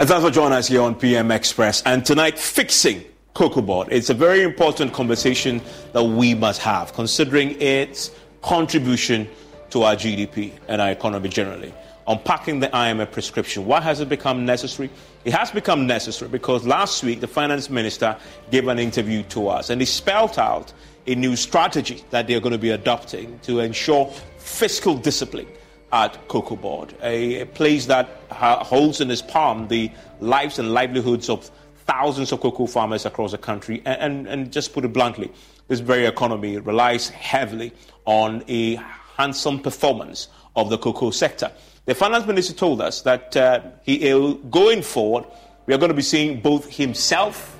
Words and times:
And 0.00 0.08
thanks 0.08 0.24
for 0.24 0.30
joining 0.30 0.56
us 0.56 0.68
here 0.68 0.82
on 0.82 0.94
PM 0.94 1.32
Express. 1.32 1.82
And 1.82 2.06
tonight, 2.06 2.38
fixing 2.38 3.02
Cocoa 3.34 3.62
Board. 3.62 3.88
It's 3.90 4.10
a 4.10 4.14
very 4.14 4.44
important 4.44 4.92
conversation 4.92 5.60
that 5.92 6.04
we 6.04 6.34
must 6.34 6.60
have, 6.60 6.92
considering 6.92 7.60
its 7.60 8.12
contribution 8.40 9.28
to 9.70 9.82
our 9.82 9.96
GDP 9.96 10.52
and 10.68 10.80
our 10.80 10.90
economy 10.90 11.28
generally. 11.28 11.74
Unpacking 12.06 12.60
the 12.60 12.68
IMF 12.68 13.10
prescription. 13.10 13.66
Why 13.66 13.80
has 13.80 13.98
it 13.98 14.08
become 14.08 14.46
necessary? 14.46 14.88
It 15.24 15.32
has 15.32 15.50
become 15.50 15.88
necessary 15.88 16.30
because 16.30 16.64
last 16.64 17.02
week 17.02 17.18
the 17.18 17.26
finance 17.26 17.68
minister 17.68 18.16
gave 18.52 18.68
an 18.68 18.78
interview 18.78 19.24
to 19.24 19.48
us 19.48 19.68
and 19.68 19.80
he 19.80 19.84
spelled 19.84 20.38
out 20.38 20.72
a 21.08 21.16
new 21.16 21.34
strategy 21.34 22.04
that 22.10 22.28
they're 22.28 22.38
going 22.38 22.52
to 22.52 22.58
be 22.58 22.70
adopting 22.70 23.36
to 23.40 23.58
ensure 23.58 24.06
fiscal 24.38 24.94
discipline 24.94 25.48
at 25.92 26.28
Cocoa 26.28 26.56
Board, 26.56 26.94
a, 27.02 27.44
place 27.46 27.86
that 27.86 28.08
ha- 28.30 28.62
holds 28.62 29.00
in 29.00 29.10
its 29.10 29.22
palm 29.22 29.68
the 29.68 29.90
lives 30.20 30.58
and 30.58 30.72
livelihoods 30.72 31.28
of 31.28 31.50
thousands 31.86 32.30
of 32.32 32.40
cocoa 32.40 32.66
farmers 32.66 33.06
across 33.06 33.32
the 33.32 33.38
country. 33.38 33.80
And, 33.86 34.00
and, 34.00 34.26
and 34.26 34.52
just 34.52 34.74
put 34.74 34.84
it 34.84 34.92
bluntly, 34.92 35.32
this 35.68 35.80
very 35.80 36.04
economy 36.04 36.58
relies 36.58 37.08
heavily 37.08 37.72
on 38.04 38.44
a 38.48 38.74
handsome 39.16 39.60
performance 39.60 40.28
of 40.56 40.68
the 40.70 40.78
cocoa 40.78 41.10
sector. 41.10 41.50
The 41.86 41.94
finance 41.94 42.26
minister 42.26 42.52
told 42.52 42.82
us 42.82 43.00
that 43.02 43.34
uh, 43.36 43.60
he, 43.82 44.10
going 44.50 44.82
forward, 44.82 45.24
we 45.64 45.72
are 45.72 45.78
going 45.78 45.88
to 45.90 45.94
be 45.94 46.02
seeing 46.02 46.40
both 46.40 46.68
himself 46.68 47.58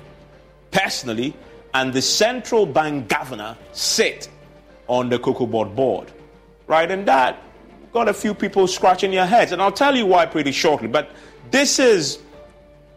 personally 0.69 1.35
and 1.73 1.93
the 1.93 2.01
central 2.01 2.65
bank 2.65 3.07
governor 3.07 3.57
sit 3.71 4.29
on 4.87 5.09
the 5.09 5.17
cocoa 5.17 5.47
board 5.47 5.75
board. 5.75 6.11
Right? 6.67 6.89
And 6.91 7.07
that 7.07 7.41
got 7.93 8.07
a 8.07 8.13
few 8.13 8.33
people 8.33 8.67
scratching 8.67 9.11
their 9.11 9.25
heads. 9.25 9.51
And 9.51 9.61
I'll 9.61 9.71
tell 9.71 9.95
you 9.95 10.05
why 10.05 10.25
pretty 10.25 10.51
shortly. 10.51 10.87
But 10.87 11.09
this 11.51 11.79
is 11.79 12.19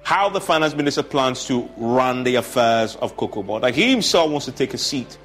how 0.02 0.28
the 0.28 0.40
finance 0.40 0.74
minister 0.74 1.02
plans 1.02 1.46
to 1.46 1.68
run 1.76 2.24
the 2.24 2.36
affairs 2.36 2.96
of 2.96 3.16
Cocoa 3.16 3.42
Board. 3.42 3.62
Like 3.62 3.74
he 3.74 3.90
himself 3.90 4.30
wants 4.30 4.46
to 4.46 4.52
take 4.52 4.74
a 4.74 4.78
seat 4.78 5.16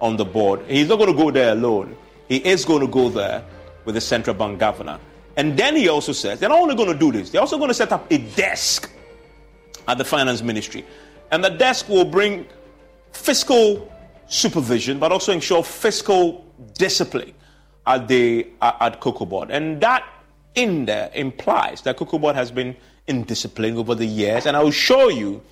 on 0.00 0.16
the 0.16 0.24
board. 0.24 0.60
He's 0.68 0.88
not 0.88 0.96
going 0.96 1.10
to 1.10 1.16
go 1.16 1.30
there 1.30 1.52
alone. 1.52 1.96
He 2.28 2.36
is 2.36 2.64
going 2.64 2.80
to 2.80 2.88
go 2.88 3.08
there 3.08 3.44
with 3.84 3.94
the 3.94 4.00
central 4.00 4.34
bank 4.34 4.58
governor. 4.58 4.98
And 5.36 5.56
then 5.56 5.76
he 5.76 5.88
also 5.88 6.12
says 6.12 6.40
they're 6.40 6.48
not 6.48 6.58
only 6.58 6.74
going 6.74 6.92
to 6.92 6.98
do 6.98 7.12
this, 7.12 7.30
they're 7.30 7.40
also 7.40 7.58
going 7.58 7.68
to 7.68 7.74
set 7.74 7.92
up 7.92 8.10
a 8.10 8.18
desk 8.18 8.90
at 9.88 9.98
the 9.98 10.04
finance 10.04 10.42
ministry. 10.42 10.84
And 11.30 11.42
the 11.42 11.50
desk 11.50 11.88
will 11.88 12.04
bring 12.04 12.46
fiscal 13.12 13.90
supervision, 14.28 14.98
but 14.98 15.12
also 15.12 15.32
ensure 15.32 15.62
fiscal 15.62 16.44
discipline 16.74 17.32
at 17.86 18.08
the 18.08 18.46
at 18.60 19.00
Cocoa 19.00 19.24
Board. 19.24 19.50
And 19.50 19.80
that 19.80 20.04
in 20.54 20.86
there 20.86 21.10
implies 21.14 21.82
that 21.82 21.96
Cocoa 21.96 22.18
Board 22.18 22.36
has 22.36 22.50
been 22.50 22.76
indisciplined 23.08 23.76
over 23.76 23.94
the 23.94 24.06
years. 24.06 24.46
And 24.46 24.56
I 24.56 24.62
will 24.62 24.70
show 24.70 25.08
you 25.08 25.42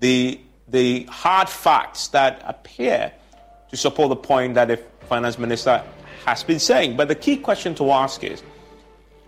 the 0.00 0.40
the 0.68 1.04
hard 1.04 1.48
facts 1.48 2.08
that 2.08 2.42
appear 2.46 3.12
to 3.70 3.76
support 3.76 4.08
the 4.08 4.16
point 4.16 4.54
that 4.54 4.68
the 4.68 4.78
finance 5.08 5.38
minister 5.38 5.82
has 6.24 6.42
been 6.42 6.58
saying. 6.58 6.96
But 6.96 7.08
the 7.08 7.14
key 7.14 7.36
question 7.36 7.74
to 7.76 7.90
ask 7.90 8.24
is 8.24 8.42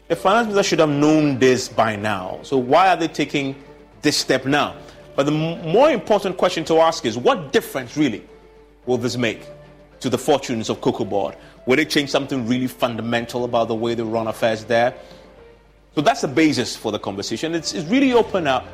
the 0.08 0.16
finance 0.16 0.48
minister 0.48 0.62
should 0.62 0.78
have 0.78 0.88
known 0.88 1.38
this 1.38 1.68
by 1.68 1.96
now. 1.96 2.40
So 2.42 2.56
why 2.56 2.88
are 2.88 2.96
they 2.96 3.08
taking 3.08 3.54
this 4.02 4.16
step 4.16 4.46
now? 4.46 4.76
But 5.14 5.26
the 5.26 5.32
more 5.32 5.90
important 5.90 6.36
question 6.36 6.64
to 6.66 6.78
ask 6.78 7.04
is 7.04 7.16
what 7.18 7.52
difference 7.52 7.96
really 7.96 8.24
will 8.86 8.98
this 8.98 9.16
make 9.16 9.46
to 10.00 10.10
the 10.10 10.18
fortunes 10.18 10.68
of 10.68 10.80
Cocoa 10.80 11.04
Board? 11.04 11.36
Will 11.66 11.78
it 11.78 11.90
change 11.90 12.10
something 12.10 12.46
really 12.46 12.66
fundamental 12.66 13.44
about 13.44 13.68
the 13.68 13.74
way 13.74 13.94
they 13.94 14.02
run 14.02 14.26
affairs 14.26 14.64
there? 14.64 14.94
So 15.94 16.00
that's 16.00 16.20
the 16.20 16.28
basis 16.28 16.76
for 16.76 16.92
the 16.92 16.98
conversation. 16.98 17.54
It's, 17.54 17.72
it's 17.72 17.88
really 17.88 18.12
opened 18.12 18.48
up 18.48 18.66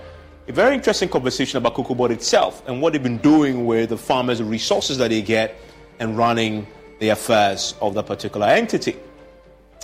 a 0.48 0.52
very 0.52 0.74
interesting 0.74 1.08
conversation 1.08 1.58
about 1.58 1.74
Cocoa 1.74 1.94
Board 1.94 2.10
itself 2.10 2.62
and 2.66 2.82
what 2.82 2.92
they've 2.92 3.02
been 3.02 3.18
doing 3.18 3.64
with 3.64 3.90
the 3.90 3.96
farmers, 3.96 4.38
the 4.38 4.44
resources 4.44 4.98
that 4.98 5.10
they 5.10 5.22
get, 5.22 5.56
and 6.00 6.18
running 6.18 6.66
the 6.98 7.10
affairs 7.10 7.74
of 7.80 7.94
the 7.94 8.02
particular 8.02 8.46
entity. 8.48 8.96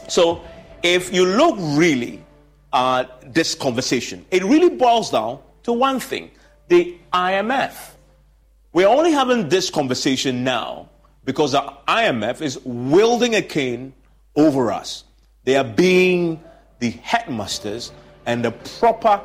So 0.09 0.43
if 0.83 1.13
you 1.13 1.27
look 1.27 1.57
really 1.59 2.25
at 2.73 3.33
this 3.33 3.55
conversation, 3.55 4.25
it 4.31 4.43
really 4.43 4.71
boils 4.71 5.11
down 5.11 5.39
to 5.63 5.73
one 5.73 6.01
thing 6.01 6.31
the 6.69 6.99
IMF. 7.13 7.93
We're 8.73 8.89
only 8.89 9.13
having 9.13 9.49
this 9.49 9.71
conversation 9.71 10.45
now 10.45 10.88
because 11.29 11.53
the 11.53 11.75
IMF 11.87 12.41
is 12.41 12.59
wielding 12.65 13.35
a 13.35 13.43
cane 13.43 13.93
over 14.35 14.73
us. 14.73 15.05
They 15.45 15.57
are 15.57 15.65
being 15.65 16.43
the 16.79 16.89
headmasters 16.89 17.93
and 18.25 18.43
the 18.43 18.51
proper 18.51 19.21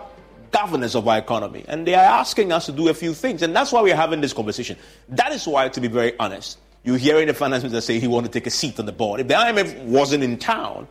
governors 0.52 0.96
of 0.96 1.08
our 1.08 1.18
economy. 1.18 1.64
And 1.66 1.88
they 1.88 1.96
are 1.96 2.04
asking 2.04 2.52
us 2.52 2.66
to 2.66 2.74
do 2.74 2.90
a 2.90 2.94
few 2.94 3.14
things. 3.14 3.42
And 3.42 3.56
that's 3.56 3.72
why 3.72 3.82
we're 3.82 3.96
having 3.96 4.20
this 4.20 4.34
conversation. 4.34 4.78
That 5.08 5.32
is 5.32 5.48
why, 5.48 5.70
to 5.70 5.80
be 5.80 5.88
very 5.88 6.20
honest, 6.20 6.60
you're 6.84 6.98
hearing 6.98 7.28
the 7.28 7.34
finance 7.34 7.64
minister 7.64 7.80
say 7.80 8.02
he 8.02 8.10
wanted 8.10 8.34
to 8.34 8.38
take 8.38 8.48
a 8.48 8.52
seat 8.52 8.82
on 8.82 8.86
the 8.86 8.92
board. 8.92 9.22
If 9.22 9.30
the 9.30 9.36
IMF 9.36 9.86
wasn't 9.86 10.26
in 10.26 10.38
town, 10.38 10.90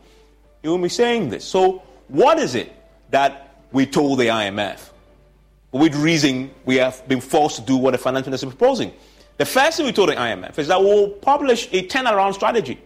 he 0.63 0.69
wouldn't 0.69 0.85
be 0.85 0.89
saying 0.89 1.29
this. 1.29 1.45
So, 1.45 1.83
what 2.09 2.39
is 2.39 2.55
it 2.55 2.73
that 3.11 3.59
we 3.71 3.85
told 3.85 4.19
the 4.19 4.29
IMF? 4.29 4.89
With 5.73 5.95
reason, 5.95 6.53
we 6.65 6.77
have 6.77 7.07
been 7.07 7.21
forced 7.21 7.57
to 7.57 7.63
do 7.63 7.77
what 7.77 7.91
the 7.91 7.99
finance 7.99 8.25
minister 8.25 8.47
is 8.47 8.55
proposing. 8.55 8.95
The 9.43 9.47
first 9.47 9.77
thing 9.77 9.87
we 9.87 9.93
told 9.93 10.09
the 10.09 10.15
IMF 10.15 10.57
is 10.57 10.69
that 10.69 10.81
we'll 10.81 11.09
publish 11.09 11.67
a 11.73 11.85
turnaround 11.89 12.35
strategy. 12.35 12.79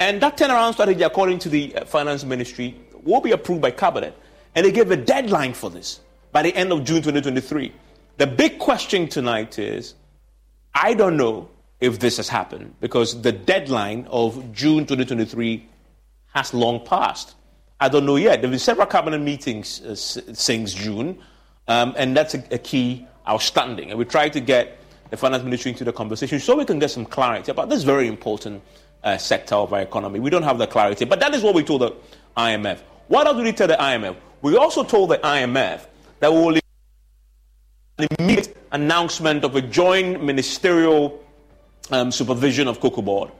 And 0.00 0.18
that 0.22 0.38
turnaround 0.38 0.72
strategy, 0.72 1.02
according 1.02 1.40
to 1.40 1.50
the 1.50 1.76
uh, 1.76 1.84
finance 1.84 2.24
ministry, 2.24 2.74
will 3.02 3.20
be 3.20 3.32
approved 3.32 3.60
by 3.60 3.70
cabinet. 3.70 4.16
And 4.54 4.64
they 4.64 4.72
gave 4.72 4.90
a 4.90 4.96
deadline 4.96 5.52
for 5.52 5.68
this 5.68 6.00
by 6.32 6.40
the 6.40 6.56
end 6.56 6.72
of 6.72 6.84
June 6.84 7.02
2023. 7.02 7.70
The 8.16 8.26
big 8.26 8.58
question 8.58 9.08
tonight 9.08 9.58
is 9.58 9.92
I 10.74 10.94
don't 10.94 11.18
know 11.18 11.50
if 11.80 11.98
this 11.98 12.16
has 12.16 12.30
happened 12.30 12.76
because 12.80 13.20
the 13.20 13.32
deadline 13.32 14.08
of 14.10 14.54
June 14.54 14.86
2023 14.86 15.68
has 16.32 16.54
long 16.54 16.82
passed. 16.86 17.34
I 17.78 17.90
don't 17.90 18.06
know 18.06 18.16
yet. 18.16 18.40
There 18.40 18.48
have 18.48 18.52
been 18.52 18.58
several 18.58 18.86
cabinet 18.86 19.18
meetings 19.18 19.82
uh, 19.82 19.94
since 19.94 20.72
June, 20.72 21.18
um, 21.68 21.92
and 21.98 22.16
that's 22.16 22.32
a, 22.32 22.42
a, 22.52 22.58
key 22.58 23.06
outstanding. 23.28 23.90
And 23.90 23.98
we 23.98 24.06
try 24.06 24.30
to 24.30 24.40
get 24.40 24.78
the 25.14 25.18
finance 25.18 25.44
ministry 25.44 25.70
into 25.70 25.84
the 25.84 25.92
conversation 25.92 26.40
so 26.40 26.56
we 26.56 26.64
can 26.64 26.80
get 26.80 26.90
some 26.90 27.06
clarity 27.06 27.52
about 27.52 27.68
this 27.68 27.84
very 27.84 28.08
important 28.08 28.60
uh, 29.04 29.16
sector 29.16 29.54
of 29.54 29.72
our 29.72 29.82
economy. 29.82 30.18
We 30.18 30.28
don't 30.28 30.42
have 30.42 30.58
the 30.58 30.66
clarity, 30.66 31.04
but 31.04 31.20
that 31.20 31.32
is 31.34 31.42
what 31.44 31.54
we 31.54 31.62
told 31.62 31.82
the 31.82 31.94
IMF. 32.36 32.80
What 33.06 33.28
else 33.28 33.36
did 33.36 33.44
we 33.44 33.52
tell 33.52 33.68
the 33.68 33.76
IMF? 33.76 34.16
We 34.42 34.56
also 34.56 34.82
told 34.82 35.10
the 35.10 35.18
IMF 35.18 35.86
that 36.18 36.32
we 36.32 36.38
will 36.38 36.58
an 37.98 38.08
immediate 38.18 38.56
announcement 38.72 39.44
of 39.44 39.54
a 39.54 39.62
joint 39.62 40.20
ministerial 40.20 41.24
um, 41.92 42.10
supervision 42.10 42.66
of 42.66 42.80
Cocoa 42.80 43.02
Board 43.02 43.30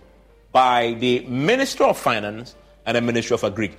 by 0.52 0.92
the 1.00 1.26
Minister 1.26 1.82
of 1.82 1.98
Finance 1.98 2.54
and 2.86 2.96
the 2.96 3.00
Minister 3.00 3.34
of 3.34 3.42
Agri. 3.42 3.74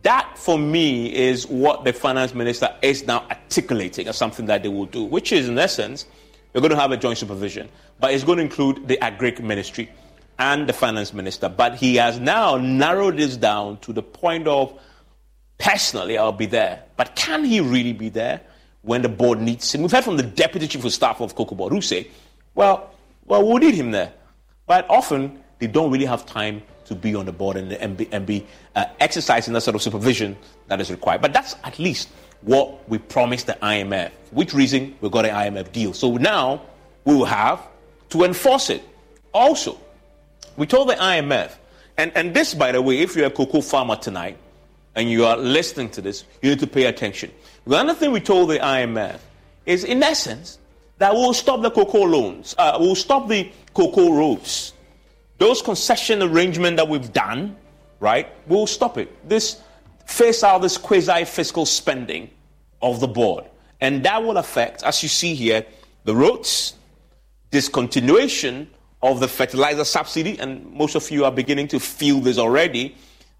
That, 0.00 0.38
for 0.38 0.58
me, 0.58 1.14
is 1.14 1.46
what 1.46 1.84
the 1.84 1.92
finance 1.92 2.34
minister 2.34 2.74
is 2.80 3.06
now 3.06 3.26
articulating 3.30 4.08
as 4.08 4.16
something 4.16 4.46
that 4.46 4.62
they 4.62 4.68
will 4.70 4.86
do, 4.86 5.04
which 5.04 5.30
is, 5.30 5.46
in 5.46 5.58
essence, 5.58 6.06
we're 6.54 6.60
going 6.60 6.70
to 6.70 6.76
have 6.76 6.92
a 6.92 6.96
joint 6.96 7.18
supervision, 7.18 7.68
but 8.00 8.14
it's 8.14 8.24
going 8.24 8.38
to 8.38 8.44
include 8.44 8.88
the 8.88 9.02
Agri 9.02 9.34
Ministry. 9.42 9.90
and 10.38 10.68
the 10.68 10.72
finance 10.72 11.12
minister. 11.12 11.48
But 11.48 11.76
he 11.76 11.96
has 11.96 12.18
now 12.18 12.56
narrowed 12.56 13.16
this 13.16 13.36
down 13.36 13.78
to 13.78 13.92
the 13.92 14.02
point 14.02 14.48
of 14.48 14.78
personally, 15.58 16.18
I'll 16.18 16.32
be 16.32 16.46
there. 16.46 16.82
But 16.96 17.14
can 17.14 17.44
he 17.44 17.60
really 17.60 17.92
be 17.92 18.08
there 18.08 18.40
when 18.82 19.02
the 19.02 19.08
board 19.08 19.40
needs 19.40 19.74
him? 19.74 19.82
We've 19.82 19.92
heard 19.92 20.04
from 20.04 20.16
the 20.16 20.22
deputy 20.22 20.66
chief 20.66 20.84
of 20.84 20.92
staff 20.92 21.20
of 21.20 21.34
Cocoa 21.34 21.54
Board 21.54 21.72
who 21.72 21.80
say, 21.80 22.08
well, 22.54 22.90
well, 23.26 23.46
we'll 23.46 23.58
need 23.58 23.74
him 23.74 23.90
there. 23.90 24.12
But 24.66 24.86
often 24.88 25.42
they 25.58 25.66
don't 25.66 25.90
really 25.90 26.06
have 26.06 26.26
time 26.26 26.62
to 26.86 26.94
be 26.94 27.14
on 27.14 27.24
the 27.24 27.32
board 27.32 27.56
and, 27.56 27.72
and 27.72 27.96
be, 27.96 28.08
and 28.12 28.26
be 28.26 28.46
uh, 28.74 28.84
exercising 29.00 29.54
that 29.54 29.62
sort 29.62 29.74
of 29.74 29.82
supervision 29.82 30.36
that 30.66 30.80
is 30.80 30.90
required. 30.90 31.22
But 31.22 31.32
that's 31.32 31.56
at 31.64 31.78
least 31.78 32.10
what 32.44 32.88
we 32.88 32.98
promised 32.98 33.46
the 33.46 33.54
IMF. 33.62 34.10
Which 34.30 34.52
reason 34.54 34.94
we 35.00 35.08
got 35.08 35.24
an 35.24 35.34
IMF 35.34 35.72
deal. 35.72 35.92
So 35.92 36.16
now 36.16 36.62
we 37.04 37.14
will 37.14 37.24
have 37.24 37.60
to 38.10 38.24
enforce 38.24 38.70
it. 38.70 38.82
Also, 39.32 39.78
we 40.56 40.66
told 40.66 40.88
the 40.88 40.94
IMF, 40.94 41.52
and, 41.96 42.12
and 42.14 42.34
this, 42.34 42.54
by 42.54 42.72
the 42.72 42.82
way, 42.82 43.00
if 43.00 43.16
you're 43.16 43.26
a 43.26 43.30
cocoa 43.30 43.60
farmer 43.60 43.96
tonight 43.96 44.36
and 44.94 45.10
you 45.10 45.24
are 45.24 45.36
listening 45.36 45.90
to 45.90 46.02
this, 46.02 46.24
you 46.42 46.50
need 46.50 46.60
to 46.60 46.66
pay 46.66 46.84
attention. 46.84 47.32
The 47.66 47.76
other 47.76 47.94
thing 47.94 48.12
we 48.12 48.20
told 48.20 48.50
the 48.50 48.58
IMF 48.58 49.18
is, 49.66 49.84
in 49.84 50.02
essence, 50.02 50.58
that 50.98 51.12
we'll 51.12 51.34
stop 51.34 51.62
the 51.62 51.70
cocoa 51.70 52.04
loans, 52.04 52.54
uh, 52.58 52.76
we'll 52.78 52.94
stop 52.94 53.28
the 53.28 53.50
cocoa 53.72 54.12
roads. 54.12 54.72
Those 55.38 55.62
concession 55.62 56.22
arrangement 56.22 56.76
that 56.76 56.88
we've 56.88 57.12
done, 57.12 57.56
right, 57.98 58.28
we'll 58.46 58.68
stop 58.68 58.98
it. 58.98 59.28
This 59.28 59.60
face 60.06 60.44
out 60.44 60.62
this 60.62 60.76
quasi 60.76 61.24
fiscal 61.24 61.66
spending 61.66 62.30
of 62.82 63.00
the 63.00 63.08
board. 63.08 63.44
And 63.80 64.04
that 64.04 64.22
will 64.22 64.36
affect, 64.36 64.82
as 64.82 65.02
you 65.02 65.08
see 65.08 65.34
here, 65.34 65.64
the 66.04 66.14
roads, 66.14 66.74
discontinuation 67.50 68.66
of 69.02 69.20
the 69.20 69.28
fertilizer 69.28 69.84
subsidy, 69.84 70.38
and 70.38 70.70
most 70.72 70.94
of 70.94 71.10
you 71.10 71.24
are 71.24 71.32
beginning 71.32 71.68
to 71.68 71.80
feel 71.80 72.20
this 72.20 72.38
already, 72.38 72.94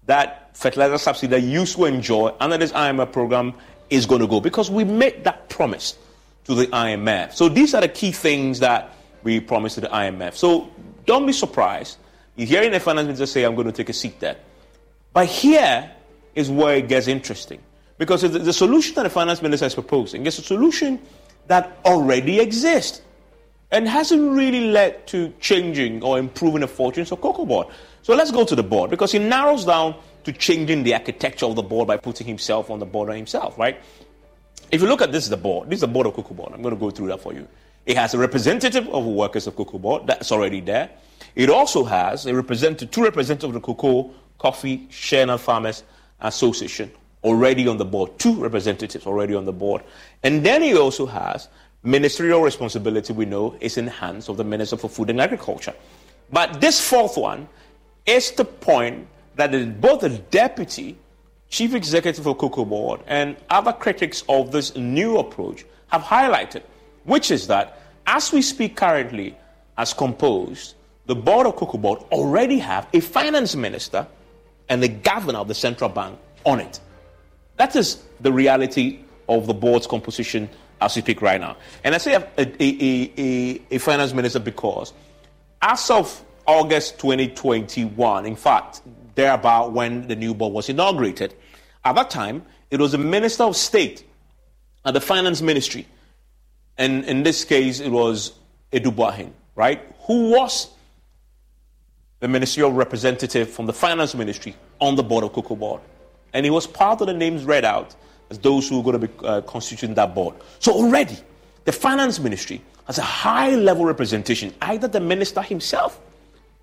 that 0.05 0.55
fertilizer 0.55 0.97
subsidy 0.97 1.31
that 1.31 1.41
you 1.41 1.59
used 1.61 1.75
to 1.75 1.85
enjoy 1.85 2.33
under 2.39 2.57
this 2.57 2.71
IMF 2.71 3.11
program 3.11 3.53
is 3.89 4.05
going 4.05 4.21
to 4.21 4.27
go 4.27 4.39
because 4.39 4.69
we 4.69 4.83
made 4.83 5.23
that 5.23 5.49
promise 5.49 5.97
to 6.43 6.53
the 6.53 6.67
IMF. 6.67 7.33
So 7.33 7.49
these 7.49 7.73
are 7.73 7.81
the 7.81 7.87
key 7.87 8.11
things 8.11 8.59
that 8.59 8.91
we 9.23 9.39
promised 9.39 9.75
to 9.75 9.81
the 9.81 9.87
IMF. 9.87 10.35
So 10.35 10.69
don't 11.05 11.25
be 11.25 11.33
surprised. 11.33 11.97
You're 12.35 12.47
hearing 12.47 12.71
the 12.71 12.79
finance 12.79 13.07
minister 13.07 13.25
say, 13.25 13.43
I'm 13.43 13.55
going 13.55 13.67
to 13.67 13.73
take 13.73 13.89
a 13.89 13.93
seat 13.93 14.19
there. 14.19 14.37
But 15.13 15.27
here 15.27 15.91
is 16.35 16.51
where 16.51 16.75
it 16.75 16.87
gets 16.87 17.07
interesting. 17.07 17.61
Because 17.97 18.21
the, 18.21 18.53
solution 18.53 18.93
that 18.95 19.03
the 19.03 19.09
finance 19.09 19.41
minister 19.41 19.65
is 19.65 19.73
proposing 19.73 20.25
is 20.25 20.37
a 20.37 20.41
solution 20.41 21.01
that 21.47 21.79
already 21.85 22.39
exists 22.39 23.01
and 23.71 23.87
hasn't 23.87 24.35
really 24.35 24.67
led 24.67 25.07
to 25.07 25.33
changing 25.39 26.03
or 26.03 26.19
improving 26.19 26.61
the 26.61 26.67
fortunes 26.67 27.11
of 27.11 27.21
Cocoa 27.21 27.45
Board. 27.45 27.67
So 28.01 28.13
let's 28.13 28.31
go 28.31 28.43
to 28.43 28.55
the 28.55 28.63
board 28.63 28.89
because 28.89 29.13
he 29.13 29.19
narrows 29.19 29.65
down 29.65 29.95
to 30.25 30.33
changing 30.33 30.83
the 30.83 30.93
architecture 30.93 31.45
of 31.45 31.55
the 31.55 31.63
board 31.63 31.87
by 31.87 31.97
putting 31.97 32.27
himself 32.27 32.69
on 32.69 32.79
the 32.79 32.85
board 32.85 33.13
himself, 33.15 33.57
right? 33.57 33.81
If 34.71 34.81
you 34.81 34.87
look 34.87 35.01
at 35.01 35.11
this, 35.11 35.25
is 35.25 35.29
the 35.29 35.37
board. 35.37 35.69
This 35.69 35.77
is 35.77 35.81
the 35.81 35.87
board 35.87 36.07
of 36.07 36.13
Cocoa 36.13 36.33
Board. 36.33 36.51
I'm 36.53 36.61
going 36.61 36.73
to 36.73 36.79
go 36.79 36.89
through 36.89 37.07
that 37.07 37.21
for 37.21 37.33
you. 37.33 37.47
It 37.85 37.97
has 37.97 38.13
a 38.13 38.17
representative 38.17 38.87
of 38.89 39.05
workers 39.05 39.47
of 39.47 39.55
Cocoa 39.55 39.77
Board. 39.77 40.07
That's 40.07 40.31
already 40.31 40.59
there. 40.59 40.89
It 41.35 41.49
also 41.49 41.83
has 41.83 42.25
a 42.25 42.33
representative, 42.33 42.91
two 42.91 43.03
representatives 43.03 43.45
of 43.45 43.53
the 43.53 43.59
Cocoa, 43.59 44.11
Coffee, 44.37 44.87
Shea 44.89 45.37
Farmers 45.37 45.83
Association 46.21 46.91
already 47.23 47.67
on 47.67 47.77
the 47.77 47.85
board. 47.85 48.17
Two 48.19 48.35
representatives 48.35 49.05
already 49.05 49.33
on 49.33 49.45
the 49.45 49.51
board. 49.51 49.83
And 50.23 50.45
then 50.45 50.61
he 50.61 50.77
also 50.77 51.05
has 51.05 51.49
ministerial 51.83 52.41
responsibility, 52.41 53.13
we 53.13 53.25
know, 53.25 53.55
is 53.59 53.77
in 53.77 53.85
the 53.85 53.91
hands 53.91 54.29
of 54.29 54.37
the 54.37 54.43
Minister 54.43 54.77
for 54.77 54.89
Food 54.89 55.09
and 55.09 55.19
Agriculture. 55.19 55.73
But 56.31 56.61
this 56.61 56.79
fourth 56.81 57.17
one 57.17 57.47
is 58.05 58.31
the 58.31 58.45
point 58.45 59.07
that 59.35 59.81
both 59.81 60.01
the 60.01 60.09
deputy 60.09 60.97
chief 61.49 61.73
executive 61.73 62.25
of 62.25 62.37
Cocoa 62.37 62.65
Board 62.65 63.01
and 63.07 63.35
other 63.49 63.73
critics 63.73 64.23
of 64.29 64.51
this 64.51 64.75
new 64.75 65.17
approach 65.17 65.65
have 65.87 66.01
highlighted, 66.01 66.63
which 67.03 67.31
is 67.31 67.47
that 67.47 67.79
as 68.07 68.31
we 68.31 68.41
speak 68.41 68.75
currently, 68.75 69.37
as 69.77 69.93
composed, 69.93 70.75
the 71.05 71.15
board 71.15 71.47
of 71.47 71.55
Cocoa 71.55 71.77
Board 71.77 71.99
already 72.11 72.59
have 72.59 72.87
a 72.93 72.99
finance 72.99 73.55
minister 73.55 74.07
and 74.69 74.81
the 74.81 74.87
governor 74.87 75.39
of 75.39 75.47
the 75.47 75.55
central 75.55 75.89
bank 75.89 76.17
on 76.45 76.59
it. 76.59 76.79
That 77.57 77.75
is 77.75 78.03
the 78.19 78.31
reality 78.31 78.99
of 79.27 79.47
the 79.47 79.53
board's 79.53 79.87
composition 79.87 80.49
as 80.81 80.95
we 80.95 81.01
speak 81.01 81.21
right 81.21 81.39
now. 81.39 81.57
And 81.83 81.95
I 81.95 81.97
say 81.97 82.13
a, 82.13 82.27
a, 82.37 82.53
a, 82.59 83.61
a, 83.71 83.77
finance 83.77 84.13
minister 84.13 84.39
because 84.39 84.93
as 85.61 85.89
of 85.89 86.23
August 86.45 86.99
2021, 86.99 88.25
in 88.25 88.35
fact, 88.35 88.81
thereabout 89.15 89.71
when 89.71 90.07
the 90.07 90.15
new 90.15 90.33
board 90.33 90.53
was 90.53 90.69
inaugurated, 90.69 91.33
at 91.83 91.95
that 91.95 92.09
time, 92.09 92.43
it 92.71 92.79
was 92.79 92.93
a 92.93 92.97
minister 92.97 93.43
of 93.43 93.55
state 93.55 94.03
at 94.83 94.93
the 94.93 95.01
finance 95.01 95.41
ministry. 95.41 95.87
And 96.77 97.05
in 97.05 97.23
this 97.23 97.45
case, 97.45 97.79
it 97.79 97.89
was 97.89 98.33
Adu 98.73 98.93
Boahen, 98.93 99.31
right? 99.55 99.81
Who 100.07 100.31
was 100.31 100.69
the 102.19 102.27
ministerial 102.27 102.71
representative 102.71 103.49
from 103.49 103.65
the 103.65 103.73
finance 103.73 104.15
ministry 104.15 104.55
on 104.79 104.95
the 104.95 105.03
board 105.03 105.23
of 105.23 105.33
Cocoa 105.33 105.55
Board. 105.55 105.81
And 106.33 106.45
he 106.45 106.49
was 106.49 106.67
part 106.67 107.01
of 107.01 107.07
the 107.07 107.13
names 107.13 107.43
read 107.43 107.65
out 107.65 107.95
as 108.29 108.39
those 108.39 108.67
who 108.67 108.79
are 108.79 108.83
going 108.83 108.99
to 108.99 109.07
be 109.07 109.25
uh, 109.25 109.41
constituting 109.41 109.95
that 109.95 110.15
board. 110.15 110.35
So 110.59 110.71
already, 110.71 111.17
the 111.65 111.71
finance 111.71 112.19
ministry 112.19 112.61
has 112.87 112.97
a 112.97 113.03
high 113.03 113.55
level 113.55 113.85
representation, 113.85 114.53
either 114.61 114.87
the 114.87 114.99
minister 114.99 115.41
himself 115.41 115.99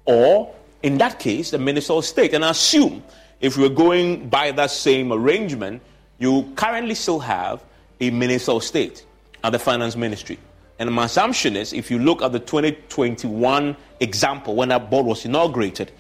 or, 0.04 0.54
in 0.82 0.98
that 0.98 1.18
case, 1.18 1.50
the 1.50 1.58
minister 1.58 1.94
of 1.94 2.04
state. 2.04 2.34
And 2.34 2.44
I 2.44 2.50
assume 2.50 3.02
if 3.40 3.56
we're 3.56 3.68
going 3.68 4.28
by 4.28 4.52
that 4.52 4.70
same 4.70 5.12
arrangement, 5.12 5.82
you 6.18 6.52
currently 6.56 6.94
still 6.94 7.18
have 7.20 7.62
a 8.00 8.10
minister 8.10 8.52
of 8.52 8.64
state 8.64 9.04
at 9.42 9.50
the 9.50 9.58
finance 9.58 9.96
ministry. 9.96 10.38
And 10.82 10.92
my 10.92 11.04
assumption 11.04 11.54
is 11.54 11.72
if 11.72 11.92
you 11.92 12.00
look 12.00 12.22
at 12.22 12.32
the 12.32 12.40
2021 12.40 13.76
example 14.00 14.56
when 14.56 14.70
that 14.70 14.90
board 14.90 15.06
was 15.06 15.24
inaugurated, 15.24 15.92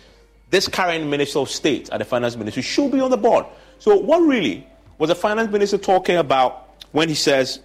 this 0.50 0.66
current 0.66 1.06
minister 1.06 1.38
of 1.38 1.48
state 1.48 1.88
at 1.90 1.98
the 1.98 2.04
finance 2.04 2.36
ministry 2.36 2.64
should 2.64 2.90
be 2.90 3.00
on 3.00 3.12
the 3.12 3.16
board. 3.16 3.46
So, 3.78 3.96
what 3.96 4.18
really 4.18 4.66
was 4.98 5.06
the 5.06 5.14
finance 5.14 5.52
minister 5.52 5.78
talking 5.78 6.16
about 6.16 6.68
when 6.90 7.08
he 7.08 7.14
says 7.14 7.60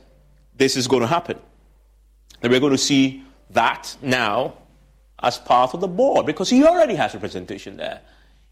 this 0.57 0.77
is 0.77 0.87
going 0.87 1.01
to 1.01 1.07
happen? 1.07 1.39
And 2.43 2.51
we're 2.51 2.59
going 2.59 2.73
to 2.73 2.77
see 2.77 3.23
that 3.49 3.97
now 4.03 4.53
as 5.19 5.39
part 5.39 5.73
of 5.73 5.81
the 5.81 5.87
board 5.87 6.27
because 6.27 6.51
he 6.51 6.63
already 6.63 6.93
has 6.93 7.15
representation 7.15 7.77
there. 7.77 7.99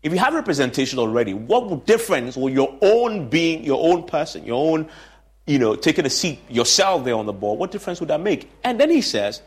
If 0.01 0.11
you 0.11 0.17
have 0.17 0.33
representation 0.33 0.97
already, 0.97 1.35
what 1.35 1.85
difference 1.85 2.35
will 2.35 2.49
your 2.49 2.75
own 2.81 3.29
being, 3.29 3.63
your 3.63 3.93
own 3.93 4.07
person, 4.07 4.43
your 4.43 4.71
own, 4.71 4.89
you 5.45 5.59
know, 5.59 5.75
taking 5.75 6.05
a 6.05 6.09
seat 6.09 6.39
yourself 6.49 7.03
there 7.03 7.15
on 7.15 7.25
the 7.25 7.33
board, 7.33 7.59
what 7.59 7.71
difference 7.71 7.99
would 7.99 8.09
that 8.09 8.21
make? 8.21 8.49
And 8.63 8.79
then 8.79 8.89
he 8.89 9.01
says, 9.01 9.41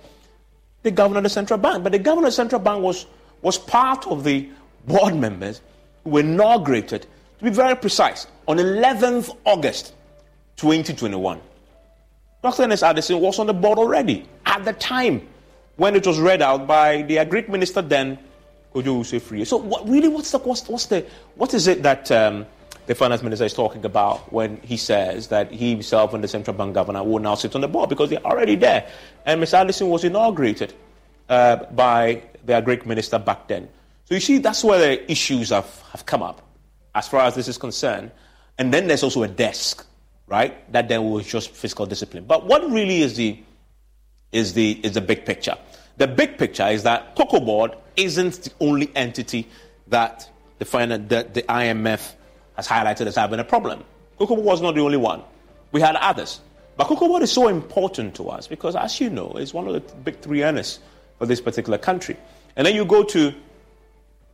the 0.83 0.90
governor 0.90 1.19
of 1.19 1.25
the 1.25 1.31
central 1.31 1.59
bank. 1.59 1.83
But 1.83 1.93
the 1.93 1.99
governor 1.99 2.28
of 2.28 2.33
the 2.33 2.37
central 2.37 2.61
bank 2.61 2.83
was, 2.83 3.07
was 3.43 3.59
part 3.59 4.07
of 4.07 4.25
the 4.25 4.49
board 4.87 5.14
members 5.17 5.61
who 6.05 6.11
were 6.11 6.21
inaugurated 6.21 7.07
to 7.38 7.45
be 7.45 7.50
very 7.50 7.76
precise, 7.76 8.26
on 8.47 8.57
11th 8.57 9.37
August 9.45 9.95
2021, 10.57 11.40
Dr. 12.43 12.62
Ernest 12.62 12.83
Addison 12.83 13.21
was 13.21 13.38
on 13.38 13.47
the 13.47 13.55
board 13.55 13.78
already 13.78 14.26
at 14.45 14.64
the 14.64 14.73
time 14.73 15.26
when 15.76 15.95
it 15.95 16.05
was 16.07 16.19
read 16.19 16.43
out 16.43 16.67
by 16.67 17.02
the 17.02 17.17
Agric 17.17 17.49
minister 17.49 17.81
then, 17.81 18.19
Kojo 18.75 19.00
Usefree. 19.00 19.47
So, 19.47 19.57
what, 19.57 19.88
really, 19.88 20.09
what's 20.09 20.33
the, 20.33 20.38
what's, 20.38 20.69
what's 20.69 20.87
the, 20.87 21.07
what 21.37 21.55
is 21.55 21.69
it 21.69 21.83
that 21.85 22.11
um, 22.11 22.47
the 22.88 22.95
finance 22.95 23.23
minister 23.23 23.45
is 23.45 23.52
talking 23.52 23.85
about 23.85 24.33
when 24.33 24.57
he 24.62 24.78
says 24.78 25.28
that 25.28 25.52
he 25.52 25.71
himself 25.71 26.14
and 26.14 26.25
the 26.25 26.28
central 26.28 26.57
bank 26.57 26.73
governor 26.73 27.04
will 27.04 27.18
now 27.18 27.35
sit 27.35 27.54
on 27.54 27.61
the 27.61 27.68
board 27.68 27.90
because 27.90 28.09
they're 28.09 28.25
already 28.25 28.57
there? 28.57 28.90
And 29.26 29.42
Mr. 29.42 29.61
Addison 29.61 29.90
was 29.90 30.04
inaugurated 30.04 30.73
uh, 31.28 31.57
by 31.66 32.23
their 32.47 32.62
Greek 32.62 32.87
minister 32.87 33.18
back 33.18 33.47
then. 33.47 33.68
So, 34.07 34.14
you 34.14 34.21
see, 34.21 34.38
that's 34.38 34.64
where 34.64 34.78
the 34.78 35.12
issues 35.12 35.50
have, 35.50 35.83
have 35.92 36.07
come 36.07 36.23
up 36.23 36.40
as 36.95 37.07
far 37.07 37.21
as 37.21 37.35
this 37.35 37.47
is 37.47 37.59
concerned. 37.59 38.11
And 38.57 38.73
then 38.73 38.87
there's 38.87 39.02
also 39.02 39.23
a 39.23 39.28
desk, 39.28 39.87
right? 40.26 40.73
That 40.73 40.88
then 40.88 41.11
will 41.11 41.21
just 41.21 41.50
fiscal 41.50 41.85
discipline. 41.85 42.25
But 42.25 42.47
what 42.47 42.68
really 42.71 43.02
is 43.02 43.16
the 43.16 43.38
is 44.33 44.54
the 44.54 44.80
is 44.83 44.92
the 44.92 45.02
big 45.02 45.26
picture? 45.26 45.59
The 45.99 46.07
big 46.07 46.38
picture 46.38 46.66
is 46.68 46.85
that 46.85 47.16
Cocoa 47.16 47.40
Board 47.40 47.76
isn't 47.97 48.45
the 48.45 48.52
only 48.61 48.90
entity 48.97 49.47
that 49.88 50.30
the, 50.59 50.64
the, 50.64 51.28
the 51.35 51.42
IMF 51.42 52.14
has 52.59 52.67
highlighted 52.67 53.07
as 53.07 53.15
having 53.15 53.38
a 53.38 53.45
problem. 53.45 53.85
Cocoa 54.19 54.35
was 54.35 54.61
not 54.61 54.75
the 54.75 54.81
only 54.81 54.97
one. 54.97 55.23
We 55.71 55.81
had 55.81 55.95
others. 55.95 56.41
But 56.77 56.88
Cocoa 56.88 57.17
is 57.19 57.31
so 57.31 57.47
important 57.47 58.17
to 58.17 58.29
us 58.31 58.49
because, 58.49 58.75
as 58.75 59.00
you 59.00 59.11
know, 59.11 59.31
it's 59.37 59.55
one 59.55 59.69
of 59.69 59.75
the 59.75 59.95
big 59.99 60.19
three 60.19 60.43
earners 60.43 60.81
for 61.19 61.27
this 61.27 61.41
particular 61.41 61.79
country. 61.79 62.17
And 62.57 62.67
then 62.67 62.75
you 62.75 62.85
go 62.85 63.05
to 63.05 63.33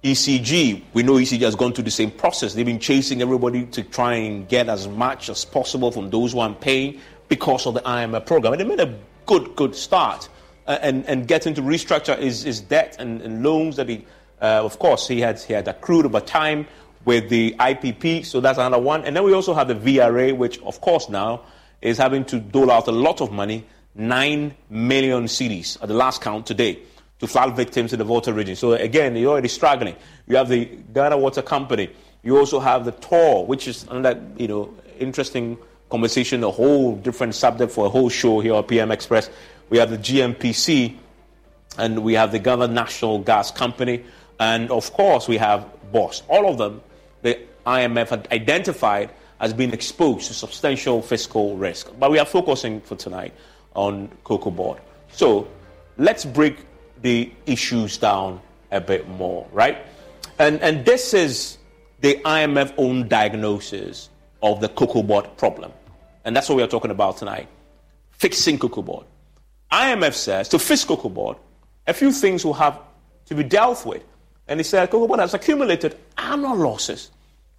ECG, 0.03 0.83
we 0.95 1.03
know 1.03 1.15
ECG 1.15 1.41
has 1.41 1.55
gone 1.55 1.75
through 1.75 1.85
the 1.85 1.91
same 1.91 2.11
process. 2.11 2.55
They've 2.55 2.65
been 2.65 2.81
chasing 2.81 3.21
everybody 3.21 3.67
to 3.67 3.83
try 3.83 4.15
and 4.15 4.49
get 4.49 4.71
as 4.71 4.89
much 4.89 5.29
as 5.29 5.45
possible 5.45 5.93
from 5.93 6.09
those 6.09 6.33
who 6.33 6.41
are 6.41 6.55
paying 6.55 7.01
because 7.29 7.67
of 7.67 7.75
the 7.75 7.81
IMF 7.81 8.25
program. 8.25 8.55
And 8.55 8.61
they 8.61 8.67
made 8.67 8.81
a 8.81 8.99
good, 9.27 9.55
good 9.55 9.75
start. 9.75 10.31
Uh, 10.67 10.79
and, 10.81 11.05
and 11.05 11.29
getting 11.29 11.53
to 11.53 11.61
restructure 11.61 12.19
his, 12.19 12.43
his 12.43 12.63
debt 12.63 12.97
and, 12.99 13.21
and 13.21 13.43
loans 13.43 13.77
that 13.77 13.87
he 13.87 14.07
Uh, 14.45 14.63
of 14.63 14.79
course, 14.79 15.09
he 15.09 15.21
had, 15.21 15.41
he 15.41 15.55
had 15.55 15.67
accrued 15.69 16.05
over 16.05 16.21
time 16.21 16.67
with 17.05 17.29
the 17.29 17.55
IPP, 17.59 18.25
so 18.25 18.41
that's 18.41 18.59
another 18.59 18.83
one. 18.83 19.05
And 19.05 19.15
then 19.15 19.25
we 19.25 19.33
also 19.33 19.55
have 19.55 19.69
the 19.69 19.75
VRA, 19.75 20.37
which, 20.37 20.61
of 20.63 20.81
course, 20.81 21.09
now 21.09 21.43
is 21.83 21.99
having 21.99 22.25
to 22.27 22.41
dole 22.41 22.71
out 22.71 22.89
a 22.89 22.93
lot 22.93 23.21
of 23.21 23.31
money 23.31 23.67
9 23.95 24.55
million 24.71 25.25
cedis 25.25 25.81
at 25.83 25.89
the 25.89 25.95
last 25.95 26.21
count 26.21 26.47
today 26.47 26.79
to 27.21 27.27
flood 27.27 27.55
victims 27.55 27.93
in 27.93 27.99
the 27.99 28.05
Volta 28.05 28.33
region. 28.33 28.57
So, 28.57 28.73
again, 28.73 29.15
you're 29.17 29.31
already 29.31 29.49
struggling. 29.49 29.95
You 30.27 30.37
have 30.37 30.49
the 30.49 30.65
Ghana 30.65 31.19
Water 31.19 31.43
Company. 31.43 31.91
You 32.23 32.39
also 32.39 32.59
have 32.59 32.85
the 32.85 32.93
TOR, 32.93 33.47
which 33.47 33.69
is 33.69 33.85
another 33.85 34.21
you 34.37 34.49
know, 34.49 34.75
interesting 34.99 35.59
conversation, 35.91 36.43
a 36.43 36.51
whole 36.51 36.97
different 36.97 37.35
subject 37.35 37.71
for 37.71 37.87
a 37.87 37.89
whole 37.89 38.09
show 38.09 38.41
here 38.41 38.55
on 38.55 38.65
PM 38.65 38.91
Express. 38.91 39.31
We 39.71 39.79
have 39.79 39.91
the 39.91 39.99
GNPC, 39.99 40.97
and 41.79 42.03
we 42.03 42.15
have 42.15 42.33
the 42.33 42.39
Ghana 42.39 42.69
National 42.69 43.19
Gas 43.19 43.51
Company, 43.51 44.05
and 44.41 44.71
of 44.71 44.93
course, 44.93 45.29
we 45.29 45.37
have 45.37 45.67
BOST. 45.93 46.25
All 46.29 46.49
of 46.49 46.59
them, 46.59 46.81
the 47.25 47.41
IMF 47.67 48.11
had 48.11 48.29
identified 48.31 49.11
as 49.41 49.53
being 49.53 49.73
exposed 49.73 50.29
to 50.29 50.35
substantial 50.35 51.03
fiscal 51.03 51.57
risk. 51.57 51.91
But 51.99 52.11
we 52.11 52.19
are 52.19 52.27
focusing 52.27 52.81
for 52.83 52.97
tonight 52.97 53.33
on 53.75 54.11
Cocoa 54.25 54.51
Board. 54.51 54.79
So 55.11 55.49
let's 55.97 56.25
break 56.25 56.59
the 57.01 57.33
issues 57.47 57.99
down 57.99 58.41
a 58.71 58.81
bit 58.81 59.09
more, 59.09 59.47
right? 59.53 59.79
And, 60.39 60.61
and 60.61 60.85
this 60.85 61.15
is 61.15 61.59
the 62.01 62.21
IMF 62.25 62.75
own 62.77 63.09
diagnosis 63.09 64.11
of 64.43 64.61
the 64.61 64.69
Cocoa 64.69 65.03
Board 65.03 65.27
problem. 65.39 65.73
And 66.25 66.37
that's 66.37 66.49
what 66.49 66.57
we 66.57 66.63
are 66.63 66.69
talking 66.69 66.91
about 66.91 67.17
tonight 67.17 67.49
fixing 68.13 68.59
Cocoa 68.59 68.83
Board. 68.83 69.07
IMF 69.73 70.13
says 70.13 70.49
to 70.51 70.59
fix 70.59 70.85
Cocoa 70.85 71.09
Board, 71.09 71.37
a 71.87 71.93
few 71.93 72.13
things 72.13 72.45
will 72.45 72.55
have 72.55 72.79
to 73.27 73.35
be 73.35 73.43
dealt 73.43 73.85
with. 73.85 74.05
And 74.47 74.61
he 74.61 74.65
said 74.65 74.91
Cocoa 74.91 75.09
Board 75.09 75.21
has 75.21 75.35
accumulated 75.35 75.99
annual 76.17 76.57
losses 76.57 77.11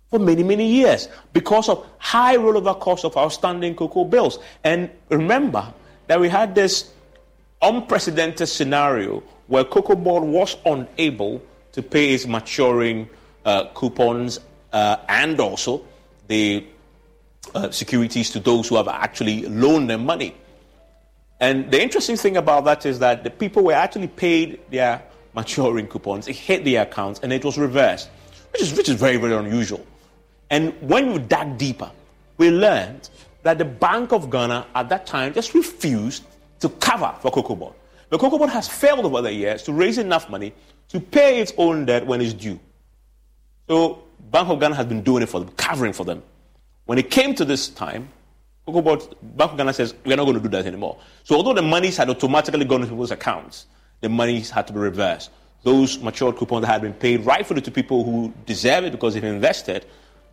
for 0.10 0.20
many, 0.20 0.44
many 0.44 0.68
years 0.68 1.10
because 1.34 1.70
of 1.70 1.86
high 1.98 2.38
rollover 2.38 2.80
costs 2.80 3.06
of 3.06 3.18
outstanding 3.18 3.76
cocoa 3.76 4.06
bills. 4.06 4.40
And 4.64 4.90
remember 5.10 5.74
that 6.08 6.20
we 6.20 6.30
had 6.30 6.56
this 6.56 6.92
unprecedented 7.62 8.48
scenario 8.48 9.24
where 9.48 9.64
Cocoa 9.64 9.96
Board 9.96 10.24
was 10.24 10.58
unable 10.66 11.42
to 11.72 11.82
pay 11.82 12.14
its 12.14 12.26
maturing 12.26 13.10
uh, 13.44 13.66
coupons 13.74 14.40
uh, 14.74 14.98
and 15.08 15.40
also 15.40 15.84
the 16.28 16.66
uh, 17.54 17.70
securities 17.72 18.32
to 18.32 18.40
those 18.40 18.68
who 18.68 18.76
have 18.76 18.88
actually 18.88 19.44
loaned 19.48 19.90
them 19.90 20.06
money. 20.06 20.36
And 21.40 21.70
the 21.70 21.82
interesting 21.82 22.16
thing 22.16 22.38
about 22.38 22.66
that 22.66 22.86
is 22.86 23.00
that 23.00 23.24
the 23.24 23.30
people 23.30 23.64
were 23.64 23.74
actually 23.74 24.08
paid 24.08 24.60
their 24.70 25.04
maturing 25.34 25.88
coupons, 25.88 26.28
it 26.28 26.36
hit 26.36 26.64
their 26.64 26.84
accounts, 26.84 27.20
and 27.22 27.34
it 27.34 27.44
was 27.44 27.58
reversed, 27.58 28.10
which 28.54 28.62
is, 28.62 28.74
which 28.74 28.90
is 28.90 28.96
very, 28.96 29.18
very 29.18 29.36
unusual. 29.36 29.86
And 30.50 30.74
when 30.82 31.12
we 31.14 31.20
dug 31.20 31.58
deeper, 31.58 31.92
we 32.38 32.52
learned 32.52 33.10
that 33.44 33.58
the 33.58 33.66
Bank 33.66 34.12
of 34.12 34.30
Ghana 34.30 34.66
at 34.75 34.90
that 34.90 35.06
time 35.06 35.34
just 35.34 35.54
refused 35.54 36.24
to 36.60 36.70
cover 36.70 37.14
for 37.22 37.32
Cocoa 37.32 37.56
Board. 37.56 37.74
The 38.10 38.18
Cocoa 38.18 38.38
Board 38.38 38.50
has 38.52 38.68
failed 38.68 39.06
over 39.06 39.22
the 39.22 39.34
years 39.34 39.64
to 39.64 39.74
raise 39.74 39.98
enough 39.98 40.30
money 40.30 40.54
to 40.90 41.00
pay 41.00 41.40
its 41.42 41.54
own 41.58 41.86
debt 41.86 42.06
when 42.06 42.22
it's 42.22 42.34
due. 42.34 42.60
So 43.68 44.04
Bank 44.32 44.50
of 44.50 44.60
Ghana 44.60 44.75
has 44.75 44.86
been 44.86 45.02
doing 45.02 45.24
it 45.24 45.30
for 45.30 45.40
them, 45.40 45.50
covering 45.58 45.94
for 45.94 46.06
them. 46.06 46.24
When 46.86 46.98
it 46.98 47.10
came 47.10 47.34
to 47.36 47.46
this 47.46 47.68
time, 47.68 48.10
Cocoa 48.66 48.82
Board, 48.82 49.04
Bank 49.22 49.52
of 49.52 49.58
Ghana 49.58 49.74
says, 49.74 49.94
we're 50.06 50.16
not 50.16 50.25
going 50.25 50.38
to 50.38 50.44
do 50.44 50.50
that 50.50 50.66
anymore. 50.66 50.98
So 51.24 51.36
although 51.36 51.54
the 51.54 51.62
monies 51.62 51.98
had 51.98 52.10
automatically 52.10 52.66
gone 52.66 52.82
into 52.82 52.94
people's 52.94 53.12
accounts, 53.12 53.66
the 54.02 54.10
monies 54.10 54.50
had 54.50 54.68
to 54.68 54.74
be 54.74 54.80
reversed. 54.80 55.32
Those 55.64 56.00
matured 56.00 56.38
coupons 56.38 56.62
that 56.62 56.72
had 56.72 56.82
been 56.82 56.94
paid 56.94 57.25
rightfully 57.25 57.62
to 57.62 57.72
people 57.72 58.04
who 58.04 58.34
deserve 58.46 58.86
it 58.86 58.92
because 58.92 59.16
they've 59.16 59.24
invested, 59.24 59.86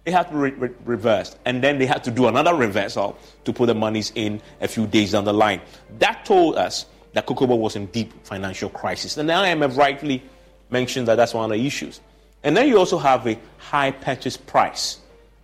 they 0.04 0.10
had 0.10 0.24
to 0.24 0.32
be 0.32 0.38
re- 0.38 0.50
re- 0.50 0.74
reversed. 0.84 1.38
And 1.44 1.62
then 1.62 1.78
they 1.78 1.86
had 1.86 2.04
to 2.04 2.10
do 2.10 2.26
another 2.26 2.54
reversal 2.54 3.16
to 3.44 3.52
put 3.52 3.66
the 3.66 3.74
monies 3.74 4.12
in 4.14 4.40
a 4.60 4.68
few 4.68 4.86
days 4.86 5.12
down 5.12 5.24
the 5.24 5.32
line. 5.32 5.60
That 5.98 6.24
told 6.24 6.56
us 6.56 6.86
that 7.12 7.26
Cocoa 7.26 7.46
was 7.46 7.76
in 7.76 7.86
deep 7.86 8.12
financial 8.24 8.68
crisis. 8.68 9.16
And 9.16 9.28
the 9.28 9.34
IMF 9.34 9.76
rightly 9.76 10.22
mentioned 10.70 11.08
that 11.08 11.16
that's 11.16 11.34
one 11.34 11.50
of 11.50 11.56
the 11.56 11.66
issues. 11.66 12.00
And 12.42 12.56
then 12.56 12.68
you 12.68 12.78
also 12.78 12.98
have 12.98 13.26
a 13.26 13.38
high 13.58 13.92
purchase 13.92 14.36
price 14.36 14.98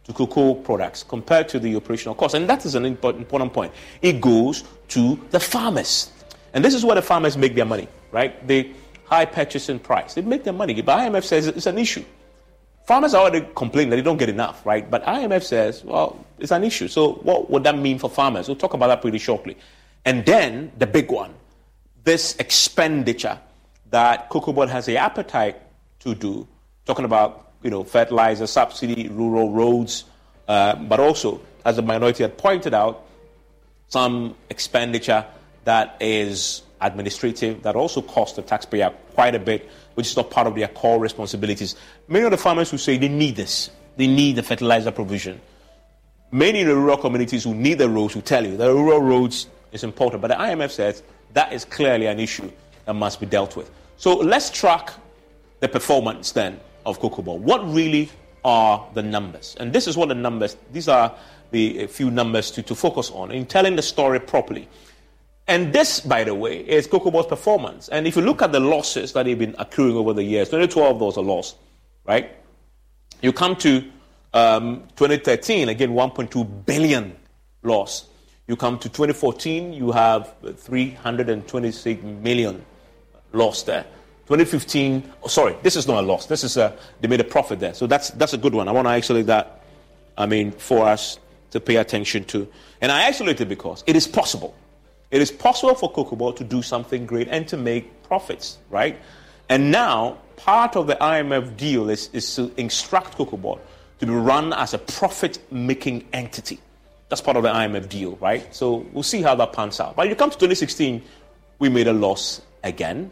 to 0.05 0.13
cocoa 0.13 0.55
products 0.55 1.03
compared 1.03 1.49
to 1.51 1.61
the 1.61 1.77
operational 1.77 2.15
cost. 2.15 2.35
And 2.35 2.49
that 2.49 2.65
is 2.65 2.75
an 2.75 2.85
important 2.85 3.53
point. 3.53 3.73
It 4.03 4.21
goes 4.21 4.65
to 4.89 5.21
the 5.31 5.39
farmers. 5.39 6.11
And 6.55 6.65
this 6.65 6.75
is 6.75 6.85
where 6.85 6.97
the 6.97 7.03
farmers 7.03 7.37
make 7.37 7.55
their 7.55 7.67
money, 7.67 7.89
right? 8.11 8.45
The 8.49 8.73
high 9.05 9.27
purchasing 9.27 9.79
price. 9.79 10.15
They 10.15 10.23
make 10.23 10.45
their 10.45 10.55
money. 10.55 10.81
But 10.81 10.99
IMF 10.99 11.25
says 11.25 11.47
it's 11.47 11.67
an 11.67 11.79
issue. 11.79 12.05
Farmers 12.89 13.13
are 13.13 13.21
already 13.21 13.47
complaining 13.55 13.91
that 13.91 13.97
they 13.97 14.03
don't 14.03 14.17
get 14.17 14.31
enough, 14.31 14.65
right? 14.65 14.91
But 14.91 15.05
IMF 15.05 15.43
says, 15.43 15.85
well, 15.85 16.25
it's 16.39 16.51
an 16.51 16.65
issue. 16.65 16.89
So 16.89 17.17
what 17.17 17.51
would 17.51 17.63
that 17.65 17.77
mean 17.77 17.99
for 17.99 18.09
farmers? 18.09 18.49
We'll 18.49 18.57
talk 18.57 18.73
about 18.73 18.87
that 18.87 19.03
pretty 19.03 19.19
shortly. 19.19 19.59
And 20.07 20.25
then 20.25 20.73
the 20.79 20.87
big 20.87 21.11
one, 21.11 21.35
this 22.05 22.35
expenditure 22.37 23.39
that 23.91 24.31
Cocoa 24.31 24.55
Board 24.55 24.71
has 24.71 24.87
the 24.87 24.97
appetite 24.97 25.61
to 25.99 26.15
do, 26.15 26.49
talking 26.87 27.05
about 27.05 27.53
you 27.63 27.69
know, 27.69 27.85
fertilizer 27.85 28.47
subsidy, 28.47 29.11
rural 29.11 29.51
roads, 29.51 30.05
uh, 30.49 30.75
but 30.77 30.99
also, 30.99 31.43
as 31.67 31.77
the 31.77 31.83
minority 31.83 32.23
had 32.23 32.39
pointed 32.39 32.73
out, 32.73 33.05
some 33.89 34.35
expenditure 34.49 35.27
that 35.65 35.99
is 36.01 36.63
administrative 36.81 37.65
that 37.65 37.77
also 37.77 38.01
costs 38.01 38.37
the 38.37 38.43
taxpayer 38.43 38.89
quite 39.13 39.35
a 39.35 39.39
bit, 39.39 39.69
which 39.99 40.07
is 40.07 40.17
not 40.17 40.31
part 40.31 40.47
of 40.47 40.55
their 40.55 40.69
core 40.69 41.01
responsibilities. 41.01 41.75
Many 42.07 42.25
of 42.25 42.31
the 42.31 42.37
farmers 42.37 42.71
who 42.71 42.79
say 42.79 42.99
they 42.99 43.09
need 43.09 43.35
this, 43.35 43.69
they 43.97 44.07
need 44.07 44.37
the 44.37 44.45
fertilizer 44.45 44.93
provision. 44.93 45.41
Many 46.31 46.61
in 46.61 46.69
the 46.69 46.77
rural 46.77 46.97
communities 46.97 47.43
who 47.43 47.53
need 47.53 47.79
the 47.79 47.89
roads 47.89 48.15
will 48.15 48.23
tell 48.23 48.47
you 48.47 48.57
the 48.57 48.73
rural 48.73 49.01
roads 49.01 49.49
is 49.73 49.83
important, 49.83 50.23
but 50.23 50.29
the 50.29 50.37
IMF 50.37 50.71
says 50.71 51.03
that 51.33 51.53
is 51.53 51.65
clearly 51.65 52.07
an 52.07 52.21
issue 52.21 52.49
that 52.85 52.95
must 52.95 53.19
be 53.19 53.27
dealt 53.27 53.57
with. 53.57 53.73
So 53.97 54.15
let's 54.15 54.51
track 54.51 54.93
the 55.59 55.67
performance 55.67 56.31
then 56.31 56.61
of 56.87 57.01
Cocoa 57.01 57.23
Board. 57.23 57.43
What 57.43 57.69
really 57.69 58.09
are 58.45 58.89
the 58.95 59.03
numbers? 59.03 59.57
And 59.59 59.73
this 59.73 59.89
is 59.89 59.97
what 59.97 60.11
the 60.11 60.15
numbers, 60.15 60.57
these 60.73 60.87
are 60.87 61.13
the 61.51 61.89
few 61.89 62.13
numbers 62.13 62.53
to, 62.53 62.63
to 62.63 62.77
focus 62.77 63.11
on 63.11 63.33
in 63.33 63.47
telling 63.47 63.75
the 63.75 63.83
story 63.83 64.21
properly. 64.21 64.69
And 65.49 65.73
this, 65.73 66.01
by 66.01 66.25
the 66.25 66.35
way, 66.35 66.59
is 66.59 66.87
Board's 66.87 67.27
performance. 67.27 67.89
And 67.89 68.07
if 68.07 68.17
you 68.17 68.23
look 68.23 68.43
at 68.43 68.53
the 68.53 68.61
losses 68.61 69.15
that 69.15 69.25
they've 69.25 69.39
been 69.39 69.57
accruing 69.59 69.97
over 69.97 70.13
the 70.13 70.23
years, 70.23 70.49
2012 70.49 71.01
was 71.01 71.17
a 71.17 71.23
loss, 71.23 71.55
right? 72.05 72.37
You 73.23 73.33
come 73.33 73.57
to 73.57 73.83
um, 74.35 74.83
2013, 74.97 75.71
again, 75.71 75.95
1.2 75.95 76.67
billion 76.67 77.17
loss. 77.63 78.09
You 78.47 78.57
come 78.57 78.79
to 78.79 78.91
2014, 78.91 79.73
you 79.73 79.91
have 79.91 80.35
326 80.57 82.03
million 82.03 82.65
loss 83.33 83.63
there. 83.63 83.85
2015, 84.27 85.11
oh, 85.23 85.29
sorry, 85.29 85.57
this 85.63 85.77
is 85.77 85.89
not 85.89 86.05
a 86.05 86.07
loss. 86.07 86.27
This 86.27 86.45
is 86.45 86.59
a, 86.59 86.77
they 87.01 87.09
made 87.09 87.21
a 87.21 87.25
profit 87.25 87.59
there. 87.59 87.73
So 87.73 87.87
that's, 87.87 88.11
that's 88.11 88.35
a 88.35 88.39
good 88.39 88.55
one. 88.55 88.69
I 88.69 88.73
want 88.73 88.87
to 88.87 88.91
isolate 88.91 89.27
that, 89.27 89.63
I 90.19 90.27
mean, 90.27 90.53
for 90.53 90.87
us 90.87 91.19
to 91.53 91.61
pay 91.61 91.77
attention 91.77 92.25
to. 92.25 92.47
And 92.83 92.93
I 92.93 93.07
isolate 93.07 93.41
it 93.41 93.49
because 93.49 93.83
it 93.87 93.97
is 93.97 94.07
possible. 94.07 94.55
It 95.11 95.23
is 95.23 95.31
possible 95.31 95.75
for 95.75 95.89
Board 96.17 96.37
to 96.37 96.45
do 96.45 96.63
something 96.63 97.07
great 97.07 97.29
and 97.29 97.49
to 97.49 97.57
make 97.57 98.03
profits, 98.03 98.59
right? 98.71 98.99
And 99.49 99.71
now, 99.71 100.19
part 100.37 100.77
of 100.77 100.87
the 100.87 100.97
IMF 100.97 101.57
deal 101.57 101.89
is, 101.89 102.11
is 102.13 102.35
to 102.37 102.53
instruct 102.57 103.17
Board 103.17 103.61
to 104.01 104.07
be 104.07 104.13
run 104.13 104.53
as 104.53 104.75
a 104.75 104.79
profit 104.79 105.39
making 105.51 106.07
entity. 106.13 106.61
That's 107.09 107.23
part 107.23 107.37
of 107.37 107.43
the 107.43 107.49
IMF 107.49 107.89
deal, 107.89 108.17
right? 108.17 108.55
So 108.55 108.87
we'll 108.93 109.03
see 109.03 109.23
how 109.23 109.35
that 109.37 109.53
pans 109.53 109.81
out. 109.81 109.97
But 109.97 110.05
when 110.05 110.11
you 110.11 110.17
come 110.17 110.31
to 110.31 110.37
2016, 110.37 111.03
we 111.59 111.69
made 111.69 111.89
a 111.89 111.93
loss 111.93 112.43
again 112.63 113.11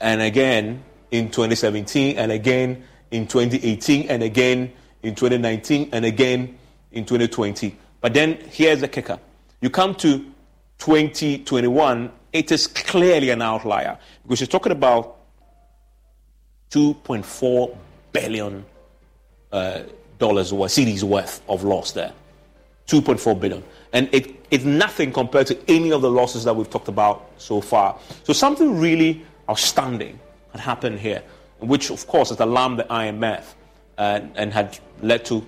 and 0.00 0.20
again 0.20 0.84
in 1.10 1.30
2017, 1.30 2.18
and 2.18 2.30
again 2.30 2.84
in 3.10 3.26
2018, 3.26 4.10
and 4.10 4.22
again 4.22 4.72
in 5.02 5.14
2019, 5.14 5.90
and 5.92 6.04
again 6.04 6.58
in 6.92 7.04
2020. 7.04 7.76
But 8.00 8.12
then 8.12 8.38
here's 8.50 8.80
the 8.80 8.88
kicker 8.88 9.18
you 9.60 9.70
come 9.70 9.94
to 9.96 10.24
2021, 10.78 12.12
it 12.32 12.52
is 12.52 12.66
clearly 12.66 13.30
an 13.30 13.42
outlier 13.42 13.98
because 14.22 14.40
you're 14.40 14.46
talking 14.46 14.72
about 14.72 15.16
2.4 16.70 17.76
billion 18.12 18.64
uh, 19.52 19.82
dollars 20.18 20.52
worth, 20.52 20.72
cedis 20.72 21.02
worth 21.02 21.42
of 21.48 21.64
loss 21.64 21.92
there. 21.92 22.12
2.4 22.86 23.40
billion. 23.40 23.64
And 23.92 24.08
it, 24.12 24.44
it's 24.50 24.64
nothing 24.64 25.12
compared 25.12 25.46
to 25.48 25.58
any 25.70 25.92
of 25.92 26.02
the 26.02 26.10
losses 26.10 26.44
that 26.44 26.54
we've 26.54 26.70
talked 26.70 26.88
about 26.88 27.30
so 27.38 27.60
far. 27.60 27.98
So 28.24 28.32
something 28.32 28.78
really 28.78 29.24
outstanding 29.48 30.18
had 30.52 30.60
happened 30.60 31.00
here, 31.00 31.22
which, 31.58 31.90
of 31.90 32.06
course, 32.06 32.28
has 32.28 32.40
alarmed 32.40 32.78
the 32.78 32.84
IMF 32.84 33.54
uh, 33.98 34.20
and 34.34 34.52
had 34.52 34.78
led 35.02 35.24
to 35.26 35.44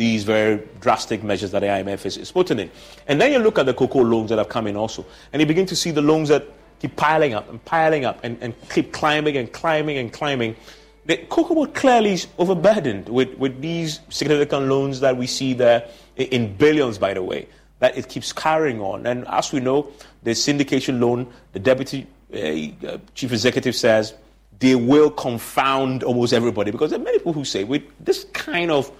these 0.00 0.24
very 0.24 0.62
drastic 0.80 1.22
measures 1.22 1.50
that 1.50 1.60
the 1.60 1.66
IMF 1.66 2.06
is, 2.06 2.16
is 2.16 2.32
putting 2.32 2.58
in. 2.58 2.70
And 3.06 3.20
then 3.20 3.32
you 3.32 3.38
look 3.38 3.58
at 3.58 3.66
the 3.66 3.74
cocoa 3.74 4.00
loans 4.00 4.30
that 4.30 4.38
have 4.38 4.48
come 4.48 4.66
in 4.66 4.74
also, 4.74 5.04
and 5.30 5.40
you 5.40 5.46
begin 5.46 5.66
to 5.66 5.76
see 5.76 5.90
the 5.90 6.00
loans 6.00 6.30
that 6.30 6.46
keep 6.78 6.96
piling 6.96 7.34
up 7.34 7.50
and 7.50 7.62
piling 7.66 8.06
up 8.06 8.18
and, 8.22 8.38
and 8.40 8.54
keep 8.70 8.94
climbing 8.94 9.36
and 9.36 9.52
climbing 9.52 9.98
and 9.98 10.10
climbing. 10.10 10.56
the 11.04 11.18
cocoa 11.28 11.66
clearly 11.66 12.14
is 12.14 12.28
overburdened 12.38 13.10
with, 13.10 13.34
with 13.34 13.60
these 13.60 14.00
significant 14.08 14.68
loans 14.68 15.00
that 15.00 15.18
we 15.18 15.26
see 15.26 15.52
there 15.52 15.86
in 16.16 16.56
billions, 16.56 16.96
by 16.96 17.12
the 17.12 17.22
way, 17.22 17.46
that 17.80 17.98
it 17.98 18.08
keeps 18.08 18.32
carrying 18.32 18.80
on. 18.80 19.04
And 19.04 19.28
as 19.28 19.52
we 19.52 19.60
know, 19.60 19.92
the 20.22 20.30
syndication 20.30 20.98
loan, 20.98 21.30
the 21.52 21.58
deputy 21.58 22.06
uh, 22.32 22.96
chief 23.14 23.32
executive 23.32 23.76
says 23.76 24.14
they 24.60 24.76
will 24.76 25.10
confound 25.10 26.02
almost 26.04 26.32
everybody 26.32 26.70
because 26.70 26.88
there 26.90 26.98
are 26.98 27.02
many 27.02 27.18
people 27.18 27.34
who 27.34 27.44
say 27.44 27.64
with 27.64 27.82
this 28.00 28.24
kind 28.32 28.70
of 28.70 28.90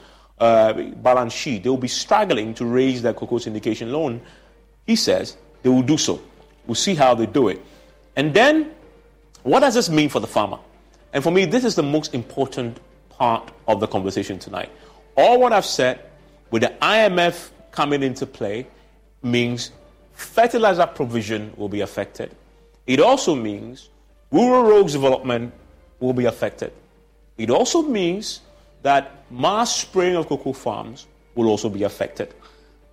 uh, 0.40 0.72
balance 0.72 1.32
sheet, 1.32 1.62
they 1.62 1.68
will 1.68 1.76
be 1.76 1.88
struggling 1.88 2.54
to 2.54 2.64
raise 2.64 3.02
their 3.02 3.12
cocoa 3.12 3.38
syndication 3.38 3.92
loan. 3.92 4.20
He 4.86 4.96
says 4.96 5.36
they 5.62 5.68
will 5.68 5.82
do 5.82 5.98
so. 5.98 6.20
We'll 6.66 6.74
see 6.74 6.94
how 6.94 7.14
they 7.14 7.26
do 7.26 7.48
it. 7.48 7.62
And 8.16 8.34
then, 8.34 8.72
what 9.42 9.60
does 9.60 9.74
this 9.74 9.88
mean 9.88 10.08
for 10.08 10.20
the 10.20 10.26
farmer? 10.26 10.58
And 11.12 11.22
for 11.22 11.30
me, 11.30 11.44
this 11.44 11.64
is 11.64 11.74
the 11.74 11.82
most 11.82 12.14
important 12.14 12.78
part 13.10 13.50
of 13.68 13.80
the 13.80 13.86
conversation 13.86 14.38
tonight. 14.38 14.70
All 15.16 15.40
what 15.40 15.52
I've 15.52 15.66
said 15.66 16.00
with 16.50 16.62
the 16.62 16.74
IMF 16.80 17.50
coming 17.70 18.02
into 18.02 18.26
play 18.26 18.66
means 19.22 19.72
fertilizer 20.12 20.86
provision 20.86 21.52
will 21.56 21.68
be 21.68 21.80
affected. 21.80 22.34
It 22.86 23.00
also 23.00 23.34
means 23.34 23.88
rural 24.30 24.64
roads 24.64 24.92
development 24.92 25.52
will 25.98 26.12
be 26.12 26.24
affected. 26.24 26.72
It 27.36 27.50
also 27.50 27.82
means 27.82 28.40
that 28.82 29.24
mass 29.30 29.74
spraying 29.74 30.16
of 30.16 30.26
cocoa 30.28 30.52
farms 30.52 31.06
will 31.34 31.48
also 31.48 31.68
be 31.68 31.82
affected. 31.82 32.34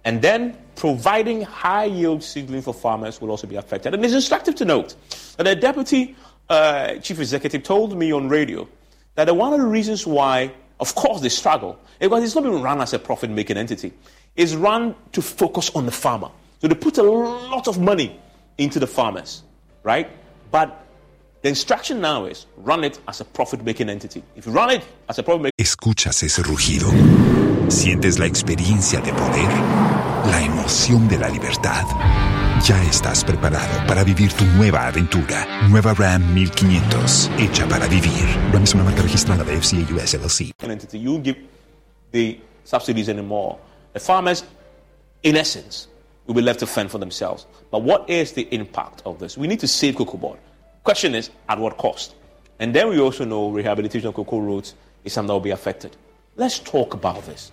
And 0.05 0.21
then 0.21 0.57
providing 0.75 1.41
high 1.41 1.85
yield 1.85 2.23
seedling 2.23 2.61
for 2.61 2.73
farmers 2.73 3.19
will 3.19 3.29
also 3.29 3.47
be 3.47 3.55
affected. 3.55 3.93
And 3.93 4.05
it's 4.05 4.13
instructive 4.13 4.55
to 4.55 4.65
note 4.65 4.95
that 5.37 5.43
the 5.43 5.55
deputy 5.55 6.15
uh, 6.49 6.95
chief 6.95 7.19
executive 7.19 7.63
told 7.63 7.97
me 7.97 8.13
on 8.13 8.29
radio 8.29 8.67
that 9.15 9.35
one 9.35 9.53
of 9.53 9.59
the 9.59 9.65
reasons 9.65 10.07
why, 10.07 10.53
of 10.79 10.95
course, 10.95 11.21
they 11.21 11.29
struggle, 11.29 11.77
because 11.99 12.23
it's 12.23 12.35
not 12.35 12.43
being 12.43 12.61
run 12.61 12.79
as 12.79 12.93
a 12.93 12.99
profit 12.99 13.29
making 13.29 13.57
entity, 13.57 13.91
is 14.35 14.55
run 14.55 14.95
to 15.11 15.21
focus 15.21 15.71
on 15.71 15.85
the 15.85 15.91
farmer. 15.91 16.29
So 16.61 16.67
they 16.67 16.75
put 16.75 16.97
a 16.97 17.03
lot 17.03 17.67
of 17.67 17.79
money 17.79 18.19
into 18.57 18.79
the 18.79 18.87
farmers, 18.87 19.43
right? 19.83 20.09
But 20.51 20.86
the 21.41 21.49
instruction 21.49 22.01
now 22.01 22.25
is 22.25 22.47
run 22.57 22.83
it 22.83 22.99
as 23.07 23.21
a 23.21 23.25
profit 23.25 23.63
making 23.63 23.89
entity. 23.89 24.23
If 24.35 24.47
you 24.47 24.51
run 24.51 24.71
it 24.71 24.83
as 25.07 25.19
a 25.19 25.23
profit 25.23 25.43
making 25.43 25.53
Escuchas 25.57 26.23
ese 26.23 26.43
rugido. 26.43 26.89
Sientes 27.69 28.17
la 28.17 28.25
experiencia 28.25 29.01
de 29.01 29.11
poder, 29.11 29.49
la 30.31 30.41
emoción 30.41 31.07
de 31.07 31.17
la 31.17 31.29
libertad. 31.29 31.85
Ya 32.63 32.81
estás 32.83 33.23
preparado 33.23 33.85
para 33.87 34.03
vivir 34.03 34.33
tu 34.33 34.45
nueva 34.45 34.87
aventura. 34.87 35.45
Nueva 35.69 35.93
Ram 35.93 36.33
1500, 36.33 37.29
hecha 37.37 37.67
para 37.67 37.87
vivir. 37.87 38.25
Ram 38.51 38.63
es 38.63 38.73
una 38.73 38.83
marca 38.83 39.01
registrada 39.01 39.43
de 39.43 39.61
FCA 39.61 39.93
US 39.93 40.13
LLC. 40.15 40.53
entity, 40.63 40.99
you 40.99 41.21
give 41.21 41.37
the 42.11 42.39
subsidies 42.63 43.09
anymore. 43.09 43.57
The 43.93 43.99
farmers, 43.99 44.43
in 45.23 45.35
essence, 45.35 45.87
will 46.25 46.35
be 46.35 46.41
left 46.41 46.59
to 46.61 46.65
fend 46.65 46.89
for 46.89 46.99
themselves. 46.99 47.45
But 47.69 47.83
what 47.83 48.09
is 48.09 48.33
the 48.33 48.47
impact 48.51 49.01
of 49.05 49.19
this? 49.19 49.37
We 49.37 49.47
need 49.47 49.59
to 49.59 49.67
save 49.67 49.95
cocoa 49.95 50.17
board. 50.17 50.39
Question 50.87 51.15
is, 51.15 51.31
at 51.49 51.59
what 51.59 51.75
cost? 51.75 52.15
And 52.59 52.73
then 52.73 52.87
we 52.87 52.97
also 52.97 53.25
know 53.25 53.49
rehabilitation 53.49 54.07
of 54.07 54.13
cocoa 54.13 54.39
roads 54.39 54.73
is 55.03 55.11
something 55.11 55.27
that 55.27 55.33
will 55.33 55.41
be 55.41 55.49
affected. 55.49 55.97
Let's 56.37 56.59
talk 56.59 56.93
about 56.93 57.25
this. 57.25 57.51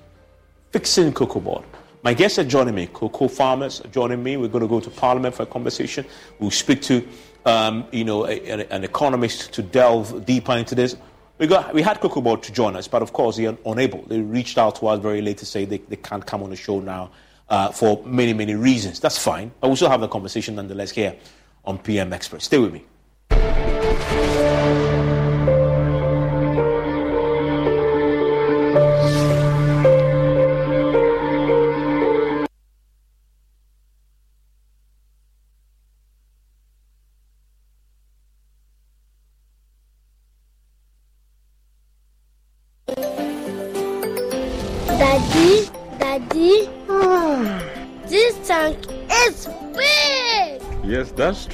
Fixing 0.71 1.12
cocoa 1.12 1.41
board. 1.41 1.64
My 2.05 2.14
guests 2.14 2.38
are 2.38 2.45
joining 2.45 2.76
me, 2.76 2.87
cocoa 2.87 3.26
farmers 3.26 3.81
are 3.81 3.88
joining 3.88 4.23
me. 4.23 4.37
We're 4.37 4.47
going 4.47 4.62
to 4.62 4.69
go 4.69 4.79
to 4.79 4.88
Parliament 4.88 5.35
for 5.35 5.43
a 5.43 5.47
conversation. 5.47 6.07
We'll 6.38 6.53
speak 6.53 6.81
to, 6.83 7.05
um, 7.45 7.88
you 7.91 8.05
know, 8.05 8.25
a, 8.25 8.38
a, 8.50 8.69
an 8.69 8.85
economist 8.85 9.53
to 9.55 9.62
delve 9.64 10.25
deeper 10.25 10.53
into 10.53 10.76
this. 10.76 10.97
We, 11.38 11.49
got, 11.49 11.75
we 11.75 11.83
had 11.83 12.00
Cocoa 12.00 12.21
Board 12.21 12.41
to 12.45 12.53
join 12.53 12.76
us, 12.76 12.87
but 12.87 13.03
of 13.03 13.12
course 13.12 13.37
they're 13.37 13.59
unable. 13.67 14.03
They 14.03 14.21
reached 14.21 14.59
out 14.59 14.76
to 14.76 14.87
us 14.87 15.00
very 15.00 15.23
late 15.23 15.38
to 15.38 15.47
say 15.47 15.64
they, 15.64 15.79
they 15.79 15.97
can't 15.97 16.25
come 16.25 16.45
on 16.45 16.50
the 16.50 16.57
show 16.57 16.79
now 16.79 17.11
uh, 17.49 17.73
for 17.73 18.00
many, 18.07 18.33
many 18.33 18.55
reasons. 18.55 19.00
That's 19.00 19.18
fine. 19.18 19.51
I 19.61 19.66
will 19.66 19.75
still 19.75 19.90
have 19.90 20.03
the 20.03 20.07
conversation 20.07 20.55
nonetheless 20.55 20.92
here 20.92 21.16
on 21.64 21.79
PM 21.79 22.12
Express. 22.12 22.44
Stay 22.44 22.59
with 22.59 22.73
me. 22.73 22.85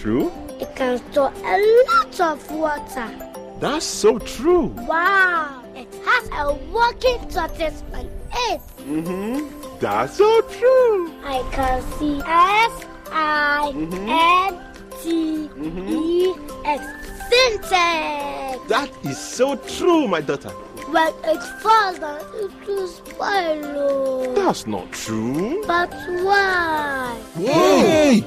True. 0.01 0.33
It 0.59 0.75
can 0.77 0.97
store 1.13 1.31
a 1.45 1.85
lot 1.91 2.21
of 2.21 2.51
water. 2.51 3.09
That's 3.61 3.85
so 3.85 4.19
true. 4.19 4.69
Wow, 4.89 5.63
it 5.77 5.95
has 6.07 6.27
a 6.33 6.55
working 6.73 7.21
tortoise 7.29 7.83
on 7.93 8.07
it. 8.33 8.61
Mm-hmm. 8.79 9.79
That's 9.79 10.17
so 10.17 10.41
true. 10.41 11.13
I 11.23 11.45
can 11.53 11.83
see 11.99 12.19
S 12.25 12.87
I 13.13 13.73
N 13.77 14.59
T 15.03 15.51
E 15.69 16.35
X 16.65 16.83
Sintex. 17.29 18.69
That 18.69 18.91
is 19.05 19.19
so 19.19 19.57
true, 19.57 20.09
my 20.09 20.23
daughter. 20.23 20.49
When 20.89 21.13
it 21.25 21.43
falls 21.61 21.99
down, 21.99 22.21
it 22.37 22.67
will 22.67 22.89
spoil. 22.89 24.35
That's 24.35 24.67
not 24.67 24.91
true. 24.93 25.63
But 25.67 25.93
why? 26.23 27.21
Hey! 27.37 28.25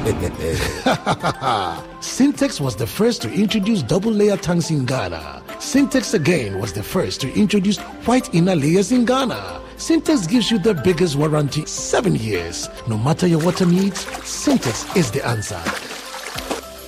Sintex 2.00 2.58
was 2.60 2.76
the 2.76 2.86
first 2.86 3.20
to 3.22 3.32
introduce 3.32 3.82
double 3.82 4.10
layer 4.10 4.36
tanks 4.36 4.70
in 4.70 4.86
Ghana. 4.86 5.42
Sintex 5.58 6.14
again 6.14 6.58
was 6.58 6.72
the 6.72 6.82
first 6.82 7.20
to 7.20 7.32
introduce 7.34 7.76
white 8.06 8.34
inner 8.34 8.56
layers 8.56 8.92
in 8.92 9.04
Ghana. 9.04 9.60
Sintex 9.76 10.26
gives 10.28 10.50
you 10.50 10.58
the 10.58 10.72
biggest 10.74 11.16
warranty, 11.16 11.66
seven 11.66 12.14
years. 12.14 12.68
No 12.88 12.96
matter 12.96 13.26
your 13.26 13.44
water 13.44 13.66
needs, 13.66 14.04
Sintex 14.06 14.96
is 14.96 15.10
the 15.10 15.26
answer. 15.26 15.56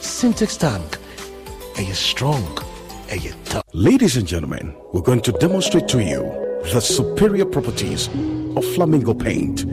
Sintex 0.01 0.59
tank. 0.59 0.99
Are 1.77 1.83
you 1.83 1.95
strong? 1.95 2.43
Are 3.11 3.17
you 3.17 3.33
tough? 3.45 3.65
Ladies 3.75 4.17
and 4.17 4.27
gentlemen, 4.27 4.75
we're 4.95 5.03
going 5.03 5.21
to 5.23 5.33
demonstrate 5.33 5.87
to 5.89 6.03
you 6.03 6.23
the 6.73 6.81
superior 6.81 7.45
properties 7.45 8.09
of 8.57 8.65
Flamingo 8.75 9.13
paint. 9.13 9.67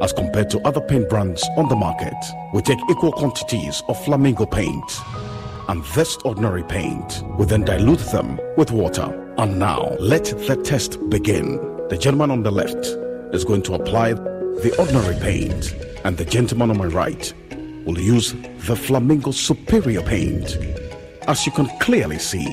As 0.00 0.14
compared 0.14 0.48
to 0.50 0.60
other 0.60 0.80
paint 0.80 1.10
brands 1.10 1.46
on 1.58 1.68
the 1.68 1.76
market, 1.76 2.14
we 2.54 2.62
take 2.62 2.78
equal 2.90 3.12
quantities 3.12 3.82
of 3.86 4.02
Flamingo 4.02 4.46
paint 4.46 5.00
and 5.68 5.84
this 5.94 6.16
ordinary 6.24 6.62
paint. 6.64 7.22
We 7.38 7.44
then 7.44 7.64
dilute 7.64 8.00
them 8.10 8.40
with 8.56 8.70
water. 8.70 9.14
And 9.36 9.58
now, 9.58 9.94
let 10.00 10.24
the 10.24 10.56
test 10.56 10.98
begin. 11.10 11.56
The 11.88 11.98
gentleman 11.98 12.30
on 12.30 12.42
the 12.42 12.50
left 12.50 12.86
is 13.34 13.44
going 13.44 13.62
to 13.62 13.74
apply 13.74 14.14
the 14.14 14.74
ordinary 14.78 15.16
paint, 15.20 15.74
and 16.04 16.16
the 16.16 16.24
gentleman 16.24 16.70
on 16.70 16.78
my 16.78 16.86
right 16.86 17.32
will 17.84 17.98
use 17.98 18.32
the 18.66 18.76
Flamingo 18.76 19.30
Superior 19.30 20.02
paint. 20.02 20.56
As 21.28 21.44
you 21.44 21.52
can 21.52 21.68
clearly 21.78 22.18
see, 22.18 22.48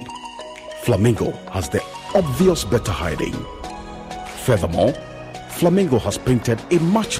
Flamingo 0.83 1.31
has 1.51 1.69
the 1.69 1.81
obvious 2.13 2.65
better 2.65 2.91
hiding. 2.91 3.35
Furthermore, 4.43 4.93
Flamingo 5.49 5.97
has 5.97 6.17
painted 6.17 6.61
a 6.71 6.79
much 6.79 7.19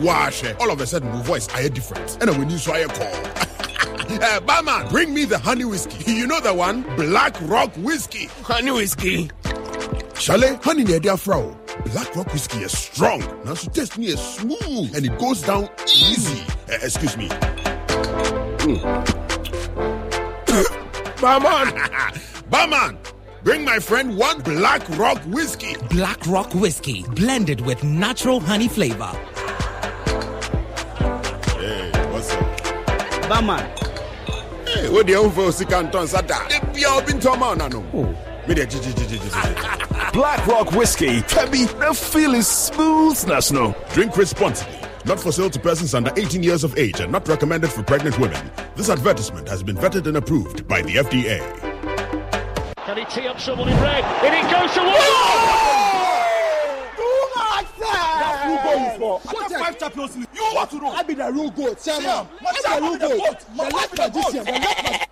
Wahwɛ. 0.00 0.60
All 0.60 0.70
of 0.70 0.80
a 0.80 0.86
sudden, 0.86 1.08
my 1.10 1.22
voice 1.22 1.46
ayɛ 1.48 1.72
different. 1.72 2.06
Ɛna 2.20 2.38
when 2.38 2.50
you 2.50 2.58
so 2.58 2.72
ayɛ 2.72 2.88
call. 2.94 3.44
Eh, 4.10 4.40
barman, 4.40 4.88
bring 4.88 5.12
me 5.12 5.26
the 5.26 5.36
honey 5.38 5.66
whiskey. 5.66 6.12
You 6.12 6.26
know 6.26 6.40
the 6.40 6.54
one? 6.54 6.80
Black 6.96 7.36
Rock 7.42 7.70
Whiskey. 7.76 8.26
Honey 8.42 8.70
whiskey. 8.70 9.30
Shale, 10.14 10.56
honey 10.62 10.84
near 10.84 10.98
their 10.98 11.18
fro. 11.18 11.54
Black 11.92 12.16
Rock 12.16 12.32
Whiskey 12.32 12.60
is 12.60 12.76
strong. 12.76 13.20
Now 13.44 13.52
so 13.54 13.70
taste 13.70 13.98
me 13.98 14.06
is 14.06 14.20
smooth 14.20 14.96
and 14.96 15.04
it 15.04 15.18
goes 15.18 15.42
down 15.42 15.68
easy. 15.86 16.42
Eh, 16.68 16.78
excuse 16.82 17.16
me. 17.18 17.28
Barman. 21.20 21.70
Barman, 22.50 22.98
Bring 23.44 23.64
my 23.64 23.78
friend 23.78 24.16
one 24.16 24.40
Black 24.40 24.82
Rock 24.98 25.18
whiskey. 25.22 25.76
Black 25.90 26.26
Rock 26.26 26.52
Whiskey, 26.54 27.04
blended 27.14 27.60
with 27.60 27.84
natural 27.84 28.40
honey 28.40 28.68
flavor. 28.68 29.12
Bama. 33.28 33.58
Hey, 34.66 34.88
what 34.88 35.06
the 35.06 35.12
hell 35.12 35.30
for 35.30 35.48
Sikanton 35.50 36.08
Sada? 36.08 36.46
The 36.48 36.66
pure 36.72 37.02
Bintoma 37.02 37.56
Nano. 37.56 37.82
Me 38.48 38.54
the 38.54 38.66
Gigi 38.66 38.92
Gigi 38.94 39.18
Black 40.14 40.46
Rock 40.46 40.72
Whiskey. 40.72 41.20
Kebi, 41.20 41.66
the 41.78 41.92
feeling 41.92 42.40
smoothness, 42.40 43.52
no. 43.52 43.74
Drink 43.92 44.16
responsibly. 44.16 44.78
Not 45.04 45.20
for 45.20 45.30
sale 45.30 45.50
to 45.50 45.58
persons 45.58 45.94
under 45.94 46.10
18 46.16 46.42
years 46.42 46.64
of 46.64 46.76
age 46.78 47.00
and 47.00 47.12
not 47.12 47.28
recommended 47.28 47.70
for 47.70 47.82
pregnant 47.82 48.18
women. 48.18 48.50
This 48.76 48.88
advertisement 48.88 49.46
has 49.48 49.62
been 49.62 49.76
vetted 49.76 50.06
and 50.06 50.16
approved 50.16 50.66
by 50.66 50.80
the 50.80 50.96
FDA. 50.96 51.38
Can 52.86 52.96
he 52.96 53.04
tee 53.04 53.28
up 53.28 53.38
someone 53.38 53.68
in 53.68 53.78
red? 53.82 54.04
In 54.24 54.32
it 54.32 54.50
goes 54.50 54.72
to 54.72 54.88
five 59.68 59.78
Champions 59.78 60.16
League. 60.16 60.28
You 60.34 60.42
want 60.54 60.70
to 60.70 60.76
know? 60.76 60.90
I 60.90 61.02
be 61.02 61.14
the 61.14 61.32
real 61.32 61.50
goat. 61.50 61.82
Chairman. 61.82 62.08
I 62.08 62.80
be 62.80 62.98
the 62.98 63.08
real 63.08 63.18
goat. 63.18 63.44
The 63.56 63.62
left 63.62 63.98
magician. 63.98 64.44
The 64.44 64.52
left 64.52 64.82
magician. 64.82 65.08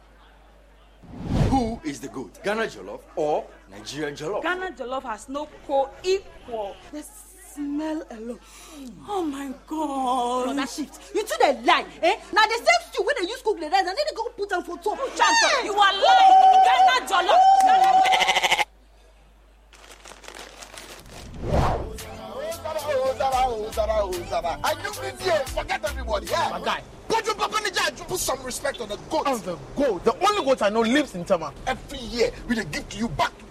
Who 1.51 1.81
is 1.85 2.01
the 2.01 2.09
goat? 2.09 2.39
Ghana 2.43 2.63
Jollof 2.63 3.01
or 3.17 3.45
Nigerian 3.71 4.15
Jollof? 4.15 4.43
Ghana 4.43 4.73
Jollof 4.73 5.03
has 5.05 5.29
no 5.29 5.49
co-equal. 5.67 6.77
The 6.93 7.05
smell 7.55 8.03
alone. 8.11 8.41
Oh 9.09 9.25
my 9.25 9.53
God. 9.67 10.45
Brother 10.45 10.67
shift. 10.67 11.15
You 11.15 11.23
two 11.25 11.35
they 11.41 11.55
lie. 11.63 11.87
Eh? 12.03 12.17
Now 12.33 12.45
the 12.45 12.57
same 12.57 12.91
stew 12.91 13.03
when 13.03 13.15
they 13.21 13.29
use 13.29 13.43
cook 13.43 13.59
the 13.59 13.67
rice 13.67 13.79
and 13.79 13.89
then 13.89 13.97
they 13.97 14.15
go 14.15 14.29
put 14.37 14.49
them 14.49 14.63
for 14.63 14.77
top. 14.79 14.99
Chance, 15.17 15.65
you 15.65 15.73
are 15.73 15.93
lying. 15.93 16.65
Ghana 16.65 17.07
Jollof. 17.07 18.46
I 24.19 24.75
knew 24.83 24.91
this 25.03 25.27
year. 25.27 25.41
Forget 25.47 25.85
everybody. 25.85 26.27
Yeah. 26.27 26.49
My 26.59 26.65
guy. 26.65 26.83
Put 27.09 27.27
your 27.27 27.35
papa 27.35 27.57
in 27.59 27.65
the. 27.65 28.05
Put 28.09 28.19
some 28.19 28.43
respect 28.43 28.81
on 28.81 28.89
the 28.89 28.97
goat. 29.11 29.27
On 29.27 29.41
the 29.43 29.57
goat. 29.77 30.05
The 30.05 30.17
only 30.27 30.45
goat 30.45 30.63
I 30.63 30.69
know 30.71 30.81
lives 30.81 31.15
in 31.15 31.25
Tama. 31.25 31.53
Every 31.67 31.99
year 31.99 32.31
we 32.49 32.55
dey 32.55 32.65
give 32.65 32.89
to 32.89 32.99
you 32.99 33.09
back 33.09 33.33
to. 33.39 33.45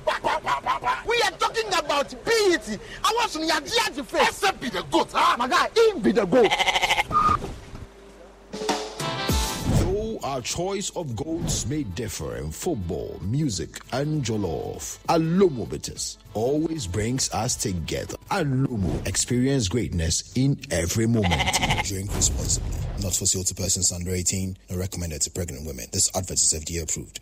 We 1.07 1.21
are 1.23 1.31
talking 1.31 1.67
about 1.67 2.09
PET. 2.25 2.79
I 3.03 3.13
want 3.15 3.29
some 3.31 3.43
yaji 3.43 3.75
yaji 3.75 4.05
face. 4.05 4.27
Except 4.29 4.59
be 4.61 4.69
the 4.69 4.83
goat. 4.91 5.09
Huh? 5.13 5.37
My 5.37 5.47
guy, 5.47 5.69
he 5.75 5.99
be 5.99 6.11
the 6.11 6.25
goat. 6.25 6.51
Though 9.79 10.19
our 10.23 10.41
choice 10.41 10.89
of 10.95 11.15
goats 11.15 11.65
may 11.67 11.83
differ 11.83 12.37
in 12.37 12.51
football, 12.51 13.19
music, 13.21 13.79
and 13.93 14.23
jollof, 14.23 14.97
Alomo 15.07 15.67
Bitters 15.69 16.17
always 16.33 16.87
brings 16.87 17.31
us 17.31 17.55
together. 17.55 18.14
Alomo 18.29 19.07
experience 19.07 19.67
greatness 19.67 20.33
in 20.35 20.59
every 20.71 21.05
moment. 21.05 21.33
Drink 21.83 22.13
responsibly. 22.15 22.77
Not 23.01 23.13
for 23.13 23.25
sale 23.25 23.43
to 23.43 23.53
persons 23.53 23.91
under 23.91 24.11
18 24.11 24.57
and 24.69 24.79
recommended 24.79 25.21
to 25.21 25.31
pregnant 25.31 25.65
women. 25.65 25.85
This 25.91 26.09
advert 26.15 26.41
is 26.41 26.53
FDA 26.53 26.81
approved. 26.83 27.19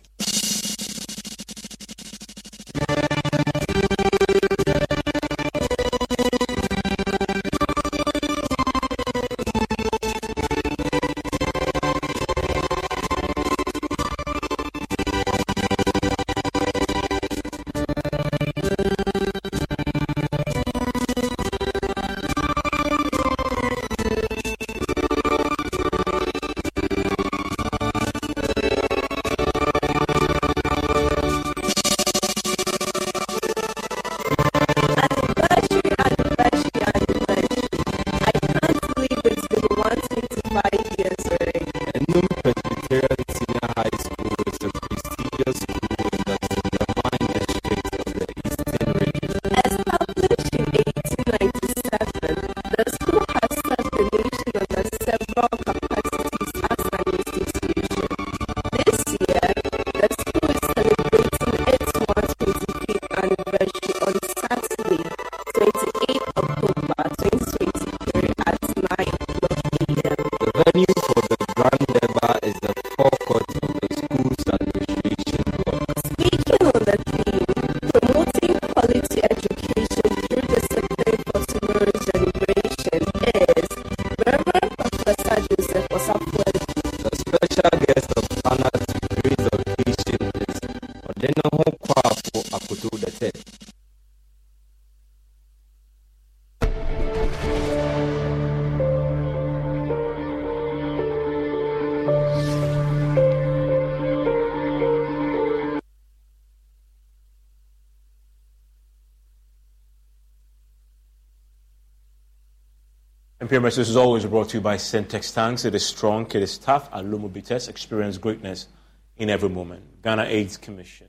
MPMS 113.64 113.78
is 113.78 113.96
always 113.96 114.26
brought 114.26 114.50
to 114.50 114.58
you 114.58 114.60
by 114.60 114.76
Sintex 114.76 115.32
Tanks. 115.32 115.64
It 115.64 115.74
is 115.74 115.86
strong, 115.86 116.26
it 116.26 116.34
is 116.34 116.58
tough. 116.58 116.90
Alomo 116.90 117.32
Bitters 117.32 117.66
experience 117.66 118.18
greatness 118.18 118.68
in 119.16 119.30
every 119.30 119.48
moment. 119.48 120.02
Ghana 120.02 120.24
AIDS 120.24 120.58
Commission 120.58 121.06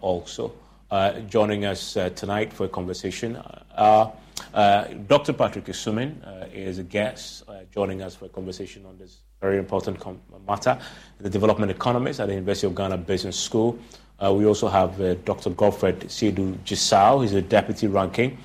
also 0.00 0.52
uh, 0.92 1.18
joining 1.22 1.64
us 1.64 1.96
uh, 1.96 2.10
tonight 2.10 2.52
for 2.52 2.66
a 2.66 2.68
conversation. 2.68 3.34
Uh, 3.34 4.12
uh, 4.54 4.84
Dr. 5.08 5.32
Patrick 5.32 5.68
Asuming 5.68 6.22
uh, 6.22 6.46
is 6.52 6.78
a 6.78 6.84
guest 6.84 7.42
uh, 7.48 7.62
joining 7.72 8.02
us 8.02 8.14
for 8.14 8.26
a 8.26 8.28
conversation 8.28 8.86
on 8.86 8.96
this 8.96 9.18
very 9.40 9.58
important 9.58 9.98
com- 9.98 10.20
matter, 10.46 10.78
the 11.18 11.28
development 11.28 11.72
economist 11.72 12.20
at 12.20 12.28
the 12.28 12.34
University 12.34 12.68
of 12.68 12.76
Ghana 12.76 12.98
Business 12.98 13.36
School. 13.36 13.76
We 14.22 14.46
also 14.46 14.68
have 14.68 15.24
Dr. 15.24 15.50
Godfred 15.50 16.02
Seidu 16.02 16.56
Jasaw, 16.64 17.22
he's 17.22 17.34
a 17.34 17.42
deputy 17.42 17.88
ranking 17.88 18.38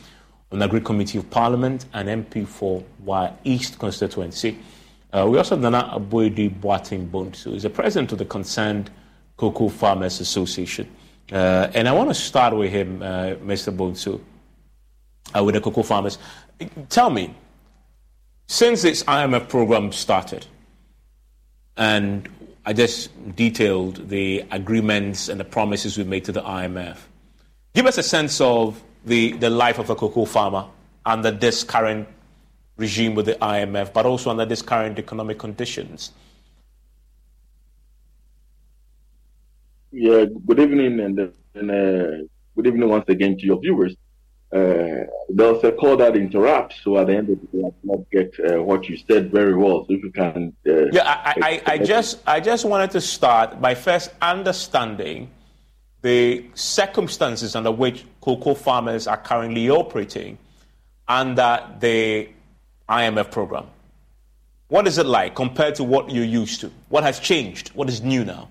on 0.52 0.60
the 0.60 0.66
Agri 0.66 0.82
Committee 0.82 1.18
of 1.18 1.30
Parliament 1.30 1.86
and 1.94 2.26
MP 2.26 2.48
for 2.48 2.84
Wa 3.00 3.32
East 3.44 3.80
constituency. 3.80 4.58
Uh, 5.12 5.28
we 5.30 5.38
also 5.38 5.56
have 5.56 5.62
Nana 5.62 5.92
Aboidi 5.94 6.50
Boateng 6.60 7.10
Bonsu, 7.10 7.54
he's 7.54 7.64
the 7.64 7.70
president 7.70 8.12
of 8.12 8.18
the 8.18 8.26
Concerned 8.26 8.90
Cocoa 9.38 9.70
Farmers 9.70 10.20
Association. 10.20 10.90
Uh, 11.32 11.70
and 11.74 11.88
I 11.88 11.92
want 11.92 12.10
to 12.10 12.16
start 12.16 12.56
with 12.56 12.72
him, 12.72 13.02
uh, 13.02 13.36
Mr. 13.46 13.76
Bonsu, 13.76 14.20
uh, 15.36 15.44
with 15.44 15.56
the 15.56 15.62
cocoa 15.62 15.84
farmers. 15.84 16.18
Tell 16.90 17.10
me, 17.10 17.36
since 18.48 18.82
this 18.82 19.04
IMF 19.04 19.48
program 19.48 19.92
started, 19.92 20.48
and 21.78 22.28
I 22.66 22.74
just 22.74 23.10
detailed 23.36 24.10
the 24.10 24.44
agreements 24.52 25.30
and 25.30 25.40
the 25.40 25.46
promises 25.46 25.98
we 25.98 26.04
made 26.04 26.26
to 26.26 26.32
the 26.32 26.42
IMF, 26.42 26.98
give 27.74 27.86
us 27.86 27.98
a 27.98 28.04
sense 28.04 28.42
of 28.42 28.82
the, 29.10 29.34
the 29.34 29.50
life 29.50 29.80
of 29.80 29.90
a 29.90 29.96
cocoa 29.96 30.26
farmer 30.26 30.66
under 31.06 31.32
this 31.32 31.64
current 31.64 32.08
regime 32.78 33.16
with 33.16 33.26
the 33.26 33.36
IMF, 33.36 33.92
but 33.92 34.06
also 34.06 34.30
under 34.30 34.46
this 34.46 34.62
current 34.62 34.98
economic 34.98 35.38
conditions. 35.38 36.12
Yeah, 39.92 40.26
good 40.46 40.60
evening 40.60 41.00
and, 41.00 41.34
and 41.56 41.72
uh, 41.72 42.28
good 42.56 42.68
evening 42.68 42.88
once 42.88 43.06
again 43.10 43.38
to 43.40 43.46
your 43.46 43.60
viewers. 43.60 43.96
Uh, 44.52 45.06
there 45.30 45.54
was 45.54 45.64
a 45.64 45.72
call 45.72 45.98
that 45.98 46.16
interrupts, 46.16 46.78
so 46.84 46.98
at 46.98 47.08
the 47.08 47.16
end 47.16 47.30
of 47.30 47.40
the 47.42 47.58
day, 47.58 47.64
I 47.66 47.70
did 47.70 47.84
not 47.84 48.10
get 48.12 48.34
uh, 48.40 48.64
what 48.64 48.90
you 48.90 48.98
said 48.98 49.32
very 49.32 49.56
well. 49.56 49.86
So 49.86 49.94
if 49.94 50.04
you 50.04 50.12
can, 50.12 50.54
uh, 50.68 50.86
Yeah, 50.92 51.04
I, 51.06 51.62
I, 51.68 51.74
I 51.74 51.78
just 51.78 52.20
I 52.26 52.40
just 52.40 52.66
wanted 52.66 52.90
to 52.92 53.02
start 53.02 53.62
by 53.62 53.76
first 53.76 54.12
understanding 54.22 55.30
the 56.02 56.46
circumstances 56.54 57.56
under 57.56 57.72
which 57.72 58.06
cocoa 58.22 58.54
farmers 58.54 59.08
are 59.08 59.18
currently 59.18 59.70
operating 59.70 60.38
under 61.08 61.66
the 61.80 62.30
IMF 62.88 63.32
program. 63.32 63.66
What 64.68 64.88
is 64.88 64.98
it 64.98 65.06
like 65.06 65.36
compared 65.36 65.76
to 65.76 65.84
what 65.84 66.12
you're 66.12 66.24
used 66.24 66.62
to? 66.62 66.72
What 66.90 67.04
has 67.04 67.20
changed? 67.20 67.70
What 67.70 67.90
is 67.90 68.02
new 68.02 68.24
now? 68.24 68.50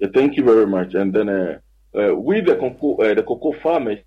Yeah, 0.00 0.08
thank 0.14 0.36
you 0.36 0.44
very 0.44 0.66
much. 0.66 0.94
And 0.94 1.12
then 1.12 1.28
uh, 1.28 1.58
uh, 1.98 2.14
we, 2.14 2.40
the 2.40 2.56
cocoa, 2.56 2.96
uh, 2.96 3.14
the 3.14 3.22
cocoa 3.22 3.52
farmers, 3.60 3.98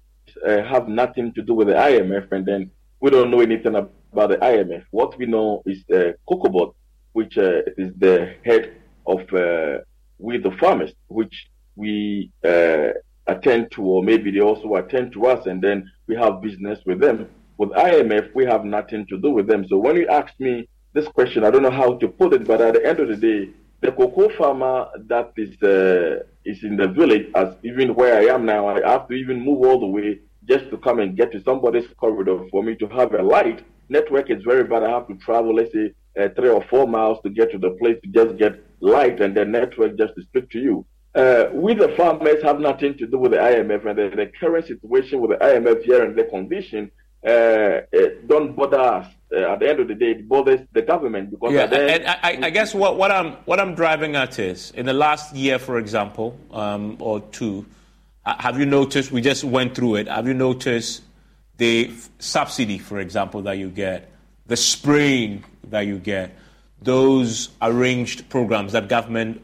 uh, 0.46 0.64
have 0.64 0.88
nothing 0.88 1.34
to 1.34 1.42
do 1.42 1.54
with 1.54 1.68
the 1.68 1.74
IMF, 1.74 2.32
and 2.32 2.46
then 2.46 2.72
we 3.00 3.10
don't 3.10 3.32
know 3.32 3.42
anything 3.42 3.76
about 3.76 4.30
the 4.30 4.38
IMF. 4.38 4.84
What 4.92 5.18
we 5.18 5.26
know 5.26 5.62
is 5.66 5.84
the 5.88 6.10
uh, 6.10 6.14
COCOBOD, 6.30 6.74
which 7.14 7.38
uh, 7.38 7.62
is 7.78 7.92
the 7.98 8.36
head 8.46 8.76
of 9.06 9.22
we 10.22 10.38
the 10.38 10.52
farmers, 10.52 10.92
which 11.08 11.48
we 11.76 12.32
uh, 12.46 12.90
attend 13.28 13.72
to, 13.72 13.82
or 13.82 14.04
maybe 14.04 14.32
they 14.32 14.40
also 14.40 14.76
attend 14.76 15.14
to 15.14 15.26
us, 15.26 15.46
and 15.48 15.62
then 15.62 15.90
we 16.08 16.16
have 16.16 16.42
business 16.42 16.80
with 16.86 17.00
them. 17.00 17.28
With 17.58 17.70
IMF, 17.72 18.34
we 18.34 18.46
have 18.46 18.66
nothing 18.66 19.06
to 19.08 19.20
do 19.20 19.32
with 19.32 19.48
them. 19.48 19.66
So 19.68 19.78
when 19.78 19.96
you 19.96 20.08
ask 20.08 20.34
me 20.40 20.68
this 20.94 21.08
question, 21.08 21.44
I 21.44 21.52
don't 21.52 21.64
know 21.64 21.72
how 21.72 21.96
to 21.98 22.08
put 22.08 22.34
it, 22.34 22.46
but 22.46 22.62
at 22.62 22.74
the 22.74 22.86
end 22.86 23.00
of 23.00 23.08
the 23.08 23.16
day, 23.18 23.50
the 23.82 23.92
cocoa 23.92 24.30
farmer 24.38 24.88
that 25.08 25.34
is 25.38 25.62
uh, 25.64 26.24
is 26.46 26.64
in 26.64 26.76
the 26.76 26.88
village, 26.88 27.28
as 27.36 27.56
even 27.64 27.94
where 27.96 28.16
I 28.18 28.34
am 28.34 28.46
now, 28.46 28.68
I 28.68 28.88
have 28.90 29.08
to 29.10 29.14
even 29.14 29.40
move 29.40 29.66
all 29.66 29.80
the 29.80 29.88
way 29.88 30.20
just 30.48 30.70
to 30.72 30.78
come 30.78 31.00
and 31.00 31.16
get 31.16 31.32
to 31.32 31.42
somebody's 31.44 31.88
corridor 31.98 32.46
for 32.50 32.64
me 32.64 32.76
to 32.76 32.88
have 32.88 33.14
a 33.14 33.22
light. 33.22 33.64
Network 33.90 34.30
is 34.30 34.44
very 34.44 34.64
bad. 34.64 34.84
I 34.84 34.90
have 34.90 35.08
to 35.08 35.16
travel, 35.16 35.56
let's 35.56 35.72
say, 35.74 35.94
uh, 36.20 36.30
three 36.36 36.50
or 36.50 36.64
four 36.70 36.88
miles 36.88 37.20
to 37.24 37.30
get 37.30 37.52
to 37.52 37.58
the 37.58 37.72
place 37.72 37.98
to 38.04 38.10
just 38.10 38.38
get 38.38 38.64
light 38.80 39.22
and 39.22 39.36
the 39.36 39.46
network 39.46 39.98
just 39.98 40.16
to 40.16 40.22
speak 40.24 40.50
to 40.52 40.60
you. 40.60 40.86
Uh, 41.14 41.46
we, 41.54 41.74
the 41.74 41.90
farmers, 41.98 42.42
have 42.42 42.60
nothing 42.60 42.98
to 42.98 43.06
do 43.06 43.18
with 43.18 43.32
the 43.32 43.38
IMF 43.38 43.86
and 43.86 43.98
the, 43.98 44.16
the 44.16 44.32
current 44.40 44.66
situation 44.66 45.20
with 45.20 45.32
the 45.32 45.46
IMF 45.46 45.84
here 45.84 46.04
and 46.04 46.18
the 46.18 46.24
condition. 46.24 46.90
Uh, 47.26 47.82
don't 48.28 48.56
bother 48.56 48.80
us. 48.80 49.08
Uh, 49.34 49.54
at 49.54 49.60
the 49.60 49.70
end 49.70 49.80
of 49.80 49.88
the 49.88 49.96
day, 49.96 50.12
it 50.12 50.28
bothers 50.28 50.62
the 50.74 50.82
government 50.82 51.30
because. 51.30 51.54
Yeah, 51.54 51.66
and 51.66 52.06
I, 52.06 52.48
I, 52.48 52.50
guess 52.50 52.74
what, 52.74 52.98
what 52.98 53.12
I'm 53.12 53.34
what 53.46 53.60
I'm 53.60 53.76
driving 53.76 54.16
at 54.16 54.40
is 54.40 54.72
in 54.72 54.86
the 54.86 54.94
last 54.94 55.36
year, 55.36 55.60
for 55.60 55.78
example, 55.78 56.38
um, 56.52 56.98
or 57.00 57.20
two, 57.20 57.66
have 58.26 58.58
you 58.58 58.66
noticed? 58.66 59.12
We 59.12 59.22
just 59.22 59.44
went 59.44 59.76
through 59.76 59.98
it. 59.98 60.08
Have 60.08 60.28
you 60.28 60.34
noticed 60.34 61.04
the 61.58 61.92
subsidy, 62.20 62.80
for 62.80 63.00
example, 63.00 63.44
that 63.44 63.58
you 63.58 63.70
get, 63.70 64.12
the 64.48 64.58
spraying 64.58 65.44
that 65.72 65.82
you 65.82 65.98
get, 65.98 66.38
those 66.82 67.50
arranged 67.62 68.30
programs 68.30 68.72
that 68.74 68.88
government 68.88 69.42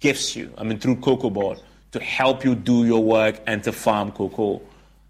gives 0.00 0.34
you? 0.34 0.52
I 0.58 0.64
mean, 0.64 0.78
through 0.78 0.96
Cocoa 0.96 1.30
Board 1.30 1.60
to 1.94 2.00
help 2.00 2.44
you 2.44 2.56
do 2.56 2.84
your 2.84 3.04
work 3.04 3.40
and 3.46 3.62
to 3.62 3.70
farm 3.70 4.10
cocoa. 4.10 4.60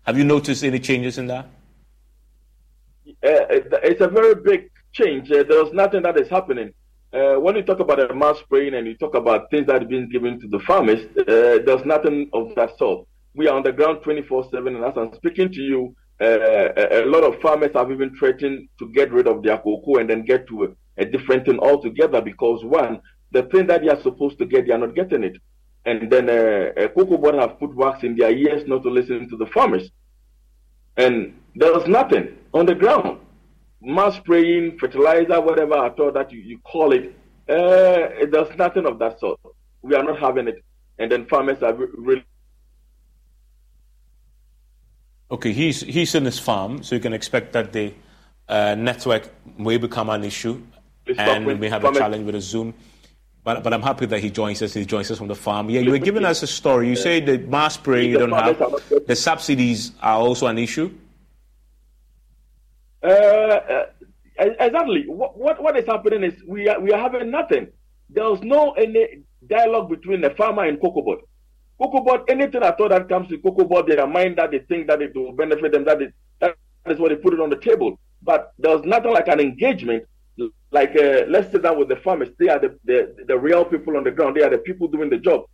Have 0.03 0.19
you 0.19 0.25
noticed 0.25 0.63
any 0.63 0.79
changes 0.79 1.17
in 1.17 1.29
that? 1.29 1.47
Uh, 3.07 3.49
it's 3.91 4.03
a 4.03 4.09
very 4.09 4.35
big 4.35 4.71
change. 4.93 5.31
Uh, 5.33 5.45
there's 5.49 5.73
nothing 5.73 6.03
that 6.03 6.19
is 6.21 6.29
happening. 6.29 6.75
Uh, 7.11 7.37
when 7.37 7.57
you 7.57 7.63
talk 7.63 7.81
about 7.81 8.11
a 8.11 8.15
mass 8.15 8.39
spraying 8.41 8.75
and 8.75 8.87
you 8.87 8.95
talk 8.99 9.15
about 9.15 9.51
things 9.51 9.67
that 9.67 9.83
are 9.83 9.87
being 9.87 10.11
given 10.11 10.39
to 10.41 10.47
the 10.49 10.59
farmers, 10.59 11.01
uh, 11.21 11.65
there's 11.65 11.87
nothing 11.87 12.29
of 12.35 12.55
that 12.55 12.77
sort. 12.77 13.07
We 13.35 13.49
are 13.49 13.57
on 13.57 13.63
the 13.63 13.73
ground 13.73 14.01
24 14.03 14.51
7, 14.51 14.77
and 14.77 14.85
as 14.85 14.93
I'm 14.97 15.15
speaking 15.15 15.51
to 15.53 15.61
you, 15.63 15.81
uh, 15.87 16.04
a, 16.21 17.03
a, 17.03 17.07
lot 17.07 17.25
of 17.25 17.41
farmers 17.41 17.71
have 17.75 17.91
even 17.91 18.17
threatened 18.17 18.69
to 18.79 18.89
get 18.91 19.13
rid 19.13 19.27
of 19.27 19.43
their 19.43 19.59
cocoa 19.59 19.97
and 19.97 20.09
then 20.09 20.25
get 20.25 20.47
to 20.49 20.65
a, 20.65 20.69
a, 21.03 21.05
different 21.05 21.45
thing 21.45 21.59
altogether 21.59 22.21
because, 22.21 22.65
one, 22.65 23.01
the 23.33 23.43
thing 23.45 23.67
that 23.67 23.83
they 23.83 23.89
are 23.89 24.01
supposed 24.01 24.39
to 24.39 24.47
get, 24.47 24.67
they 24.67 24.73
are 24.73 24.79
not 24.79 24.95
getting 24.95 25.25
it. 25.25 25.37
And 25.87 26.11
then 26.11 26.31
uh, 26.31 26.89
Cocoa 26.89 27.19
Board 27.19 27.35
have 27.35 27.59
put 27.59 27.75
wax 27.75 28.05
in 28.05 28.17
their 28.17 28.31
ears 28.31 28.67
not 28.67 28.83
to 28.85 28.91
listen 28.91 29.29
to 29.29 29.37
the 29.37 29.47
farmers. 29.47 29.91
And 30.97 31.39
there 31.57 31.73
was 31.73 31.87
nothing 31.87 32.37
on 32.55 32.67
the 32.67 32.75
ground. 32.75 33.21
Mass 33.83 34.17
spraying, 34.17 34.79
fertilizer, 34.79 35.41
whatever 35.41 35.75
I 35.75 35.91
thought 35.91 36.15
that 36.15 36.33
you, 36.33 36.41
you 36.41 36.59
call 36.61 36.93
it, 36.93 37.15
uh, 37.49 38.25
there's 38.31 38.57
nothing 38.57 38.87
of 38.87 38.99
that 39.01 39.21
sort. 39.21 39.39
We 39.83 39.95
are 39.95 40.03
not 40.03 40.19
having 40.19 40.49
it. 40.49 40.65
And 40.99 41.11
then 41.11 41.27
farmers 41.27 41.63
are 41.63 41.75
really. 41.75 42.25
Okay, 45.31 45.53
he's, 45.53 45.81
he's 45.81 46.15
in 46.15 46.25
his 46.25 46.39
farm, 46.39 46.83
so 46.83 46.95
you 46.95 47.01
can 47.01 47.13
expect 47.13 47.53
that 47.55 47.73
the 47.73 47.95
uh, 48.49 48.75
network 48.75 49.31
may 49.59 49.79
become 49.79 50.11
an 50.11 50.25
issue 50.25 50.61
and 51.07 51.47
we 51.47 51.55
may 51.55 51.69
have 51.69 51.85
a 51.85 51.93
challenge 51.93 52.25
with 52.27 52.35
a 52.35 52.41
Zoom. 52.41 52.75
But, 53.43 53.63
but 53.63 53.75
I'm 53.75 53.83
happy 53.83 54.07
that 54.07 54.21
he 54.21 54.31
joins 54.31 54.63
us. 54.63 54.73
He 54.73 54.87
joins 54.87 55.11
us 55.11 55.19
from 55.19 55.29
the 55.29 55.35
farm. 55.35 55.69
Yeah, 55.69 55.81
you 55.81 55.91
were 55.91 55.99
giving 55.99 56.25
us 56.25 56.43
a 56.43 56.47
story. 56.47 56.89
You 56.89 56.97
say 56.97 57.21
the 57.21 57.39
mass 57.39 57.75
spraying 57.75 58.11
you 58.11 58.19
don't 58.19 58.33
have. 58.33 58.59
The 59.07 59.15
subsidies 59.15 59.93
are 60.01 60.19
also 60.19 60.47
an 60.47 60.59
issue. 60.59 60.91
Uh, 63.03 63.07
uh, 63.07 63.87
exactly. 64.39 65.05
What, 65.07 65.37
what, 65.37 65.63
what 65.63 65.77
is 65.77 65.85
happening 65.87 66.25
is 66.25 66.43
we 66.47 66.69
are, 66.69 66.81
we 66.81 66.91
are 66.93 66.99
having 66.99 67.31
nothing. 67.31 67.69
There 68.09 68.25
was 68.25 68.43
no 68.43 68.73
any 68.73 69.25
dialogue 69.47 69.91
between 69.91 70.23
the 70.23 70.31
farmer 70.31 70.65
and 70.65 70.81
COCOBOD. 71.81 72.05
COCOBOD, 72.05 72.25
anything 72.29 72.63
at 72.63 72.81
all 72.81 72.89
that 72.89 73.09
comes 73.09 73.29
to 73.29 73.39
COCOBOD, 73.39 73.89
they 73.89 73.99
are 73.99 74.07
mind 74.07 74.39
that 74.39 74.51
they 74.51 74.61
think 74.61 74.87
that 74.89 75.03
it 75.03 75.15
will 75.15 75.33
benefit 75.33 75.73
them, 75.73 75.85
that, 75.85 76.03
it, 76.03 76.15
that 76.41 76.57
is 76.87 76.99
what 76.99 77.11
they 77.11 77.17
put 77.17 77.35
it 77.35 77.41
on 77.41 77.51
the 77.51 77.57
table. 77.57 77.99
But 78.23 78.53
there's 78.59 78.83
nothing 78.85 79.13
like 79.13 79.29
an 79.29 79.41
engagement. 79.41 80.05
Like, 80.71 80.97
uh, 80.97 81.25
let's 81.29 81.53
sit 81.53 81.63
down 81.63 81.79
with 81.79 81.89
the 81.89 81.97
farmers. 81.97 82.31
They 82.39 82.49
are 82.49 82.59
the, 82.59 82.79
the, 82.85 83.15
the 83.29 83.39
real 83.39 83.65
people 83.65 83.97
on 83.97 84.05
the 84.05 84.11
ground. 84.11 84.37
They 84.37 84.43
are 84.43 84.51
the 84.51 84.59
people 84.59 84.89
doing 84.89 85.11
the 85.11 85.19
job. 85.19 85.45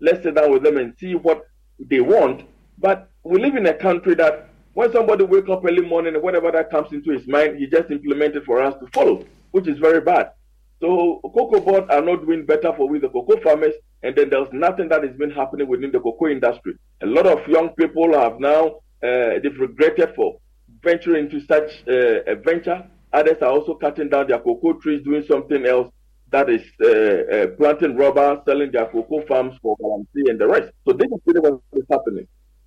Let's 0.00 0.22
sit 0.22 0.34
down 0.34 0.50
with 0.52 0.62
them 0.62 0.78
and 0.78 0.94
see 0.98 1.14
what 1.14 1.46
they 1.78 2.00
want. 2.00 2.46
But 2.78 3.10
we 3.22 3.40
live 3.40 3.56
in 3.56 3.66
a 3.66 3.74
country 3.74 4.14
that 4.14 4.48
when 4.72 4.92
somebody 4.92 5.24
wake 5.24 5.48
up 5.48 5.64
early 5.64 5.82
morning 5.82 6.14
and 6.14 6.22
whatever 6.22 6.50
that 6.50 6.70
comes 6.70 6.92
into 6.92 7.10
his 7.12 7.26
mind, 7.28 7.58
he 7.58 7.66
just 7.66 7.90
implemented 7.90 8.44
for 8.44 8.62
us 8.62 8.74
to 8.80 8.86
follow, 8.92 9.24
which 9.52 9.68
is 9.68 9.78
very 9.78 10.00
bad. 10.00 10.32
So 10.80 11.20
cocoa 11.22 11.60
board 11.60 11.90
are 11.90 12.02
not 12.02 12.26
doing 12.26 12.44
better 12.44 12.72
for 12.74 12.88
we 12.88 12.98
the 12.98 13.08
cocoa 13.08 13.40
farmers, 13.40 13.74
and 14.04 14.14
then 14.14 14.28
there's 14.28 14.52
nothing 14.52 14.88
that 14.90 15.02
has 15.02 15.16
been 15.16 15.30
happening 15.30 15.66
within 15.66 15.90
the 15.90 15.98
cocoa 15.98 16.28
industry. 16.28 16.74
A 17.02 17.06
lot 17.06 17.26
of 17.26 17.46
young 17.48 17.70
people 17.70 18.12
have 18.12 18.38
now 18.38 18.66
uh, 19.02 19.40
they've 19.42 19.58
regretted 19.58 20.14
for 20.14 20.38
venturing 20.82 21.24
into 21.24 21.40
such 21.46 21.82
uh, 21.88 22.32
a 22.32 22.34
venture. 22.36 22.86
Others 23.12 23.38
are 23.42 23.50
also 23.50 23.74
cutting 23.74 24.10
down 24.10 24.28
their 24.28 24.38
cocoa 24.38 24.74
trees, 24.74 25.02
doing 25.04 25.24
something 25.26 25.64
else 25.64 25.90
that 26.30 26.50
is 26.50 26.62
uh, 26.82 26.88
uh 26.88 27.46
planting 27.58 27.96
rubber, 27.96 28.42
selling 28.44 28.70
their 28.72 28.86
cocoa 28.86 29.24
farms 29.26 29.56
for 29.62 29.76
guarantee 29.80 30.30
and 30.30 30.38
the 30.38 30.46
rest. 30.46 30.70
So 30.86 30.92
this 30.92 31.06
is 31.06 31.20
really 31.26 31.40
what 31.40 31.60
is 31.72 31.84
happening. 31.90 32.26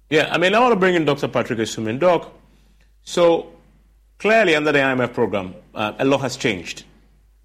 Yeah, 0.10 0.30
I 0.32 0.38
mean, 0.38 0.56
I 0.56 0.60
want 0.60 0.71
to 0.71 0.80
bring 0.80 0.95
in 0.95 1.06
Dr. 1.06 1.28
Patrick 1.28 1.60
Asuming. 1.60 2.00
Doc, 2.00 2.32
so 3.04 3.52
clearly 4.19 4.56
under 4.56 4.71
the 4.71 4.80
IMF 4.80 5.13
program, 5.13 5.54
uh, 5.76 5.93
a 6.00 6.06
lot 6.06 6.21
has 6.21 6.38
changed 6.38 6.86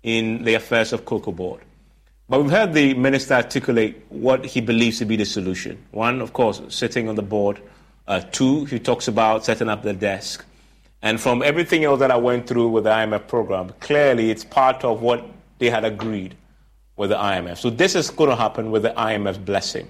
in 0.03 0.45
the 0.45 0.55
affairs 0.55 0.93
of 0.93 1.05
Cocoa 1.05 1.33
Board. 1.33 1.61
But 2.33 2.41
we've 2.41 2.51
heard 2.51 2.73
the 2.73 2.95
minister 2.95 3.35
articulate 3.35 4.07
what 4.09 4.47
he 4.47 4.63
believes 4.63 5.01
to 5.01 5.05
be 5.05 5.17
the 5.17 5.27
solution. 5.27 5.77
One, 5.91 6.23
of 6.23 6.33
course, 6.33 6.63
sitting 6.71 7.07
on 7.11 7.15
the 7.15 7.23
board. 7.23 7.61
Uh, 8.09 8.21
two, 8.21 8.65
he 8.65 8.79
talks 8.79 9.07
about 9.07 9.45
setting 9.45 9.69
up 9.69 9.83
the 9.83 9.93
desk. 9.93 10.43
And 11.03 11.21
from 11.21 11.43
everything 11.43 11.85
else 11.85 12.01
that 12.01 12.11
I 12.11 12.17
went 12.17 12.47
through 12.47 12.69
with 12.69 12.85
the 12.85 12.91
IMF 12.91 13.29
program, 13.29 13.75
clearly 13.81 14.31
it's 14.31 14.45
part 14.45 14.83
of 14.83 15.03
what 15.03 15.23
they 15.59 15.69
had 15.69 15.85
agreed 15.85 16.35
with 16.97 17.11
the 17.11 17.17
IMF. 17.17 17.59
So 17.59 17.69
this 17.69 17.95
is 17.95 18.09
going 18.09 18.31
to 18.31 18.37
happen 18.37 18.71
with 18.71 18.85
the 18.85 18.95
IMF's 18.97 19.37
blessing. 19.37 19.87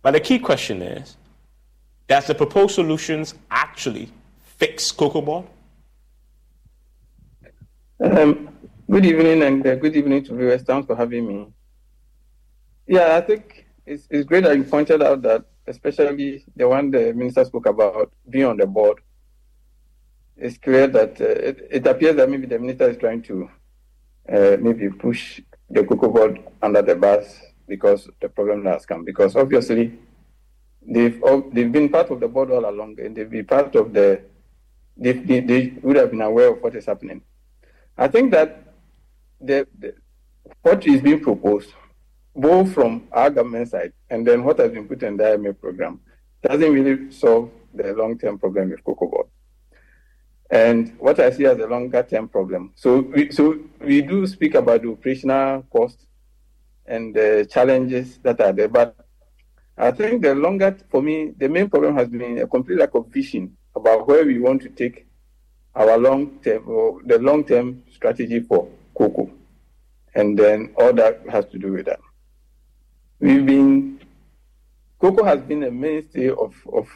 But 0.00 0.12
the 0.12 0.20
key 0.20 0.38
question 0.38 0.80
is 0.80 1.18
does 2.08 2.26
the 2.26 2.34
proposed 2.34 2.74
solutions 2.74 3.34
actually 3.50 4.08
fix 4.40 4.90
Cocoa 4.92 5.20
Board? 5.20 5.44
Um, 8.02 8.48
good 8.90 9.04
evening 9.04 9.42
and 9.42 9.66
uh, 9.66 9.74
good 9.74 9.94
evening 9.94 10.24
to 10.24 10.34
viewers. 10.34 10.62
Thanks 10.62 10.86
for 10.86 10.96
having 10.96 11.26
me. 11.28 11.46
Yeah, 12.86 13.16
I 13.16 13.20
think 13.20 13.66
it's, 13.84 14.06
it's 14.10 14.24
great 14.24 14.44
that 14.44 14.56
you 14.56 14.64
pointed 14.64 15.02
out 15.02 15.22
that, 15.22 15.44
especially 15.66 16.44
the 16.54 16.68
one 16.68 16.90
the 16.90 17.12
minister 17.12 17.44
spoke 17.44 17.66
about 17.66 18.12
being 18.28 18.44
on 18.44 18.56
the 18.56 18.66
board. 18.66 19.00
It's 20.36 20.58
clear 20.58 20.86
that 20.86 21.20
uh, 21.20 21.24
it, 21.24 21.68
it, 21.70 21.86
appears 21.86 22.16
that 22.16 22.28
maybe 22.28 22.46
the 22.46 22.58
minister 22.58 22.90
is 22.90 22.98
trying 22.98 23.22
to 23.22 23.50
uh, 24.28 24.56
maybe 24.60 24.88
push 24.90 25.40
the 25.70 25.82
Cocoa 25.82 26.10
Board 26.10 26.42
under 26.62 26.82
the 26.82 26.94
bus 26.94 27.40
because 27.66 28.08
the 28.20 28.28
problem 28.28 28.66
has 28.66 28.84
come. 28.86 29.04
Because 29.04 29.34
obviously, 29.34 29.98
they've 30.82 31.20
they've 31.52 31.72
been 31.72 31.88
part 31.88 32.10
of 32.10 32.20
the 32.20 32.28
board 32.28 32.50
all 32.50 32.68
along, 32.68 33.00
and 33.00 33.16
they've 33.16 33.30
been 33.30 33.46
part 33.46 33.74
of 33.74 33.92
the. 33.92 34.20
They, 34.98 35.12
they, 35.12 35.40
they 35.40 35.74
would 35.82 35.96
have 35.96 36.10
been 36.10 36.22
aware 36.22 36.52
of 36.52 36.62
what 36.62 36.74
is 36.74 36.86
happening. 36.86 37.22
I 37.98 38.08
think 38.08 38.30
that 38.32 38.74
the, 39.40 39.66
the 39.78 39.94
what 40.62 40.86
is 40.86 41.00
being 41.00 41.20
proposed, 41.20 41.72
both 42.36 42.72
from 42.72 43.08
our 43.12 43.30
government 43.30 43.68
side 43.68 43.92
and 44.10 44.26
then 44.26 44.44
what 44.44 44.58
has 44.58 44.70
been 44.70 44.86
put 44.86 45.02
in 45.02 45.16
the 45.16 45.24
IMF 45.24 45.60
program, 45.60 46.00
doesn't 46.42 46.72
really 46.72 47.10
solve 47.10 47.50
the 47.74 47.92
long-term 47.94 48.38
problem 48.38 48.70
with 48.70 48.84
cocoa 48.84 49.08
board. 49.08 49.26
And 50.50 50.96
what 50.98 51.18
I 51.18 51.30
see 51.30 51.46
as 51.46 51.58
a 51.58 51.66
longer-term 51.66 52.28
problem. 52.28 52.72
So 52.76 53.00
we, 53.00 53.32
so 53.32 53.58
we 53.80 54.02
do 54.02 54.26
speak 54.26 54.54
about 54.54 54.82
the 54.82 54.90
operational 54.90 55.62
costs 55.62 56.06
and 56.86 57.14
the 57.14 57.48
challenges 57.50 58.18
that 58.18 58.40
are 58.40 58.52
there, 58.52 58.68
but 58.68 58.94
I 59.78 59.90
think 59.90 60.22
the 60.22 60.34
longer, 60.34 60.76
for 60.90 61.02
me, 61.02 61.32
the 61.36 61.48
main 61.48 61.68
problem 61.68 61.96
has 61.96 62.08
been 62.08 62.38
a 62.38 62.46
complete 62.46 62.78
lack 62.78 62.94
of 62.94 63.08
vision 63.08 63.56
about 63.74 64.08
where 64.08 64.24
we 64.24 64.38
want 64.38 64.62
to 64.62 64.68
take 64.70 65.06
our 65.74 65.98
long 65.98 66.38
term 66.42 66.66
or 66.66 67.02
the 67.04 67.18
long 67.18 67.44
term 67.44 67.82
strategy 67.92 68.40
for 68.40 68.68
cocoa, 68.96 69.30
and 70.14 70.38
then 70.38 70.72
all 70.78 70.94
that 70.94 71.20
has 71.28 71.44
to 71.46 71.58
do 71.58 71.72
with 71.72 71.86
that. 71.86 72.00
We've 73.18 73.46
been 73.46 74.00
cocoa 74.98 75.24
has 75.24 75.40
been 75.40 75.62
a 75.62 75.70
mainstay 75.70 76.28
of 76.28 76.54
of 76.72 76.88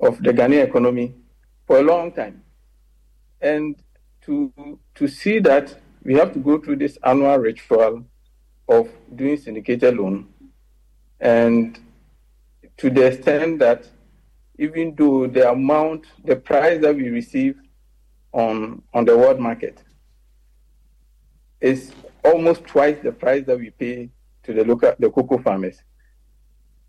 of 0.00 0.22
the 0.22 0.32
Ghanaian 0.32 0.64
economy 0.68 1.14
for 1.66 1.78
a 1.78 1.82
long 1.82 2.12
time, 2.12 2.42
and 3.40 3.76
to 4.22 4.78
to 4.94 5.06
see 5.08 5.38
that 5.40 5.78
we 6.02 6.14
have 6.14 6.32
to 6.32 6.38
go 6.38 6.58
through 6.58 6.76
this 6.76 6.96
annual 7.04 7.36
ritual 7.36 8.04
of 8.68 8.88
doing 9.14 9.36
syndicated 9.36 9.96
loan, 9.96 10.28
and 11.20 11.78
to 12.78 12.88
the 12.88 13.06
extent 13.06 13.58
that 13.58 13.86
even 14.58 14.94
though 14.94 15.26
the 15.26 15.50
amount, 15.50 16.06
the 16.24 16.36
price 16.36 16.80
that 16.80 16.96
we 16.96 17.10
receive 17.10 17.56
on 18.32 18.82
on 18.94 19.04
the 19.04 19.16
world 19.16 19.38
market 19.40 19.82
is 21.60 21.92
almost 22.24 22.64
twice 22.64 22.96
the 23.02 23.12
price 23.12 23.44
that 23.44 23.58
we 23.58 23.70
pay 23.70 24.08
to 24.48 24.54
the 24.54 24.64
local 24.64 24.94
the 24.98 25.10
cocoa 25.10 25.38
farmers, 25.38 25.82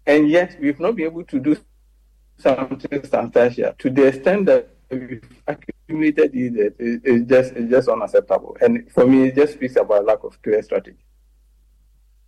and 0.05 0.29
yet 0.29 0.57
we've 0.61 0.79
not 0.79 0.95
been 0.95 1.07
able 1.07 1.25
to 1.25 1.39
do 1.39 1.57
something 2.37 3.03
substantial 3.03 3.73
to 3.77 3.89
the 3.89 4.07
extent 4.07 4.45
that 4.45 4.69
we've 4.89 5.21
accumulated 5.45 6.33
it. 6.33 6.75
It's 6.79 7.29
just 7.29 7.53
it's 7.53 7.69
just 7.69 7.89
unacceptable, 7.89 8.55
and 8.61 8.89
for 8.91 9.05
me, 9.05 9.27
it 9.27 9.35
just 9.35 9.53
speaks 9.53 9.75
about 9.75 10.05
lack 10.05 10.23
of 10.23 10.41
clear 10.41 10.61
strategy. 10.63 11.03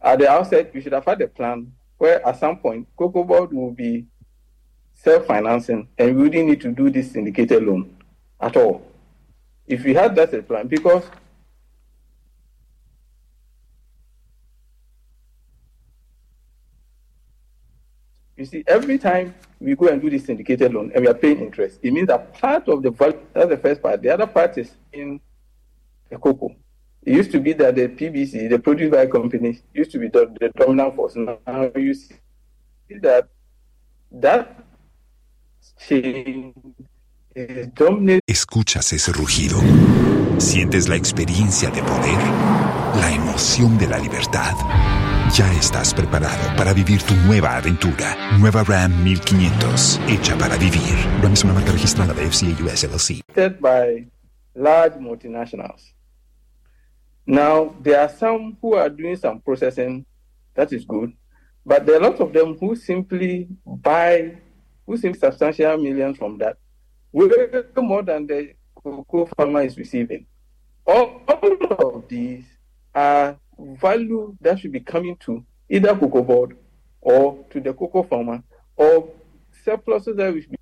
At 0.02 0.20
the 0.20 0.30
outset, 0.30 0.74
we 0.74 0.82
should 0.82 0.94
have 0.94 1.06
had 1.06 1.22
a 1.22 1.28
plan 1.28 1.72
where, 1.98 2.26
at 2.28 2.40
some 2.40 2.58
point, 2.58 2.88
Cocoa 2.98 3.24
Board 3.24 3.54
will 3.54 3.72
be 3.72 4.08
self-financing, 4.96 5.88
and 5.98 6.16
we 6.16 6.24
wouldn't 6.24 6.48
need 6.48 6.60
to 6.62 6.72
do 6.72 6.90
this 6.90 7.12
syndicated 7.12 7.64
loan 7.64 7.96
at 8.40 8.58
all. 8.58 8.82
If 9.66 9.86
we 9.86 9.94
had 9.94 10.16
that 10.16 10.34
a 10.34 10.42
plan, 10.42 10.68
because 10.68 11.04
you 18.42 18.46
see, 18.46 18.64
every 18.68 18.98
time 18.98 19.36
we 19.60 19.76
go 19.76 19.88
and 19.88 20.02
do 20.02 20.10
this 20.10 20.26
syndicated 20.26 20.74
loan 20.74 20.92
and 20.94 21.04
we 21.04 21.08
are 21.08 21.14
paying 21.14 21.40
interest, 21.40 21.80
it 21.84 21.92
means 21.94 22.08
that 22.08 22.34
part 22.34 22.68
of 22.68 22.82
the 22.82 22.90
value, 22.90 23.20
that's 23.34 23.50
the 23.50 23.58
first 23.58 23.82
part. 23.82 24.02
The 24.02 24.10
other 24.10 24.26
part 24.26 24.58
is 24.58 24.72
in 24.92 25.22
the 26.10 26.18
cocoa. 26.18 26.56
It 27.04 27.16
used 27.16 27.32
to 27.32 27.40
be 27.40 27.54
that 27.54 27.76
the 27.76 27.88
PBC, 27.88 28.50
the 28.50 28.60
produce 28.60 28.92
by 28.92 29.06
companies, 29.06 29.62
used 29.74 29.92
to 29.92 30.00
be 30.00 30.08
the, 30.08 30.34
the 30.40 30.50
dominant 30.50 30.96
force. 30.96 31.16
Now 31.16 31.72
you 31.76 31.94
see 31.94 32.16
that 33.02 33.28
that 34.12 34.64
change 35.88 36.56
is 37.36 37.68
dominated. 37.76 38.22
Escuchas 38.28 38.92
ese 38.94 39.14
rugido. 39.14 39.60
Sientes 40.40 40.90
la 40.90 40.96
experiencia 40.96 41.70
de 41.70 41.82
poder, 41.84 42.18
la 43.00 43.12
emoción 43.14 43.78
de 43.78 43.88
la 43.88 44.00
libertad. 44.00 44.56
Ya 45.38 45.50
estás 45.54 45.94
preparado 45.94 46.58
para 46.58 46.74
vivir 46.74 47.02
tu 47.04 47.14
nueva 47.26 47.56
aventura. 47.56 48.18
Nueva 48.38 48.66
Ram 48.66 48.92
1500, 49.02 50.02
hecha 50.10 50.38
para 50.38 50.58
vivir. 50.58 50.82
Ram 51.24 51.32
es 51.32 51.46
una 51.46 51.54
marca 51.54 51.72
registrada 51.72 52.14
de 52.14 52.26
FCA 52.26 52.50
US 52.66 52.84
LLC. 52.84 53.22
by 53.62 54.10
large 54.54 55.00
multinationals. 55.00 55.94
Now, 57.26 57.74
there 57.82 58.02
are 58.02 58.10
some 58.10 58.58
who 58.62 58.76
are 58.76 58.90
doing 58.90 59.16
some 59.16 59.40
processing, 59.40 60.06
that 60.54 60.74
is 60.74 60.84
good, 60.84 61.14
but 61.66 61.86
there 61.86 61.96
are 61.96 62.08
a 62.08 62.10
lot 62.10 62.20
of 62.20 62.34
them 62.34 62.58
who 62.60 62.76
simply 62.76 63.48
buy, 63.66 64.36
who 64.86 64.98
simply 64.98 65.18
substantial 65.18 65.78
millions 65.78 66.18
from 66.18 66.40
that, 66.40 66.58
way 67.14 67.30
more 67.78 68.04
than 68.04 68.28
the 68.28 68.54
cocoa 68.76 69.30
farmer 69.38 69.62
is 69.62 69.78
receiving. 69.78 70.26
All, 70.86 71.22
all 71.26 71.96
of 71.96 72.10
these 72.10 72.44
are 72.94 73.38
Mm-hmm. 73.62 73.76
value 73.76 74.36
that 74.42 74.60
should 74.60 74.72
be 74.72 74.80
coming 74.80 75.16
to 75.18 75.46
either 75.70 75.96
cocoa 75.96 76.24
board 76.24 76.58
or 77.00 77.46
to 77.52 77.60
the 77.60 77.74
cocoa 77.74 78.02
farmer 78.02 78.42
or 78.76 79.08
surpluses 79.64 80.16
that 80.16 80.34
we 80.34 80.42
should 80.42 80.52
be 80.52 80.58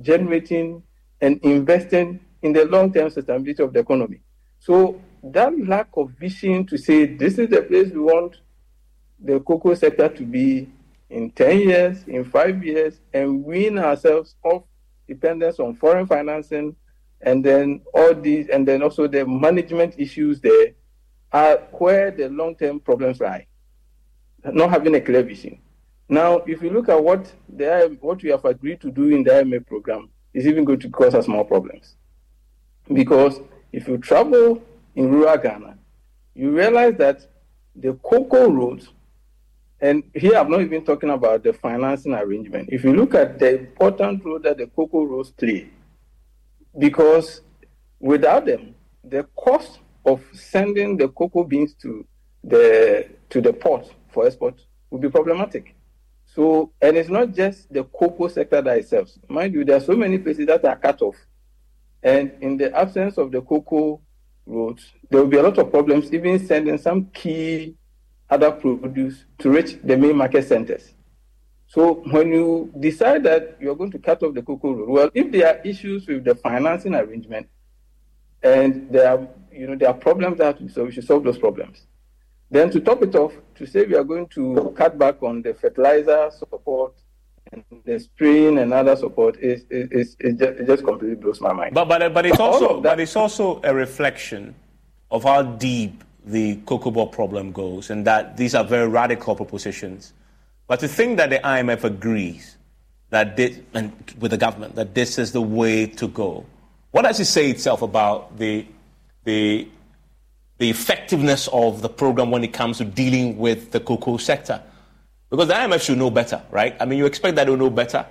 generating 0.00 0.82
and 1.20 1.40
investing 1.42 2.20
in 2.42 2.52
the 2.52 2.64
long-term 2.66 3.08
sustainability 3.08 3.58
of 3.58 3.72
the 3.72 3.80
economy. 3.80 4.20
So 4.60 5.00
that 5.24 5.52
lack 5.66 5.88
of 5.96 6.10
vision 6.10 6.64
to 6.66 6.78
say 6.78 7.06
this 7.06 7.38
is 7.38 7.48
the 7.48 7.62
place 7.62 7.90
we 7.90 8.00
want 8.00 8.36
the 9.18 9.40
cocoa 9.40 9.74
sector 9.74 10.08
to 10.08 10.22
be 10.24 10.68
in 11.10 11.30
10 11.32 11.58
years, 11.60 12.04
in 12.06 12.24
five 12.24 12.64
years, 12.64 13.00
and 13.12 13.44
wean 13.44 13.78
ourselves 13.78 14.36
off 14.44 14.62
dependence 15.08 15.58
on 15.58 15.74
foreign 15.74 16.06
financing, 16.06 16.76
and 17.22 17.44
then 17.44 17.80
all 17.94 18.14
these, 18.14 18.48
and 18.48 18.68
then 18.68 18.82
also 18.82 19.08
the 19.08 19.26
management 19.26 19.94
issues 19.98 20.40
there 20.40 20.74
are 21.32 21.56
where 21.72 22.10
the 22.10 22.28
long-term 22.28 22.80
problems 22.80 23.20
lie. 23.20 23.46
Not 24.44 24.70
having 24.70 24.94
a 24.94 25.00
clear 25.00 25.22
vision. 25.22 25.60
Now, 26.08 26.36
if 26.46 26.62
you 26.62 26.70
look 26.70 26.88
at 26.88 27.02
what 27.02 27.32
the 27.48 27.96
what 28.00 28.22
we 28.22 28.30
have 28.30 28.44
agreed 28.44 28.80
to 28.82 28.90
do 28.90 29.08
in 29.08 29.24
the 29.24 29.30
IMF 29.30 29.66
program, 29.66 30.08
is 30.32 30.46
even 30.46 30.64
going 30.64 30.80
to 30.80 30.90
cause 30.90 31.14
us 31.14 31.26
more 31.26 31.44
problems. 31.44 31.96
Because 32.92 33.40
if 33.72 33.88
you 33.88 33.98
travel 33.98 34.62
in 34.94 35.10
rural 35.10 35.36
Ghana, 35.36 35.76
you 36.34 36.50
realize 36.50 36.94
that 36.98 37.26
the 37.74 37.94
cocoa 37.94 38.48
roads, 38.50 38.88
and 39.80 40.04
here 40.14 40.36
I'm 40.36 40.50
not 40.50 40.60
even 40.60 40.84
talking 40.84 41.10
about 41.10 41.42
the 41.42 41.52
financing 41.52 42.14
arrangement. 42.14 42.68
If 42.70 42.84
you 42.84 42.94
look 42.94 43.14
at 43.14 43.38
the 43.38 43.58
important 43.60 44.24
role 44.24 44.38
that 44.40 44.58
the 44.58 44.66
cocoa 44.68 45.04
roads 45.04 45.30
play, 45.30 45.68
because 46.78 47.40
without 47.98 48.46
them, 48.46 48.74
the 49.02 49.24
cost 49.34 49.80
of 50.06 50.22
sending 50.32 50.96
the 50.96 51.08
cocoa 51.08 51.44
beans 51.44 51.74
to 51.82 52.06
the 52.44 53.08
to 53.28 53.40
the 53.40 53.52
port 53.52 53.92
for 54.08 54.26
export 54.26 54.54
would 54.90 55.02
be 55.02 55.10
problematic. 55.10 55.74
So, 56.26 56.72
and 56.80 56.96
it's 56.96 57.08
not 57.08 57.34
just 57.34 57.72
the 57.72 57.84
cocoa 57.84 58.28
sector 58.28 58.62
that 58.62 58.78
itself. 58.78 59.10
Mind 59.28 59.54
you, 59.54 59.64
there 59.64 59.76
are 59.76 59.80
so 59.80 59.96
many 59.96 60.18
places 60.18 60.46
that 60.46 60.64
are 60.64 60.76
cut 60.76 61.02
off. 61.02 61.16
And 62.02 62.32
in 62.40 62.56
the 62.56 62.76
absence 62.76 63.18
of 63.18 63.32
the 63.32 63.40
cocoa 63.40 64.00
roads, 64.44 64.92
there 65.10 65.20
will 65.20 65.28
be 65.28 65.38
a 65.38 65.42
lot 65.42 65.58
of 65.58 65.70
problems, 65.70 66.12
even 66.12 66.46
sending 66.46 66.78
some 66.78 67.06
key 67.06 67.74
other 68.28 68.52
produce 68.52 69.24
to 69.38 69.50
reach 69.50 69.78
the 69.82 69.96
main 69.96 70.16
market 70.16 70.46
centers. 70.46 70.94
So 71.68 72.02
when 72.10 72.28
you 72.28 72.72
decide 72.78 73.24
that 73.24 73.56
you're 73.60 73.74
going 73.74 73.90
to 73.92 73.98
cut 73.98 74.22
off 74.22 74.34
the 74.34 74.42
cocoa 74.42 74.72
road, 74.72 74.88
well, 74.88 75.10
if 75.14 75.32
there 75.32 75.48
are 75.48 75.62
issues 75.62 76.06
with 76.06 76.24
the 76.24 76.34
financing 76.34 76.94
arrangement 76.94 77.48
and 78.42 78.90
there 78.90 79.10
are, 79.10 79.28
you 79.52 79.66
know, 79.66 79.76
there 79.76 79.88
are 79.88 79.94
problems 79.94 80.38
that 80.38 80.58
to 80.58 80.84
we 80.84 80.92
should 80.92 81.06
solve 81.06 81.24
those 81.24 81.38
problems. 81.38 81.86
Then 82.50 82.70
to 82.70 82.80
top 82.80 83.02
it 83.02 83.14
off, 83.14 83.32
to 83.56 83.66
say 83.66 83.84
we 83.84 83.96
are 83.96 84.04
going 84.04 84.28
to 84.28 84.72
cut 84.76 84.98
back 84.98 85.22
on 85.22 85.42
the 85.42 85.54
fertilizer 85.54 86.30
support 86.30 86.94
and 87.52 87.64
the 87.84 87.98
spraying 87.98 88.58
and 88.58 88.72
other 88.72 88.96
support 88.96 89.36
is 89.38 89.64
is, 89.70 89.88
is, 89.90 90.16
is 90.20 90.38
just, 90.38 90.60
it 90.60 90.66
just 90.66 90.84
completely 90.84 91.16
blows 91.16 91.40
my 91.40 91.52
mind. 91.52 91.74
But 91.74 91.86
but 91.86 92.12
but 92.12 92.26
it's 92.26 92.40
also 92.40 92.80
but 92.80 93.00
it's 93.00 93.16
also 93.16 93.60
a 93.64 93.74
reflection 93.74 94.54
of 95.10 95.24
how 95.24 95.42
deep 95.42 96.02
the 96.24 96.56
Cocobod 96.56 97.12
problem 97.12 97.52
goes, 97.52 97.90
and 97.90 98.04
that 98.06 98.36
these 98.36 98.54
are 98.54 98.64
very 98.64 98.88
radical 98.88 99.36
propositions. 99.36 100.12
But 100.66 100.80
to 100.80 100.88
think 100.88 101.18
that 101.18 101.30
the 101.30 101.38
IMF 101.38 101.84
agrees 101.84 102.56
that 103.10 103.36
this, 103.36 103.60
and 103.72 103.92
with 104.18 104.32
the 104.32 104.36
government 104.36 104.74
that 104.74 104.94
this 104.94 105.18
is 105.18 105.30
the 105.30 105.42
way 105.42 105.86
to 105.86 106.08
go, 106.08 106.44
what 106.90 107.02
does 107.02 107.20
it 107.20 107.26
say 107.26 107.50
itself 107.50 107.82
about 107.82 108.38
the 108.38 108.66
the 109.24 109.68
the 110.58 110.70
effectiveness 110.70 111.48
of 111.52 111.82
the 111.82 111.88
program 111.88 112.30
when 112.30 112.42
it 112.42 112.52
comes 112.52 112.78
to 112.78 112.84
dealing 112.84 113.38
with 113.38 113.70
the 113.72 113.80
cocoa 113.80 114.16
sector? 114.16 114.62
Because 115.30 115.48
the 115.48 115.54
IMF 115.54 115.82
should 115.82 115.98
know 115.98 116.10
better, 116.10 116.42
right? 116.50 116.76
I 116.80 116.84
mean, 116.84 116.98
you 116.98 117.06
expect 117.06 117.36
that 117.36 117.46
they'll 117.46 117.56
know 117.56 117.70
better, 117.70 118.06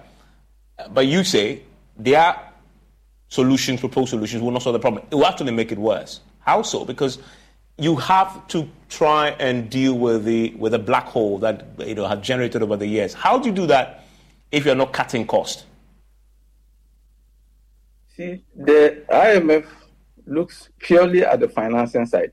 but 0.91 1.07
you 1.07 1.23
say 1.23 1.61
their 1.97 2.37
solutions, 3.29 3.79
proposed 3.79 4.09
solutions, 4.09 4.41
will 4.43 4.51
not 4.51 4.61
solve 4.61 4.73
the 4.73 4.79
problem. 4.79 5.05
It 5.09 5.15
will 5.15 5.25
actually 5.25 5.53
make 5.53 5.71
it 5.71 5.77
worse. 5.77 6.19
How 6.39 6.61
so? 6.61 6.85
Because 6.85 7.19
you 7.77 7.95
have 7.95 8.47
to 8.49 8.69
try 8.89 9.29
and 9.29 9.69
deal 9.69 9.97
with 9.97 10.25
the 10.25 10.53
with 10.57 10.71
the 10.71 10.79
black 10.79 11.05
hole 11.05 11.39
that 11.39 11.65
you 11.79 11.95
know 11.95 12.07
has 12.07 12.19
generated 12.19 12.61
over 12.61 12.77
the 12.77 12.87
years. 12.87 13.13
How 13.13 13.37
do 13.37 13.49
you 13.49 13.55
do 13.55 13.67
that 13.67 14.05
if 14.51 14.65
you're 14.65 14.75
not 14.75 14.93
cutting 14.93 15.25
cost? 15.25 15.65
See, 18.15 18.43
the 18.55 19.03
IMF 19.09 19.65
looks 20.25 20.69
purely 20.79 21.23
at 21.25 21.39
the 21.39 21.49
financing 21.49 22.05
side. 22.05 22.31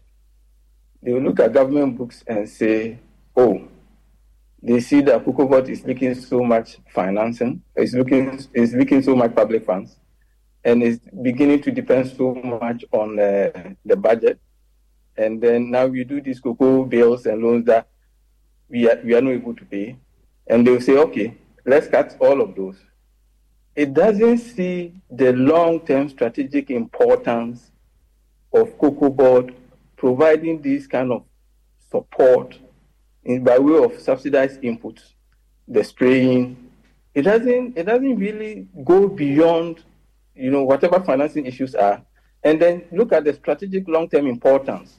They 1.03 1.13
will 1.13 1.23
look 1.23 1.41
at 1.41 1.53
government 1.53 1.99
books 1.99 2.23
and 2.27 2.49
say, 2.49 2.99
oh, 3.37 3.67
they 4.63 4.79
see 4.79 5.01
that 5.01 5.25
Cocobod 5.25 5.69
is 5.69 5.83
leaking 5.85 6.15
so 6.15 6.45
much 6.45 6.79
financing, 6.95 7.63
it's 7.75 7.95
looking, 7.95 8.39
it's 8.55 8.73
leaking 8.75 9.03
so 9.03 9.17
much 9.17 9.35
public 9.35 9.67
funds, 9.67 9.97
and 10.63 10.85
is 10.85 11.01
beginning 11.21 11.61
to 11.63 11.73
depend 11.73 12.09
so 12.17 12.33
much 12.35 12.85
on 12.93 13.19
uh, 13.19 13.51
the 13.85 13.97
budget. 13.97 14.39
And 15.17 15.43
then 15.43 15.73
now 15.73 15.87
we 15.87 16.05
do 16.05 16.21
these 16.21 16.39
cocoa 16.39 16.85
bills 16.85 17.27
and 17.27 17.43
loans 17.43 17.67
that 17.67 17.89
we 18.69 18.89
are, 18.89 19.01
we 19.03 19.15
are 19.15 19.21
not 19.21 19.33
able 19.33 19.57
to 19.57 19.65
pay. 19.65 19.97
and 20.47 20.67
they'll 20.67 20.81
say, 20.81 20.97
okay, 20.97 21.37
let's 21.65 21.89
cut 21.89 22.17
all 22.21 22.41
of 22.41 22.55
those. 22.55 22.77
It 23.75 23.95
doesn't 23.95 24.39
see 24.39 24.93
the 25.11 25.33
long-term 25.33 26.11
strategic 26.11 26.71
importance 26.71 27.71
of 28.53 28.77
cocoa 28.79 29.09
board 29.09 29.55
providing 29.97 30.61
this 30.61 30.87
kind 30.87 31.11
of 31.11 31.25
support 31.91 32.59
in, 33.25 33.45
by 33.45 33.59
way 33.59 33.83
of 33.83 33.99
subsidized 33.99 34.61
inputs, 34.63 35.15
the 35.67 35.83
spraying. 35.83 36.71
It 37.15 37.23
doesn't 37.23 37.79
it 37.79 37.85
doesn't 37.85 38.17
really 38.17 38.67
go 38.85 39.09
beyond, 39.09 39.83
you 40.35 40.51
know, 40.51 40.65
whatever 40.65 41.01
financing 41.01 41.47
issues 41.47 41.75
are, 41.75 42.03
and 42.43 42.61
then 42.61 42.85
look 42.93 43.13
at 43.13 43.25
the 43.25 43.33
strategic 43.33 43.89
long-term 43.89 44.27
importance. 44.27 44.99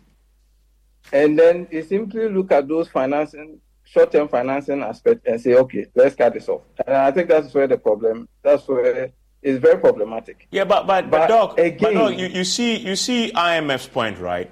And 1.11 1.37
then 1.37 1.67
you 1.69 1.83
simply 1.83 2.29
look 2.29 2.51
at 2.51 2.67
those 2.67 2.87
financing 2.87 3.59
short-term 3.83 4.27
financing 4.27 4.81
aspect 4.81 5.27
and 5.27 5.39
say, 5.39 5.53
okay, 5.55 5.85
let's 5.95 6.15
cut 6.15 6.33
this 6.33 6.49
off. 6.49 6.61
And 6.85 6.95
I 6.95 7.11
think 7.11 7.29
that's 7.29 7.53
where 7.53 7.67
the 7.67 7.77
problem. 7.77 8.27
That's 8.41 8.67
where 8.67 9.11
it's 9.41 9.59
very 9.59 9.79
problematic. 9.79 10.47
Yeah, 10.51 10.63
but 10.63 10.87
but, 10.87 11.09
but, 11.09 11.19
but 11.19 11.27
Doc, 11.27 11.59
again, 11.59 11.77
but 11.79 11.93
Doc, 11.93 12.17
you, 12.17 12.27
you 12.27 12.43
see 12.43 12.77
you 12.77 12.95
see 12.95 13.31
IMF's 13.33 13.87
point, 13.87 14.19
right? 14.19 14.49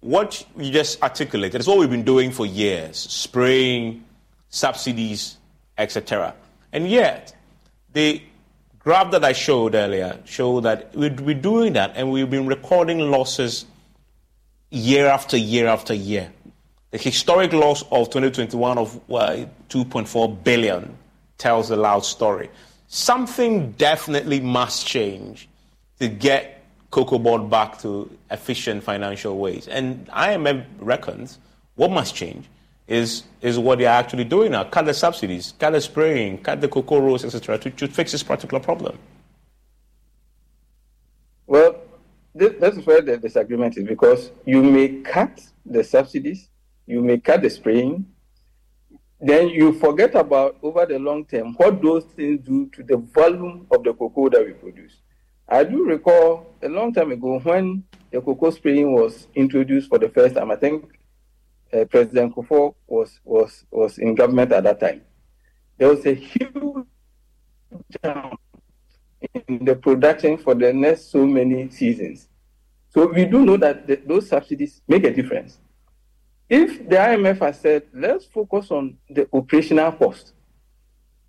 What 0.00 0.44
you 0.56 0.70
just 0.70 1.02
articulated 1.02 1.60
is 1.60 1.66
what 1.66 1.78
we've 1.78 1.90
been 1.90 2.04
doing 2.04 2.30
for 2.32 2.44
years: 2.44 2.96
spraying, 2.96 4.04
subsidies, 4.48 5.38
etc. 5.76 6.34
And 6.72 6.88
yet, 6.88 7.34
the 7.92 8.22
graph 8.78 9.10
that 9.12 9.24
I 9.24 9.32
showed 9.32 9.74
earlier 9.74 10.18
showed 10.24 10.64
that 10.64 10.94
we'd 10.94 11.24
be 11.24 11.34
doing 11.34 11.74
that, 11.74 11.92
and 11.94 12.10
we've 12.10 12.30
been 12.30 12.46
recording 12.46 12.98
losses 13.10 13.66
year 14.70 15.06
after 15.06 15.36
year 15.36 15.66
after 15.66 15.94
year. 15.94 16.32
The 16.90 16.98
historic 16.98 17.52
loss 17.52 17.82
of 17.90 18.08
2021 18.10 18.78
of 18.78 18.96
uh, 19.10 19.46
2.4 19.68 20.42
billion 20.42 20.96
tells 21.36 21.70
a 21.70 21.76
loud 21.76 22.04
story. 22.04 22.48
Something 22.86 23.72
definitely 23.72 24.40
must 24.40 24.86
change 24.86 25.48
to 26.00 26.08
get 26.08 26.64
Cocoa 26.90 27.18
Board 27.18 27.50
back 27.50 27.78
to 27.80 28.10
efficient 28.30 28.82
financial 28.82 29.36
ways. 29.38 29.68
And 29.68 30.06
IMF 30.08 30.64
reckons 30.78 31.38
what 31.74 31.90
must 31.90 32.14
change 32.14 32.46
is, 32.86 33.24
is 33.42 33.58
what 33.58 33.78
they're 33.78 33.88
actually 33.88 34.24
doing 34.24 34.52
now. 34.52 34.64
Cut 34.64 34.86
the 34.86 34.94
subsidies, 34.94 35.52
cut 35.58 35.72
the 35.72 35.80
spraying, 35.82 36.38
cut 36.38 36.62
the 36.62 36.68
cocoa 36.68 37.00
roads, 37.00 37.24
etc., 37.24 37.58
to, 37.58 37.70
to 37.70 37.88
fix 37.88 38.12
this 38.12 38.22
particular 38.22 38.62
problem. 38.62 38.98
Well, 41.46 41.82
this, 42.34 42.54
this 42.58 42.76
is 42.78 42.86
where 42.86 43.02
the 43.02 43.18
disagreement 43.18 43.76
is 43.76 43.84
because 43.84 44.30
you 44.46 44.62
may 44.62 45.02
cut 45.02 45.42
the 45.66 45.84
subsidies, 45.84 46.48
you 46.88 47.02
may 47.02 47.18
cut 47.18 47.42
the 47.42 47.50
spraying, 47.50 48.06
then 49.20 49.48
you 49.50 49.72
forget 49.74 50.14
about 50.14 50.56
over 50.62 50.86
the 50.86 50.98
long 50.98 51.24
term 51.26 51.52
what 51.54 51.82
those 51.82 52.04
things 52.04 52.40
do 52.46 52.66
to 52.70 52.82
the 52.82 52.96
volume 52.96 53.66
of 53.70 53.84
the 53.84 53.92
cocoa 53.92 54.30
that 54.30 54.44
we 54.44 54.52
produce. 54.52 54.96
I 55.46 55.64
do 55.64 55.84
recall 55.84 56.54
a 56.62 56.68
long 56.68 56.94
time 56.94 57.12
ago 57.12 57.40
when 57.40 57.84
the 58.10 58.22
cocoa 58.22 58.50
spraying 58.50 58.94
was 58.94 59.26
introduced 59.34 59.90
for 59.90 59.98
the 59.98 60.08
first 60.08 60.34
time. 60.34 60.50
I 60.50 60.56
think 60.56 60.98
uh, 61.74 61.84
President 61.84 62.34
Kufuor 62.34 62.74
was 62.86 63.20
was 63.22 63.66
was 63.70 63.98
in 63.98 64.14
government 64.14 64.52
at 64.52 64.64
that 64.64 64.80
time. 64.80 65.02
There 65.76 65.88
was 65.88 66.06
a 66.06 66.14
huge 66.14 66.86
jump 68.02 68.40
in 69.46 69.64
the 69.64 69.74
production 69.74 70.38
for 70.38 70.54
the 70.54 70.72
next 70.72 71.10
so 71.10 71.26
many 71.26 71.68
seasons. 71.68 72.28
So 72.88 73.12
we 73.12 73.26
do 73.26 73.44
know 73.44 73.58
that 73.58 73.86
the, 73.86 73.96
those 73.96 74.28
subsidies 74.28 74.80
make 74.88 75.04
a 75.04 75.12
difference. 75.12 75.58
If 76.48 76.88
the 76.88 76.96
IMF 76.96 77.40
has 77.40 77.60
said, 77.60 77.84
let's 77.92 78.24
focus 78.24 78.70
on 78.70 78.96
the 79.10 79.28
operational 79.32 79.92
cost 79.92 80.32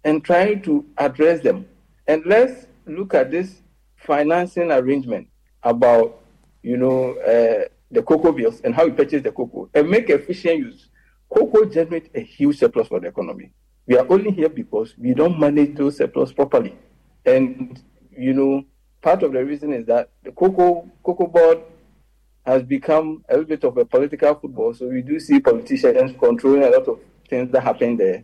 and 0.04 0.24
try 0.24 0.56
to 0.56 0.86
address 0.98 1.42
them, 1.42 1.68
and 2.08 2.24
let's 2.26 2.68
look 2.86 3.14
at 3.14 3.30
this 3.30 3.62
financing 3.98 4.72
arrangement 4.72 5.28
about, 5.62 6.22
you 6.64 6.78
know, 6.78 7.14
uh, 7.20 7.68
the 7.92 8.02
cocoa 8.02 8.32
bills 8.32 8.62
and 8.62 8.74
how 8.74 8.86
we 8.86 8.92
purchase 8.92 9.22
the 9.22 9.32
cocoa 9.32 9.70
and 9.74 9.90
make 9.90 10.10
efficient 10.10 10.60
use. 10.60 10.90
Cocoa 11.30 11.66
generates 11.66 12.10
a 12.16 12.22
huge 12.22 12.58
surplus 12.58 12.88
for 12.88 13.00
the 13.00 13.08
economy. 13.08 13.52
We 13.88 13.98
are 13.98 14.06
only 14.10 14.32
here 14.32 14.50
because 14.50 14.96
we 14.98 15.14
don't 15.14 15.40
manage 15.40 15.76
those 15.76 15.98
surplus 15.98 16.32
properly. 16.32 16.78
And, 17.26 17.82
you 18.16 18.34
know, 18.34 18.64
part 19.02 19.24
of 19.24 19.34
the 19.34 19.44
reason 19.44 19.74
is 19.74 19.86
that 19.88 20.10
the 20.24 20.32
cocoa, 20.32 20.90
cocoa 21.04 21.28
board 21.28 21.60
has 22.46 22.64
become 22.64 23.24
a 23.30 23.34
little 23.34 23.46
bit 23.46 23.64
of 23.64 23.78
a 23.78 23.86
political 23.86 24.36
football. 24.36 24.74
So 24.74 24.88
we 24.88 25.02
do 25.02 25.20
see 25.20 25.40
politicians 25.40 26.14
controlling 26.20 26.64
a 26.64 26.70
lot 26.70 26.88
of 26.88 27.00
things 27.28 27.52
that 27.52 27.62
happen 27.62 27.98
there. 27.98 28.24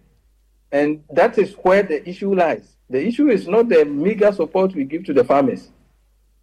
And 0.71 1.03
that 1.11 1.37
is 1.37 1.53
where 1.53 1.83
the 1.83 2.07
issue 2.07 2.33
lies. 2.33 2.75
The 2.89 3.05
issue 3.05 3.29
is 3.29 3.47
not 3.47 3.69
the 3.69 3.85
meager 3.85 4.31
support 4.31 4.75
we 4.75 4.83
give 4.83 5.05
to 5.05 5.13
the 5.13 5.23
farmers 5.23 5.69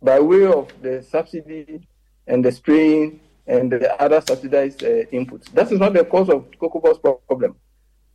by 0.01 0.19
way 0.21 0.47
of 0.47 0.73
the 0.83 1.03
subsidy 1.03 1.87
and 2.27 2.45
the 2.45 2.53
spraying 2.53 3.21
and 3.47 3.71
the 3.71 4.01
other 4.01 4.21
subsidized 4.21 4.83
uh, 4.85 5.05
inputs. 5.13 5.51
That 5.53 5.71
is 5.71 5.79
not 5.79 5.93
the 5.93 6.05
cause 6.05 6.29
of 6.29 6.47
cocoa 6.59 6.81
board's 6.81 6.99
problem. 6.99 7.57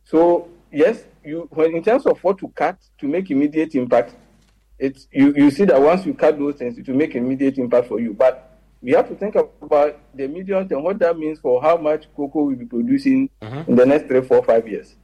So 0.04 0.48
yes, 0.70 1.04
you 1.24 1.48
when 1.50 1.74
in 1.76 1.82
terms 1.82 2.06
of 2.06 2.22
what 2.24 2.38
to 2.38 2.48
cut 2.48 2.78
to 2.98 3.06
make 3.06 3.30
immediate 3.30 3.74
impact, 3.74 4.14
it's 4.78 5.08
you, 5.10 5.34
you 5.34 5.50
see 5.50 5.64
that 5.66 5.80
once 5.80 6.06
you 6.06 6.14
cut 6.14 6.38
those 6.38 6.56
things, 6.56 6.78
it 6.78 6.88
will 6.88 6.96
make 6.96 7.14
immediate 7.14 7.58
impact 7.58 7.88
for 7.88 8.00
you. 8.00 8.14
But 8.14 8.47
we 8.82 8.92
have 8.92 9.08
to 9.08 9.14
think 9.14 9.34
about 9.34 9.98
the 10.14 10.28
medium 10.28 10.68
term, 10.68 10.84
what 10.84 10.98
that 11.00 11.18
means 11.18 11.38
for 11.40 11.60
how 11.60 11.76
much 11.76 12.06
cocoa 12.14 12.44
we'll 12.44 12.56
be 12.56 12.64
producing 12.64 13.28
mm-hmm. 13.42 13.70
in 13.70 13.76
the 13.76 13.86
next 13.86 14.06
three, 14.06 14.20
four, 14.22 14.42
five 14.42 14.68
years. 14.68 14.94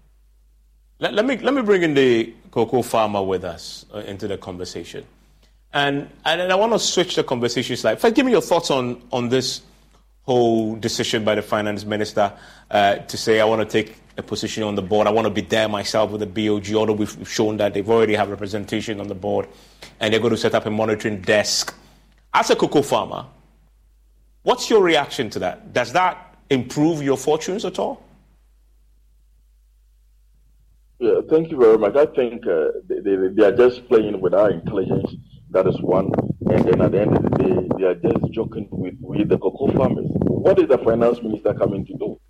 Let, 1.01 1.15
let, 1.15 1.25
me 1.25 1.37
let 1.39 1.55
me 1.55 1.63
bring 1.63 1.83
in 1.83 1.95
the 1.95 2.33
cocoa 2.53 2.83
farmer 2.83 3.23
with 3.23 3.45
us 3.45 3.85
uh, 3.93 3.99
into 3.99 4.29
the 4.29 4.39
conversation, 4.39 5.05
and 5.73 6.09
and 6.25 6.53
I 6.53 6.55
want 6.55 6.73
to 6.73 6.79
switch 6.79 7.17
the 7.17 7.25
conversation 7.25 7.77
slightly. 7.77 8.01
First, 8.01 8.15
give 8.15 8.25
me 8.25 8.33
your 8.33 8.41
thoughts 8.41 8.71
on 8.71 9.03
on 9.11 9.29
this 9.29 9.63
whole 10.23 10.77
decision 10.77 11.25
by 11.25 11.35
the 11.35 11.43
finance 11.43 11.85
minister 11.85 12.33
uh, 12.71 12.97
to 12.97 13.17
say 13.17 13.41
I 13.41 13.45
want 13.45 13.69
to 13.69 13.83
take 13.85 13.97
a 14.17 14.23
position 14.23 14.63
on 14.63 14.77
the 14.77 14.83
board. 14.83 15.07
I 15.07 15.11
want 15.11 15.27
to 15.27 15.31
be 15.31 15.41
there 15.41 15.69
myself 15.69 16.13
with 16.13 16.21
the 16.21 16.27
BOG, 16.27 16.73
although 16.75 16.93
we've 16.93 17.29
shown 17.29 17.57
that 17.57 17.75
they've 17.75 17.89
already 17.89 18.15
have 18.15 18.31
representation 18.31 19.01
on 19.01 19.09
the 19.09 19.15
board, 19.15 19.49
and 19.99 20.13
they're 20.13 20.21
going 20.21 20.31
to 20.31 20.39
set 20.39 20.55
up 20.55 20.65
a 20.67 20.71
monitoring 20.71 21.21
desk. 21.21 21.75
As 22.33 22.51
a 22.51 22.57
cocoa 22.57 22.83
farmer, 22.83 23.27
What's 24.45 24.69
your 24.69 24.83
reaction 24.83 25.31
to 25.31 25.39
that? 25.39 25.73
Does 25.73 25.93
that 25.95 26.37
improve 26.51 27.03
your 27.03 27.17
fortunes 27.17 27.65
at 27.65 27.79
all? 27.79 28.03
Yeah, 30.99 31.21
thank 31.31 31.51
you 31.51 31.57
very 31.57 31.79
much. 31.79 31.97
I 31.97 32.05
think 32.05 32.47
uh, 32.47 32.67
they, 32.87 33.01
they, 33.01 33.17
they, 33.33 33.45
are 33.45 33.57
just 33.57 33.89
playing 33.89 34.21
with 34.21 34.35
our 34.35 34.51
intelligence. 34.51 35.15
That 35.51 35.67
is 35.67 35.81
one. 35.81 36.11
And 36.51 36.63
then 36.67 36.83
at 36.83 36.93
the 36.93 37.01
end 37.01 37.17
of 37.17 37.23
the 37.23 37.31
day, 37.31 37.69
they 37.79 37.85
are 37.85 37.95
just 37.95 38.33
joking 38.33 38.69
with, 38.71 38.97
with 39.01 39.31
the 39.31 39.39
cocoa 39.39 39.73
farmers. 39.73 40.07
What 40.27 40.59
is 40.59 40.69
the 40.69 40.79
finance 40.79 41.23
minister 41.23 41.55
coming 41.55 41.87
to 41.87 41.95
do? 41.95 42.21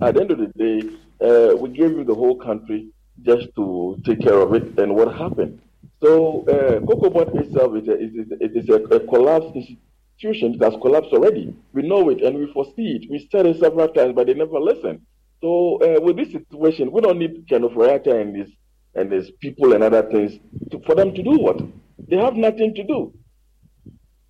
At 0.00 0.14
the 0.14 0.20
end 0.20 0.30
of 0.30 0.38
the 0.38 0.52
day, 0.56 0.78
uh, 1.26 1.56
we 1.56 1.70
gave 1.70 1.90
you 1.90 2.04
the 2.04 2.14
whole 2.14 2.36
country 2.36 2.88
just 3.22 3.48
to 3.56 4.00
take 4.04 4.20
care 4.20 4.38
of 4.38 4.54
it. 4.54 4.78
And 4.78 4.94
what 4.94 5.12
happened? 5.12 5.60
So, 6.00 6.44
uh, 6.46 6.86
Cocoa 6.86 7.10
Board 7.10 7.34
itself 7.34 7.74
is 7.76 7.88
a, 7.88 7.98
is, 8.00 8.62
is 8.62 8.68
a, 8.68 8.74
a 8.94 9.00
collapsed 9.00 9.56
institution 10.14 10.58
has 10.60 10.74
collapsed 10.80 11.12
already. 11.12 11.56
We 11.72 11.82
know 11.82 12.08
it 12.10 12.22
and 12.22 12.38
we 12.38 12.52
foresee 12.52 13.00
it. 13.02 13.10
We 13.10 13.28
said 13.30 13.46
it 13.46 13.60
several 13.60 13.88
times, 13.88 14.14
but 14.14 14.26
they 14.26 14.34
never 14.34 14.58
listen. 14.60 15.04
So 15.42 15.78
uh, 15.82 16.00
with 16.00 16.16
this 16.16 16.32
situation, 16.32 16.90
we 16.90 17.00
don't 17.00 17.18
need 17.18 17.44
Ken 17.48 17.62
Ofori-Atta 17.62 18.18
and 18.18 18.36
his 18.36 18.50
and 18.96 19.10
his 19.10 19.30
people 19.40 19.72
and 19.72 19.82
other 19.82 20.02
things 20.08 20.38
to, 20.70 20.80
for 20.86 20.94
them 20.94 21.12
to 21.14 21.22
do 21.22 21.32
what? 21.32 21.60
They 22.08 22.16
have 22.16 22.34
nothing 22.34 22.74
to 22.76 22.84
do. 22.84 23.12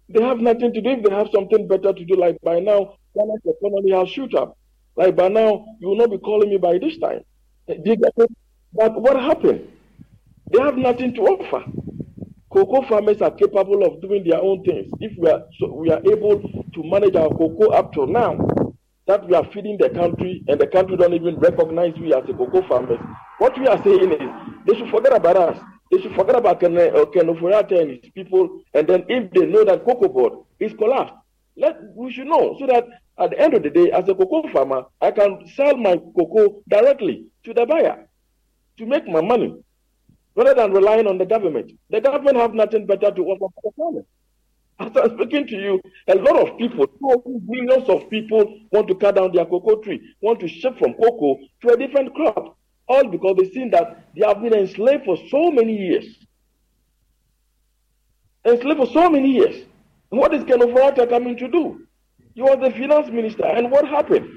They 0.08 0.22
have 0.22 0.38
nothing 0.38 0.72
to 0.72 0.80
do. 0.80 0.90
If 0.90 1.04
they 1.04 1.14
have 1.14 1.28
something 1.34 1.68
better 1.68 1.92
to 1.92 2.04
do, 2.04 2.14
like 2.16 2.38
by 2.42 2.60
now, 2.60 2.96
Ghana's 3.14 3.42
economy 3.44 3.92
has 3.92 4.08
shoot 4.08 4.34
up. 4.34 4.56
Like 4.96 5.16
by 5.16 5.28
now, 5.28 5.66
you 5.80 5.88
will 5.88 5.96
not 5.96 6.10
be 6.10 6.18
calling 6.18 6.48
me 6.48 6.56
by 6.56 6.78
this 6.78 6.96
time. 6.98 7.20
But 7.66 9.00
what 9.00 9.16
happened? 9.16 9.68
They 10.50 10.60
have 10.62 10.76
nothing 10.76 11.14
to 11.14 11.20
offer 11.22 11.64
cocoa 12.54 12.86
farmers 12.88 13.20
are 13.20 13.32
capable 13.32 13.84
of 13.84 14.00
doing 14.00 14.22
their 14.24 14.40
own 14.40 14.62
things. 14.62 14.88
If 15.00 15.18
we 15.18 15.28
are 15.28 15.42
so 15.58 15.72
we 15.72 15.90
are 15.90 16.00
able 16.00 16.40
to 16.40 16.82
manage 16.84 17.16
our 17.16 17.28
cocoa 17.30 17.70
up 17.70 17.92
to 17.94 18.06
now, 18.06 18.38
that 19.06 19.26
we 19.28 19.34
are 19.34 19.44
feeding 19.52 19.76
the 19.78 19.90
country 19.90 20.44
and 20.46 20.60
the 20.60 20.68
country 20.68 20.96
don't 20.96 21.14
even 21.14 21.36
recognize 21.36 21.94
we 21.98 22.14
as 22.14 22.22
a 22.28 22.32
cocoa 22.32 22.66
farmers. 22.68 23.00
What 23.38 23.58
we 23.58 23.66
are 23.66 23.82
saying 23.82 24.12
is 24.12 24.20
they 24.66 24.78
should 24.78 24.90
forget 24.90 25.16
about 25.16 25.36
us. 25.36 25.58
They 25.90 26.00
should 26.00 26.14
forget 26.14 26.36
about 26.36 26.60
Ken, 26.60 26.78
uh, 26.78 27.04
Ken 27.06 27.28
and 27.28 27.90
his 27.90 28.10
people. 28.14 28.60
And 28.72 28.86
then 28.86 29.04
if 29.08 29.32
they 29.32 29.46
know 29.46 29.64
that 29.64 29.84
cocoa 29.84 30.08
board 30.08 30.32
is 30.60 30.72
collapsed, 30.74 31.14
let 31.56 31.76
we 31.96 32.12
should 32.12 32.28
know 32.28 32.56
so 32.58 32.66
that 32.66 32.84
at 33.18 33.30
the 33.30 33.38
end 33.38 33.54
of 33.54 33.62
the 33.64 33.70
day, 33.70 33.90
as 33.90 34.08
a 34.08 34.14
cocoa 34.14 34.48
farmer, 34.52 34.84
I 35.00 35.10
can 35.10 35.46
sell 35.56 35.76
my 35.76 35.96
cocoa 35.96 36.62
directly 36.68 37.26
to 37.44 37.52
the 37.52 37.66
buyer 37.66 38.08
to 38.78 38.86
make 38.86 39.06
my 39.06 39.20
money 39.20 39.56
rather 40.36 40.54
than 40.54 40.72
relying 40.72 41.06
on 41.06 41.18
the 41.18 41.26
government. 41.26 41.72
The 41.90 42.00
government 42.00 42.36
have 42.36 42.54
nothing 42.54 42.86
better 42.86 43.10
to 43.10 43.22
offer 43.22 43.52
for 43.54 43.62
the 43.62 43.70
farmers. 43.76 44.04
As 44.80 44.90
I'm 44.96 45.16
speaking 45.16 45.46
to 45.46 45.56
you, 45.56 45.80
a 46.08 46.16
lot 46.16 46.48
of 46.48 46.58
people, 46.58 46.86
millions 47.46 47.88
of 47.88 48.10
people 48.10 48.60
want 48.72 48.88
to 48.88 48.94
cut 48.96 49.14
down 49.14 49.32
their 49.32 49.46
cocoa 49.46 49.76
tree, 49.76 50.00
want 50.20 50.40
to 50.40 50.48
shift 50.48 50.78
from 50.78 50.94
cocoa 50.94 51.38
to 51.62 51.68
a 51.68 51.76
different 51.76 52.12
crop. 52.14 52.56
All 52.88 53.08
because 53.08 53.36
they've 53.38 53.52
seen 53.52 53.70
that 53.70 54.08
they 54.14 54.26
have 54.26 54.42
been 54.42 54.52
enslaved 54.52 55.04
for 55.04 55.16
so 55.30 55.50
many 55.50 55.76
years. 55.76 56.06
Enslaved 58.44 58.78
for 58.78 58.86
so 58.86 59.08
many 59.08 59.30
years. 59.30 59.64
And 60.10 60.20
what 60.20 60.34
is 60.34 60.44
Ken 60.44 60.58
Ofori-Atta 60.58 61.06
coming 61.06 61.36
to 61.38 61.48
do? 61.48 61.86
He 62.34 62.42
was 62.42 62.58
the 62.60 62.70
finance 62.72 63.08
minister, 63.10 63.46
and 63.46 63.70
what 63.70 63.86
happened? 63.86 64.28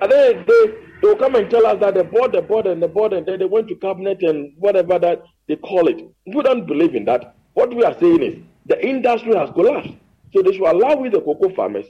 And 0.00 0.10
then 0.10 0.44
they, 0.46 0.74
they 1.00 1.08
will 1.08 1.16
come 1.16 1.34
and 1.34 1.50
tell 1.50 1.66
us 1.66 1.80
that 1.80 1.94
they 1.94 2.02
bought 2.02 2.32
the 2.32 2.42
board 2.42 2.66
and 2.66 2.82
the 2.82 2.88
board, 2.88 3.12
and 3.12 3.26
then 3.26 3.38
they 3.38 3.44
went 3.44 3.68
to 3.68 3.74
cabinet 3.76 4.22
and 4.22 4.52
whatever 4.56 4.98
that 4.98 5.22
they 5.48 5.56
call 5.56 5.88
it. 5.88 6.00
We 6.26 6.42
don't 6.42 6.66
believe 6.66 6.94
in 6.94 7.04
that. 7.06 7.34
What 7.54 7.74
we 7.74 7.84
are 7.84 7.98
saying 7.98 8.22
is 8.22 8.38
the 8.66 8.84
industry 8.86 9.34
has 9.34 9.50
collapsed. 9.50 9.94
So 10.32 10.42
they 10.42 10.52
should 10.52 10.66
allow 10.66 10.94
we 10.94 11.08
the 11.08 11.20
cocoa 11.20 11.52
farmers 11.54 11.86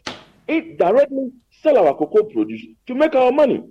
it 0.51 0.79
directly 0.79 1.31
sell 1.63 1.79
our 1.79 1.95
cocoa 1.95 2.25
produce 2.25 2.63
to 2.89 2.95
make 2.95 3.15
our 3.15 3.31
money. 3.31 3.63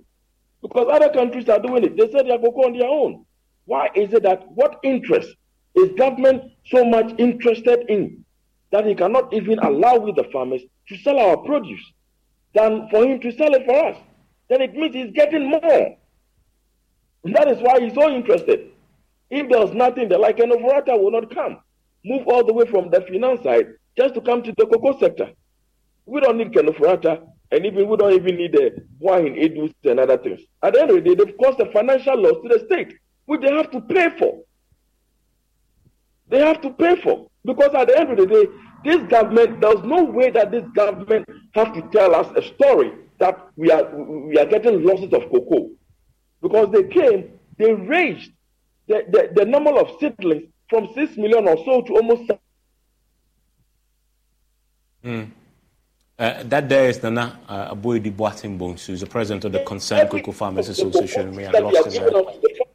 Because 0.62 0.88
other 0.90 1.10
countries 1.10 1.48
are 1.48 1.58
doing 1.60 1.84
it. 1.84 1.96
They 1.96 2.10
sell 2.10 2.24
their 2.24 2.38
cocoa 2.38 2.66
on 2.66 2.78
their 2.78 2.88
own. 2.88 3.24
Why 3.66 3.90
is 3.94 4.12
it 4.14 4.22
that 4.22 4.50
what 4.52 4.80
interest 4.82 5.28
is 5.74 5.90
government 5.98 6.42
so 6.66 6.84
much 6.84 7.12
interested 7.18 7.84
in 7.88 8.24
that 8.72 8.86
he 8.86 8.94
cannot 8.94 9.32
even 9.34 9.58
allow 9.58 9.98
with 9.98 10.16
the 10.16 10.24
farmers 10.32 10.62
to 10.88 10.96
sell 10.98 11.18
our 11.18 11.36
produce 11.36 11.80
than 12.54 12.88
for 12.90 13.04
him 13.04 13.20
to 13.20 13.32
sell 13.32 13.54
it 13.54 13.66
for 13.66 13.84
us? 13.86 13.96
Then 14.50 14.62
it 14.62 14.74
means 14.74 14.94
he's 14.94 15.12
getting 15.12 15.48
more. 15.48 15.96
And 17.24 17.34
that 17.36 17.48
is 17.48 17.58
why 17.62 17.80
he's 17.80 17.94
so 17.94 18.10
interested. 18.10 18.72
If 19.30 19.48
there 19.48 19.60
was 19.60 19.72
nothing, 19.72 20.08
the 20.08 20.18
like 20.18 20.40
an 20.40 20.50
Ofori-Atta 20.50 20.96
will 20.96 21.12
not 21.12 21.32
come. 21.32 21.60
Move 22.04 22.26
all 22.26 22.44
the 22.44 22.52
way 22.52 22.66
from 22.66 22.90
the 22.90 23.00
finance 23.02 23.44
side 23.44 23.68
just 23.96 24.14
to 24.14 24.20
come 24.20 24.42
to 24.42 24.52
the 24.56 24.66
cocoa 24.66 24.98
sector. 24.98 25.30
We 26.04 26.20
don't 26.20 26.36
need 26.36 26.52
Ken 26.52 26.66
Ofori-Atta, 26.66 27.22
and 27.52 27.64
even 27.64 27.88
we 27.88 27.96
don't 27.96 28.12
even 28.12 28.36
need 28.36 28.52
the 28.52 28.84
wine, 28.98 29.36
edus, 29.36 29.72
and 29.84 30.00
other 30.00 30.18
things. 30.18 30.40
At 30.64 30.74
the 30.74 30.80
end 30.80 30.90
of 30.90 30.96
the 30.96 31.02
day, 31.02 31.14
they've 31.14 31.38
caused 31.38 31.60
a 31.60 31.70
financial 31.70 32.20
loss 32.20 32.42
to 32.42 32.48
the 32.48 32.64
state, 32.66 32.94
which 33.26 33.42
they 33.42 33.54
have 33.54 33.70
to 33.70 33.80
pay 33.82 34.10
for. 34.18 34.42
They 36.28 36.40
have 36.40 36.60
to 36.62 36.70
pay 36.70 36.96
for 36.96 37.28
because 37.44 37.72
at 37.74 37.86
the 37.86 37.96
end 37.96 38.10
of 38.10 38.16
the 38.16 38.26
day, 38.26 38.46
this 38.84 39.02
government 39.08 39.60
there's 39.60 39.84
no 39.84 40.02
way 40.02 40.30
that 40.30 40.50
this 40.50 40.64
government 40.74 41.28
has 41.54 41.68
to 41.74 41.82
tell 41.92 42.14
us 42.14 42.32
a 42.36 42.42
story 42.42 42.92
that 43.20 43.48
we 43.56 43.70
are 43.70 43.84
we 43.94 44.36
are 44.38 44.46
getting 44.46 44.82
losses 44.82 45.12
of 45.12 45.30
cocoa 45.30 45.70
because 46.42 46.72
they 46.72 46.84
came, 46.84 47.30
they 47.58 47.72
raised 47.72 48.32
the, 48.88 49.04
the, 49.08 49.30
the 49.34 49.44
number 49.44 49.70
of 49.78 49.88
seedlings 50.00 50.48
from 50.68 50.88
six 50.94 51.16
million 51.16 51.46
or 51.46 51.56
so 51.64 51.82
to 51.82 51.92
almost. 51.94 52.30
Mm. 55.04 55.30
Uh, 56.18 56.42
that 56.44 56.68
there 56.68 56.88
is 56.88 57.02
Nana 57.02 57.38
uh, 57.48 57.74
Aboidi 57.74 58.12
Boateng 58.12 58.58
who's 58.86 59.00
the 59.00 59.06
president 59.06 59.44
of 59.46 59.52
the 59.52 59.60
Concerned 59.60 60.10
Cocoa 60.10 60.32
Farmers 60.32 60.68
Association. 60.68 61.32
We 61.34 61.44
are 61.44 61.60
lost 61.62 61.86
in 61.86 62.04
that. 62.04 62.66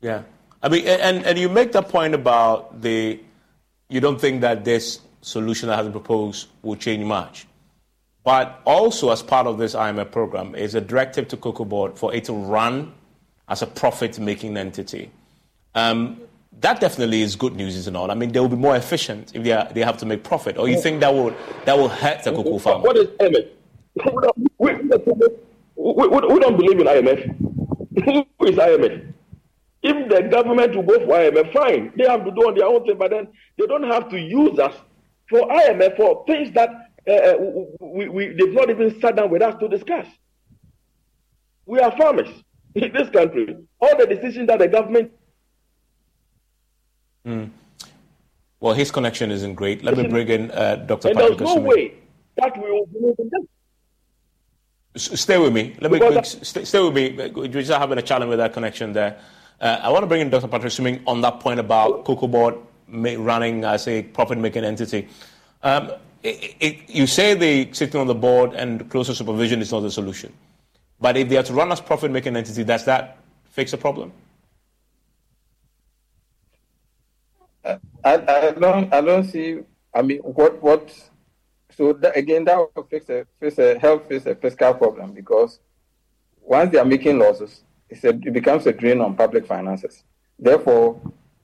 Yeah. 0.00 0.22
I 0.62 0.68
mean, 0.68 0.86
and, 0.86 1.24
and 1.24 1.38
you 1.38 1.48
make 1.48 1.72
the 1.72 1.82
point 1.82 2.14
about 2.14 2.80
the, 2.80 3.18
you 3.88 4.00
don't 4.00 4.20
think 4.20 4.42
that 4.42 4.64
this 4.64 5.00
solution 5.20 5.68
that 5.68 5.76
has 5.76 5.86
been 5.86 5.92
proposed 5.92 6.48
will 6.62 6.76
change 6.76 7.04
much. 7.04 7.46
But 8.22 8.60
also, 8.66 9.10
as 9.10 9.22
part 9.22 9.46
of 9.46 9.58
this 9.58 9.74
IMF 9.74 10.10
program, 10.10 10.54
is 10.54 10.74
a 10.74 10.80
directive 10.80 11.28
to 11.28 11.36
Cocoa 11.36 11.64
Board 11.64 11.98
for 11.98 12.14
it 12.14 12.24
to 12.24 12.32
run 12.32 12.92
as 13.48 13.62
a 13.62 13.66
profit 13.66 14.18
making 14.18 14.56
entity. 14.56 15.10
Um, 15.74 16.20
that 16.60 16.80
definitely 16.80 17.22
is 17.22 17.36
good 17.36 17.56
news, 17.56 17.76
isn't 17.76 17.96
it? 17.96 17.98
I 17.98 18.14
mean, 18.14 18.32
they 18.32 18.40
will 18.40 18.48
be 18.48 18.56
more 18.56 18.76
efficient 18.76 19.34
if 19.34 19.42
they, 19.42 19.52
are, 19.52 19.68
they 19.72 19.80
have 19.80 19.96
to 19.98 20.06
make 20.06 20.22
profit. 20.22 20.58
Or 20.58 20.68
you 20.68 20.80
think 20.80 21.00
that 21.00 21.12
will 21.12 21.34
that 21.64 21.76
will 21.78 21.88
hurt 21.88 22.22
the 22.24 22.32
cocoa 22.32 22.58
farmer? 22.58 22.84
What 22.84 22.96
is 22.96 23.06
IMF? 23.06 23.48
We, 24.58 24.74
we, 24.74 26.08
we, 26.08 26.08
we 26.08 26.40
don't 26.40 26.56
believe 26.56 26.78
in 26.78 26.86
IMF. 26.86 27.36
Who 28.04 28.46
is 28.46 28.56
IMF? 28.56 29.12
If 29.82 30.08
the 30.10 30.28
government 30.28 30.76
will 30.76 30.82
go 30.82 31.00
for 31.00 31.06
IMF, 31.06 31.52
fine. 31.54 31.92
They 31.96 32.06
have 32.06 32.24
to 32.24 32.30
do 32.30 32.40
on 32.48 32.54
their 32.54 32.66
own 32.66 32.84
thing, 32.84 32.98
but 32.98 33.10
then 33.10 33.28
they 33.58 33.66
don't 33.66 33.84
have 33.84 34.10
to 34.10 34.18
use 34.18 34.58
us 34.58 34.74
for 35.30 35.48
IMF 35.48 35.96
for 35.96 36.24
things 36.26 36.50
that 36.52 36.89
uh, 37.08 37.34
we, 37.80 38.08
we, 38.08 38.28
they've 38.28 38.52
not 38.52 38.70
even 38.70 39.00
sat 39.00 39.16
down 39.16 39.30
with 39.30 39.42
us 39.42 39.58
to 39.60 39.68
discuss. 39.68 40.06
We 41.66 41.80
are 41.80 41.96
farmers 41.96 42.28
in 42.74 42.92
this 42.92 43.08
country. 43.10 43.56
All 43.80 43.96
the 43.96 44.06
decisions 44.06 44.48
that 44.48 44.58
the 44.58 44.68
government 44.68 45.12
Mm. 47.26 47.50
Well, 48.60 48.74
his 48.74 48.90
connection 48.90 49.30
isn't 49.30 49.54
great. 49.54 49.82
Let 49.82 49.96
me 49.96 50.06
bring 50.06 50.28
in 50.28 50.50
uh, 50.50 50.76
Dr. 50.76 51.08
And 51.08 51.18
Patrick 51.18 51.38
there's 51.38 51.54
no 51.54 51.60
way 51.60 51.94
that 52.36 52.56
we 52.56 52.70
will 52.70 52.86
believe 52.86 53.14
in 53.18 53.28
them. 53.30 53.48
Stay 54.96 55.38
with 55.38 55.52
me. 55.52 55.76
Let 55.80 55.92
me 55.92 55.98
quick, 55.98 56.24
stay, 56.24 56.64
stay, 56.64 56.80
with 56.82 56.94
me. 56.94 57.30
We're 57.30 57.48
just 57.48 57.70
having 57.70 57.98
a 57.98 58.02
challenge 58.02 58.28
with 58.28 58.38
that 58.38 58.52
connection 58.52 58.92
there. 58.92 59.18
Uh, 59.60 59.78
I 59.82 59.90
want 59.90 60.02
to 60.02 60.06
bring 60.06 60.20
in 60.20 60.30
Dr. 60.30 60.48
Patrick 60.48 60.72
Asuming 60.72 61.02
on 61.06 61.20
that 61.20 61.40
point 61.40 61.60
about 61.60 62.04
Cocoa 62.04 62.26
Board 62.26 62.56
running 62.88 63.64
as 63.64 63.86
a 63.86 64.02
profit-making 64.02 64.64
entity. 64.64 65.08
Um, 65.62 65.92
it, 66.22 66.56
it, 66.60 66.90
you 66.90 67.06
say 67.06 67.34
the 67.34 67.72
sitting 67.72 68.00
on 68.00 68.06
the 68.06 68.14
board 68.14 68.54
and 68.54 68.88
closer 68.90 69.14
supervision 69.14 69.60
is 69.60 69.72
not 69.72 69.80
the 69.80 69.90
solution. 69.90 70.32
But 71.00 71.16
if 71.16 71.28
they 71.28 71.38
are 71.38 71.42
to 71.42 71.52
run 71.54 71.72
as 71.72 71.80
profit-making 71.80 72.36
entity, 72.36 72.62
does 72.64 72.84
that 72.84 73.18
fix 73.50 73.70
the 73.70 73.78
problem? 73.78 74.12
I, 77.64 77.78
I 78.04 78.50
don't 78.52 78.92
I 78.92 79.00
don't 79.00 79.24
see. 79.24 79.60
I 79.94 80.02
mean, 80.02 80.18
what 80.18 80.62
what? 80.62 80.92
So 81.76 81.92
that, 81.94 82.16
again, 82.16 82.44
that 82.44 82.56
will 82.56 82.86
fix 82.90 83.08
a 83.08 83.26
fix 83.38 83.58
a 83.58 83.78
help 83.78 84.08
fix 84.08 84.26
a 84.26 84.34
fiscal 84.34 84.74
problem 84.74 85.12
because 85.12 85.60
once 86.40 86.72
they 86.72 86.78
are 86.78 86.84
making 86.84 87.18
losses, 87.18 87.62
a, 87.90 88.08
it 88.08 88.32
becomes 88.32 88.66
a 88.66 88.72
drain 88.72 89.00
on 89.00 89.14
public 89.14 89.46
finances. 89.46 90.04
Therefore, 90.38 91.00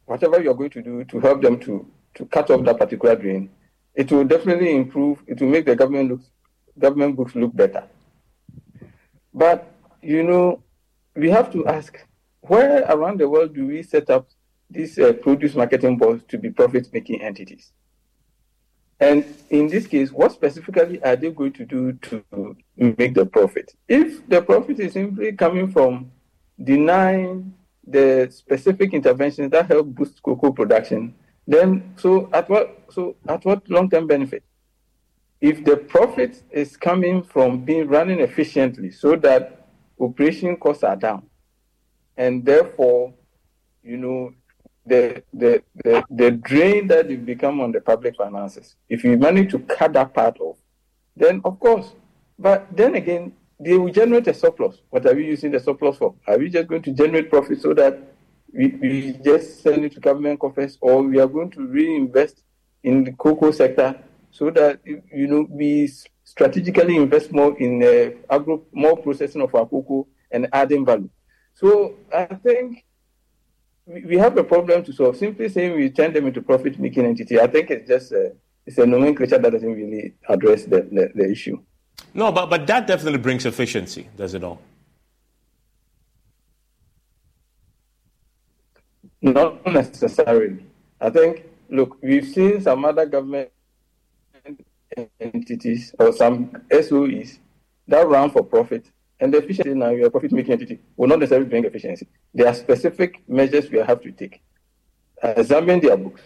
whatever 0.06 0.40
you 0.42 0.50
are 0.50 0.54
going 0.54 0.70
to 0.70 0.82
do 0.82 1.04
to 1.04 1.20
help 1.20 1.42
them 1.42 1.58
to 1.60 1.86
to 2.14 2.24
cut 2.26 2.50
off 2.50 2.64
that 2.64 2.78
particular 2.78 3.14
drain, 3.14 3.50
it 3.96 4.12
will 4.12 4.24
definitely 4.24 4.76
improve. 4.76 5.22
It 5.26 5.40
will 5.40 5.48
make 5.48 5.64
the 5.64 5.74
government 5.74 6.10
look 6.10 6.20
government 6.78 7.16
books 7.16 7.34
look 7.34 7.56
better. 7.56 7.84
But 9.34 9.72
you 10.02 10.22
know, 10.22 10.62
we 11.14 11.30
have 11.30 11.50
to 11.52 11.66
ask 11.66 11.98
where 12.42 12.84
around 12.84 13.18
the 13.18 13.28
world 13.28 13.54
do 13.54 13.66
we 13.66 13.82
set 13.82 14.10
up 14.10 14.28
these 14.70 14.98
uh, 14.98 15.14
produce 15.14 15.54
marketing 15.54 15.96
boards 15.96 16.24
to 16.28 16.38
be 16.38 16.50
profit 16.50 16.92
making 16.92 17.22
entities. 17.22 17.72
And 18.98 19.24
in 19.50 19.68
this 19.68 19.86
case, 19.86 20.10
what 20.10 20.32
specifically 20.32 21.02
are 21.02 21.16
they 21.16 21.30
going 21.30 21.52
to 21.54 21.64
do 21.64 21.92
to 21.92 22.56
make 22.76 23.14
the 23.14 23.26
profit? 23.26 23.74
If 23.88 24.26
the 24.28 24.40
profit 24.40 24.80
is 24.80 24.94
simply 24.94 25.32
coming 25.32 25.70
from 25.70 26.10
denying 26.62 27.54
the 27.86 28.28
specific 28.30 28.94
interventions 28.94 29.50
that 29.50 29.66
help 29.66 29.88
boost 29.88 30.22
cocoa 30.22 30.50
production, 30.50 31.14
then 31.46 31.94
so 31.96 32.28
at 32.32 32.48
what 32.48 32.86
so 32.90 33.16
at 33.28 33.44
what 33.44 33.68
long 33.70 33.88
term 33.88 34.06
benefit? 34.06 34.42
If 35.40 35.64
the 35.64 35.76
profit 35.76 36.42
is 36.50 36.76
coming 36.76 37.22
from 37.22 37.64
being 37.64 37.88
running 37.88 38.20
efficiently 38.20 38.90
so 38.90 39.16
that 39.16 39.68
operation 40.00 40.56
costs 40.56 40.82
are 40.82 40.96
down, 40.96 41.28
and 42.16 42.44
therefore, 42.44 43.12
you 43.82 43.98
know, 43.98 44.32
the, 44.86 45.22
the, 45.32 45.62
the, 45.84 46.04
the 46.10 46.30
drain 46.30 46.86
that 46.88 47.10
you 47.10 47.18
become 47.18 47.60
on 47.60 47.72
the 47.72 47.80
public 47.80 48.16
finances, 48.16 48.76
if 48.88 49.04
you 49.04 49.16
manage 49.16 49.50
to 49.50 49.58
cut 49.58 49.92
that 49.92 50.14
part 50.14 50.38
off, 50.40 50.56
then 51.16 51.40
of 51.44 51.58
course, 51.60 51.92
but 52.38 52.66
then 52.74 52.94
again, 52.94 53.32
they 53.58 53.76
will 53.76 53.92
generate 53.92 54.26
a 54.28 54.34
surplus. 54.34 54.80
What 54.90 55.06
are 55.06 55.14
we 55.14 55.26
using 55.26 55.50
the 55.50 55.60
surplus 55.60 55.96
for? 55.96 56.14
Are 56.26 56.38
we 56.38 56.48
just 56.50 56.68
going 56.68 56.82
to 56.82 56.92
generate 56.92 57.30
profit 57.30 57.60
so 57.60 57.72
that 57.74 57.98
we, 58.56 58.68
we 58.80 59.12
just 59.24 59.62
send 59.62 59.84
it 59.84 59.92
to 59.92 60.00
government 60.00 60.40
coffers, 60.40 60.78
or 60.80 61.02
we 61.02 61.20
are 61.20 61.28
going 61.28 61.50
to 61.50 61.66
reinvest 61.66 62.42
in 62.82 63.04
the 63.04 63.12
cocoa 63.12 63.50
sector 63.50 63.98
so 64.30 64.50
that 64.50 64.80
you 64.84 65.26
know 65.26 65.46
we 65.48 65.90
strategically 66.24 66.96
invest 66.96 67.32
more 67.32 67.56
in 67.58 67.82
uh, 67.82 68.34
agro, 68.34 68.62
more 68.72 68.96
processing 68.96 69.42
of 69.42 69.54
our 69.54 69.66
cocoa 69.66 70.06
and 70.30 70.48
adding 70.52 70.84
value. 70.84 71.08
So 71.54 71.94
I 72.14 72.26
think 72.26 72.84
we 73.86 74.18
have 74.18 74.36
a 74.36 74.44
problem 74.44 74.82
to 74.84 74.92
solve. 74.92 75.16
Simply 75.16 75.48
saying 75.48 75.76
we 75.76 75.90
turn 75.90 76.12
them 76.12 76.26
into 76.26 76.42
profit-making 76.42 77.06
entity, 77.06 77.40
I 77.40 77.46
think 77.46 77.70
it's 77.70 77.88
just 77.88 78.12
a, 78.12 78.32
it's 78.66 78.78
a 78.78 78.86
nomenclature 78.86 79.38
that 79.38 79.50
doesn't 79.50 79.72
really 79.72 80.14
address 80.28 80.64
the, 80.64 80.82
the, 80.90 81.10
the 81.14 81.30
issue. 81.30 81.58
No, 82.12 82.32
but, 82.32 82.50
but 82.50 82.66
that 82.66 82.86
definitely 82.86 83.20
brings 83.20 83.46
efficiency, 83.46 84.08
does 84.16 84.34
it 84.34 84.42
all? 84.42 84.60
Not 89.22 89.66
necessarily. 89.66 90.66
I 91.00 91.10
think, 91.10 91.44
look, 91.68 91.98
we've 92.02 92.26
seen 92.26 92.60
some 92.60 92.84
other 92.84 93.06
government 93.06 93.50
entities 95.20 95.94
or 95.98 96.12
some 96.12 96.50
SOEs 96.70 97.38
that 97.88 98.06
run 98.06 98.30
for 98.30 98.44
profit 98.44 98.86
and 99.18 99.32
the 99.32 99.38
efficiency 99.38 99.74
now, 99.74 99.90
you're 99.90 100.08
a 100.08 100.10
profit 100.10 100.32
making 100.32 100.52
entity, 100.52 100.78
will 100.96 101.08
not 101.08 101.18
necessarily 101.18 101.48
bring 101.48 101.64
efficiency. 101.64 102.06
There 102.34 102.46
are 102.46 102.54
specific 102.54 103.22
measures 103.28 103.70
we 103.70 103.78
have 103.78 104.02
to 104.02 104.12
take. 104.12 104.42
Examine 105.22 105.80
their 105.80 105.96
books. 105.96 106.20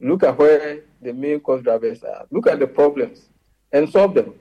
Look 0.00 0.24
at 0.24 0.36
where 0.36 0.80
the 1.00 1.12
main 1.12 1.40
cost 1.40 1.62
drivers 1.62 2.02
are. 2.02 2.26
Look 2.30 2.48
at 2.48 2.58
the 2.58 2.66
problems 2.66 3.28
and 3.72 3.88
solve 3.88 4.14
them. 4.14 4.34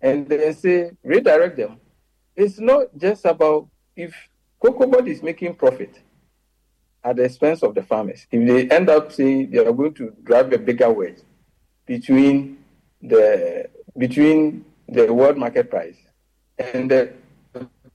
And 0.00 0.28
then 0.28 0.52
say, 0.54 0.90
redirect 1.04 1.56
them. 1.56 1.78
It's 2.34 2.58
not 2.58 2.88
just 2.96 3.24
about 3.24 3.68
if 3.94 4.14
Cocobod 4.62 5.06
is 5.08 5.22
making 5.22 5.54
profit 5.54 6.02
at 7.04 7.16
the 7.16 7.24
expense 7.24 7.62
of 7.62 7.74
the 7.74 7.82
farmers, 7.82 8.26
if 8.30 8.46
they 8.46 8.74
end 8.74 8.88
up 8.88 9.12
saying 9.12 9.50
they 9.50 9.58
are 9.58 9.72
going 9.72 9.94
to 9.94 10.12
drive 10.24 10.52
a 10.52 10.58
bigger 10.58 10.90
wedge 10.90 11.18
between 11.86 12.58
the 13.02 13.68
between 13.96 14.64
the 14.88 15.12
world 15.12 15.36
market 15.36 15.70
price 15.70 15.96
and 16.58 16.90
the 16.90 17.12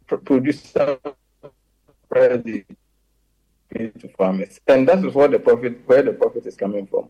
producer 0.08 0.98
price 2.10 2.44
to 3.74 4.10
farmers, 4.18 4.60
and 4.68 4.88
that 4.88 5.04
is 5.04 5.14
what 5.14 5.32
the 5.32 5.40
profit 5.40 5.82
where 5.86 6.04
the 6.04 6.14
profit 6.14 6.46
is 6.46 6.56
coming 6.56 6.88
from. 6.88 7.10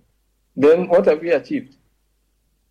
Then 0.56 0.88
what 0.88 1.06
have 1.06 1.22
we 1.22 1.32
achieved? 1.32 1.76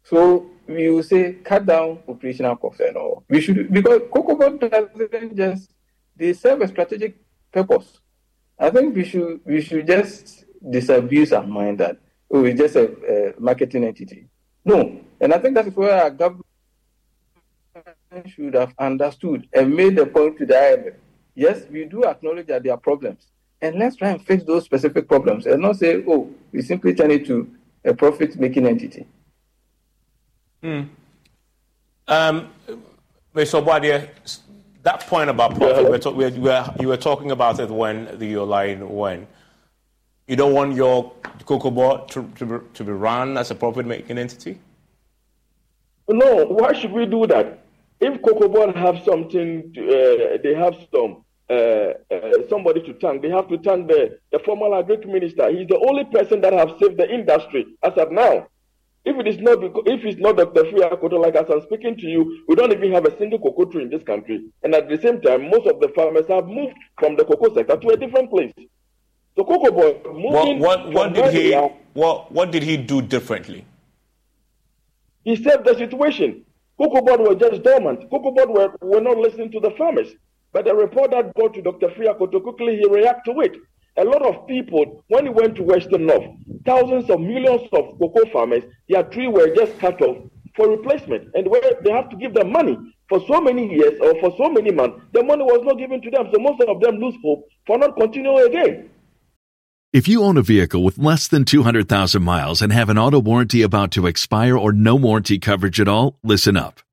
So 0.05 0.51
we 0.67 0.91
will 0.91 1.03
say 1.03 1.35
cut 1.45 1.67
down 1.67 1.99
operational 2.09 2.57
costs 2.57 2.81
and 2.81 2.97
all. 2.97 3.25
We 3.29 3.41
should 3.41 3.73
because 3.73 4.03
Cocobod 4.13 4.61
doesn't 4.61 5.37
just 5.37 5.71
they 6.17 6.33
serve 6.33 6.63
a 6.63 6.69
strategic 6.69 7.17
purpose. 7.53 8.00
I 8.61 8.69
think 8.71 8.95
we 8.95 9.05
should 9.05 9.41
we 9.47 9.63
should 9.63 9.87
just 9.87 10.45
disabuse 10.69 11.33
our 11.33 11.47
mind 11.47 11.79
that 11.79 11.97
oh 12.31 12.45
it's 12.45 12.61
just 12.61 12.77
a, 12.77 13.33
a 13.33 13.41
marketing 13.41 13.85
entity. 13.85 14.27
No, 14.65 15.01
and 15.21 15.33
I 15.33 15.39
think 15.39 15.55
that 15.55 15.67
is 15.67 15.75
where 15.75 16.03
our 16.03 16.11
government 16.11 16.45
should 18.27 18.53
have 18.55 18.75
understood 18.79 19.49
and 19.55 19.75
made 19.75 19.97
the 19.97 20.05
point 20.05 20.37
to 20.39 20.47
the 20.47 20.55
IMF. 20.55 20.95
Yes, 21.35 21.63
we 21.71 21.87
do 21.87 22.05
acknowledge 22.05 22.49
that 22.49 22.63
there 22.63 22.75
are 22.75 22.79
problems, 22.79 23.29
and 23.63 23.77
let's 23.77 23.97
try 23.97 24.11
and 24.11 24.25
fix 24.27 24.45
those 24.45 24.65
specific 24.65 25.09
problems 25.09 25.47
and 25.47 25.63
not 25.63 25.77
say, 25.77 26.05
oh, 26.07 26.31
we 26.53 26.61
simply 26.61 26.95
turn 26.95 27.11
it 27.11 27.25
to 27.27 27.51
a 27.85 27.95
profit-making 27.95 28.67
entity. 28.67 29.07
Hmm. 30.63 30.83
Um, 32.07 32.51
Mr. 33.35 33.65
Obwadia, 33.65 34.09
that 34.83 35.01
point 35.07 35.31
about 35.31 35.57
profit, 35.57 35.91
we're 35.91 35.99
talk, 35.99 36.17
we're, 36.17 36.31
we're, 36.31 36.75
you 36.81 36.89
were 36.89 36.97
talking 36.97 37.31
about 37.31 37.61
it 37.61 37.71
when 37.71 38.19
the 38.19 38.27
your 38.27 38.47
line 38.47 38.89
when 38.89 39.27
you 40.27 40.37
don't 40.37 40.55
want 40.55 40.75
your 40.75 41.13
cocoa 41.45 41.71
board 41.71 42.09
to, 42.09 42.31
to, 42.37 42.47
be, 42.47 42.67
to 42.75 42.85
be 42.85 42.93
run 42.93 43.37
as 43.37 43.51
a 43.51 43.55
profit-making 43.55 44.17
entity. 44.17 44.59
No, 46.09 46.45
why 46.47 46.73
should 46.73 46.93
we 46.93 47.07
do 47.07 47.27
that? 47.27 47.65
If 48.01 48.23
Cocoa 48.23 48.49
Board 48.49 48.75
have 48.77 49.03
something, 49.05 49.73
to, 49.75 49.81
uh, 49.81 50.39
they 50.43 50.55
have 50.55 50.75
some 50.93 51.25
uh, 51.51 51.95
uh, 52.15 52.49
somebody 52.49 52.81
to 52.83 52.95
thank. 52.95 53.23
They 53.23 53.29
have 53.31 53.49
to 53.49 53.59
thank 53.59 53.89
the, 53.89 54.19
the 54.31 54.39
former 54.39 54.67
agric 54.67 55.05
minister. 55.05 55.51
He's 55.51 55.67
the 55.67 55.79
only 55.89 56.05
person 56.05 56.41
that 56.43 56.53
have 56.53 56.77
saved 56.81 56.97
the 56.97 57.13
industry 57.13 57.67
as 57.83 57.93
of 57.95 58.13
now. 58.13 58.47
If 59.05 59.17
it 59.17 59.27
is 59.27 59.39
not 59.39 59.61
because, 59.61 59.85
if 59.87 60.05
it's 60.05 60.21
not 60.21 60.37
Dr. 60.37 60.63
Afriyie 60.63 60.93
Akoto, 60.93 61.19
like 61.21 61.35
as 61.35 61.47
I'm 61.51 61.63
speaking 61.63 61.97
to 61.97 62.07
you, 62.07 62.45
we 62.47 62.55
don't 62.55 62.73
even 62.73 62.93
have 62.93 63.07
a 63.07 63.17
single 63.19 63.39
cocoa 63.39 63.65
tree 63.65 63.83
in 63.85 63.91
this 63.91 64.03
country. 64.03 64.45
And 64.63 64.75
at 64.75 64.89
the 64.91 64.99
same 65.01 65.23
time, 65.23 65.49
most 65.49 65.67
of 65.67 65.81
the 65.81 65.89
farmers 65.95 66.27
have 66.29 66.47
moved 66.47 66.75
from 66.99 67.17
the 67.17 67.25
cocoa 67.25 67.55
sector 67.55 67.77
to 67.77 67.89
a 67.89 67.97
different 67.97 68.31
place. 68.31 68.53
So 69.37 69.45
Cocoa 69.45 69.71
Board 69.71 70.05
moving. 70.07 70.59
What, 70.59 70.93
what, 70.93 70.93
what 70.93 71.15
did 71.15 71.33
he 71.33 71.55
what, 71.95 72.31
what 72.31 72.51
did 72.51 72.63
he 72.63 72.77
do 72.77 73.01
differently? 73.01 73.65
He 75.25 75.37
saved 75.37 75.65
the 75.65 75.75
situation. 75.77 76.45
Cocoa 76.79 77.01
Board 77.03 77.21
were 77.21 77.35
just 77.35 77.63
dormant. 77.63 78.11
Cocoa 78.11 78.33
Board 78.33 78.51
were, 78.51 78.75
were 78.83 79.01
not 79.01 79.17
listening 79.17 79.51
to 79.53 79.61
the 79.61 79.71
farmers. 79.79 80.09
But 80.53 80.65
the 80.65 80.75
report 80.75 81.13
that 81.13 81.35
got 81.35 81.55
to 81.55 81.63
Dr. 81.63 81.89
Akoto 81.89 82.43
quickly 82.43 82.77
he 82.77 82.87
reacted 82.89 83.33
to 83.35 83.41
it. 83.41 83.53
A 84.01 84.05
lot 84.05 84.23
of 84.23 84.47
people, 84.47 85.05
when 85.09 85.27
he 85.27 85.31
went 85.31 85.57
to 85.57 85.63
Western 85.63 86.07
North, 86.07 86.25
thousands 86.65 87.11
of 87.11 87.21
millions 87.21 87.69
of 87.75 87.99
cocoa 87.99 88.25
farmers, 88.33 88.63
their 88.89 89.03
trees 89.03 89.29
were 89.31 89.55
just 89.55 89.79
cut 89.79 90.01
off 90.01 90.17
for 90.57 90.71
replacement. 90.71 91.29
And 91.35 91.47
where 91.47 91.61
they 91.85 91.91
have 91.91 92.09
to 92.09 92.17
give 92.17 92.33
them 92.33 92.51
money 92.51 92.79
for 93.11 93.21
so 93.29 93.43
many 93.43 93.71
years 93.71 94.01
or 94.01 94.19
for 94.21 94.35
so 94.39 94.49
many 94.49 94.73
months, 94.73 95.05
the 95.13 95.23
money 95.23 95.43
was 95.43 95.61
not 95.65 95.77
given 95.77 96.01
to 96.01 96.11
them. 96.11 96.29
So 96.33 96.41
most 96.41 96.63
of 96.63 96.81
them 96.81 96.97
lose 96.97 97.15
hope 97.23 97.47
for 97.67 97.77
not 97.77 97.95
continuing 97.99 98.47
again. 98.47 98.89
If 99.93 100.09
you 100.09 100.23
own 100.23 100.39
a 100.39 100.43
vehicle 100.43 100.83
with 100.83 100.97
less 100.97 101.29
than 101.29 101.45
200,000 101.45 102.23
miles 102.23 102.63
and 102.63 102.73
have 102.73 102.89
an 102.89 102.97
auto 102.97 103.19
warranty 103.19 103.61
about 103.61 103.91
to 103.91 104.07
expire 104.07 104.57
or 104.57 104.73
no 104.73 104.95
warranty 104.95 105.39
coverage 105.39 105.79
at 105.79 105.89
all, 105.89 106.17
listen 106.23 106.57
up. 106.57 106.81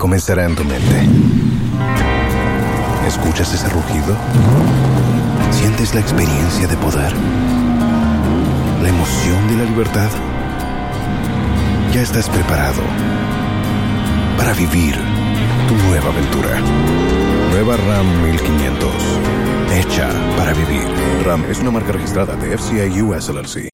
comenzará 0.00 0.46
en 0.46 0.56
tu 0.56 0.64
mente. 0.64 0.96
¿Escuchas 3.06 3.52
ese 3.52 3.68
rugido? 3.68 4.16
¿Sientes 5.50 5.94
la 5.94 6.00
experiencia 6.00 6.66
de 6.66 6.76
poder? 6.78 7.12
¿La 8.82 8.88
emoción 8.88 9.46
de 9.48 9.56
la 9.62 9.64
libertad? 9.70 10.10
Ya 11.92 12.00
estás 12.00 12.30
preparado 12.30 12.80
para 14.38 14.54
vivir 14.54 14.94
tu 15.68 15.74
nueva 15.88 16.08
aventura. 16.08 16.60
Nueva 17.50 17.76
RAM 17.76 18.22
1500. 18.22 18.88
Hecha 19.74 20.08
para 20.38 20.54
vivir. 20.54 20.86
RAM 21.26 21.44
es 21.50 21.60
una 21.60 21.72
marca 21.72 21.92
registrada 21.92 22.34
de 22.36 22.56
FCI 22.56 23.02
US 23.02 23.28
LLC. 23.28 23.68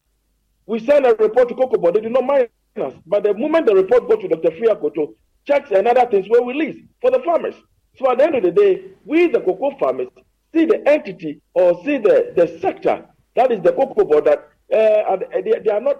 We 0.66 0.80
sent 0.80 1.06
a 1.06 1.14
report 1.14 1.48
to 1.50 1.54
Cocoa, 1.54 1.92
they 1.92 2.00
did 2.00 2.10
not 2.10 2.24
mind 2.24 2.48
us. 2.84 2.94
But 3.06 3.22
the 3.22 3.32
moment 3.32 3.66
the 3.66 3.74
report 3.76 4.08
got 4.08 4.20
to 4.22 4.28
Dr. 4.28 4.50
Fui 4.58 4.66
Akoto, 4.66 5.14
checks 5.46 5.70
and 5.70 5.86
other 5.86 6.06
things 6.10 6.28
were 6.28 6.44
released 6.44 6.80
for 7.00 7.10
the 7.10 7.20
farmers. 7.20 7.54
So 7.98 8.10
at 8.10 8.18
the 8.18 8.24
end 8.24 8.34
of 8.34 8.42
the 8.42 8.50
day, 8.52 8.82
we, 9.04 9.28
the 9.28 9.40
cocoa 9.40 9.76
farmers, 9.78 10.08
see 10.54 10.66
the 10.66 10.86
entity 10.88 11.40
or 11.54 11.82
see 11.84 11.98
the, 11.98 12.32
the 12.36 12.58
sector 12.60 13.06
that 13.36 13.52
is 13.52 13.62
the 13.62 13.72
cocoa 13.72 14.04
board 14.04 14.24
that 14.24 14.48
uh, 14.74 15.16
they, 15.44 15.52
they 15.64 15.70
are 15.70 15.80
not 15.80 15.96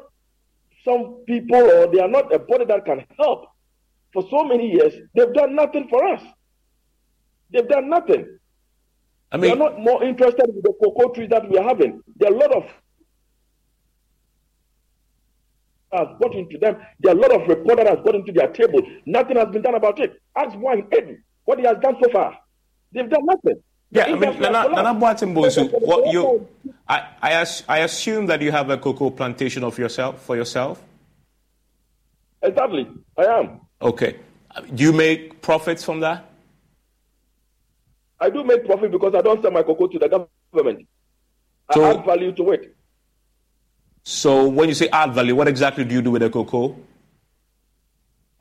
some 0.85 1.23
people 1.27 1.57
or 1.57 1.87
they 1.93 2.01
are 2.01 2.09
not 2.09 2.35
a 2.35 2.39
body 2.39 2.65
that 2.65 2.85
can 2.85 3.05
help. 3.19 3.47
For 4.13 4.27
so 4.31 4.45
many 4.45 4.73
years, 4.73 4.95
they've 5.15 5.33
done 5.33 5.55
nothing 5.55 5.89
for 5.89 6.03
us. 6.05 6.23
They've 7.51 7.69
done 7.69 7.91
nothing. 7.91 8.39
I 9.31 9.37
mean, 9.37 9.43
they 9.43 9.53
are 9.53 9.71
not 9.71 9.79
more 9.81 10.03
interested 10.03 10.49
in 10.49 10.63
the 10.63 10.73
cocoa 10.83 11.13
trees 11.13 11.29
that 11.31 11.49
we 11.51 11.59
are 11.59 11.69
having. 11.69 12.01
There 12.17 12.31
are 12.31 12.35
a 12.35 12.39
lot 12.39 12.53
of 12.53 12.65
has 15.93 16.09
got 16.21 16.35
into 16.35 16.59
them. 16.59 16.77
There 17.01 17.13
are 17.13 17.17
a 17.17 17.21
lot 17.21 17.33
of 17.33 17.49
reporters 17.49 17.85
that 17.85 17.97
has 17.97 18.05
got 18.05 18.15
into 18.15 18.33
their 18.33 18.49
table. 18.49 18.81
Nothing 19.07 19.37
has 19.37 19.49
been 19.49 19.63
done 19.63 19.75
about 19.75 19.99
it. 20.01 20.21
Ask 20.37 20.57
why 20.59 20.83
Eden 20.97 21.23
what 21.45 21.59
he 21.59 21.65
has 21.65 21.79
done 21.81 21.97
so 22.03 22.11
far. 22.11 22.39
They've 22.93 23.09
done 23.09 23.25
nothing. 23.25 23.63
Yeah, 23.91 24.07
I 24.07 24.15
mean, 24.15 24.41
Nana, 24.41 24.69
Nana 24.69 25.01
Boatimbosu, 25.01 25.81
what 25.81 26.13
you, 26.13 26.47
I, 26.89 27.07
I, 27.23 27.47
I 27.69 27.79
assume 27.79 28.27
that 28.27 28.43
you 28.43 28.51
have 28.51 28.69
a 28.69 28.77
cocoa 28.77 29.11
plantation 29.11 29.63
of 29.63 29.79
yourself 29.79 30.23
for 30.23 30.37
yourself. 30.37 30.83
Exactly, 32.43 32.89
I 33.17 33.25
am. 33.25 33.61
Okay, 33.81 34.17
do 34.75 34.83
you 34.83 34.93
make 34.93 35.41
profits 35.41 35.85
from 35.85 36.01
that? 36.01 36.29
I 38.21 38.29
do 38.29 38.43
make 38.43 38.67
profit 38.67 38.91
because 38.91 39.15
I 39.15 39.21
don't 39.21 39.41
sell 39.41 39.53
my 39.53 39.63
cocoa 39.63 39.87
to 39.87 39.99
the 39.99 40.27
government. 40.53 40.87
So, 41.73 41.85
I 41.85 41.95
add 41.95 42.05
value 42.05 42.33
to 42.33 42.51
it. 42.53 42.76
So 44.27 44.49
when 44.49 44.69
you 44.69 44.75
say 44.75 44.89
add 44.89 45.13
value, 45.15 45.37
what 45.37 45.47
exactly 45.47 45.85
do 45.85 45.95
you 45.95 46.03
do 46.03 46.11
with 46.11 46.23
the 46.23 46.29
cocoa? 46.29 46.75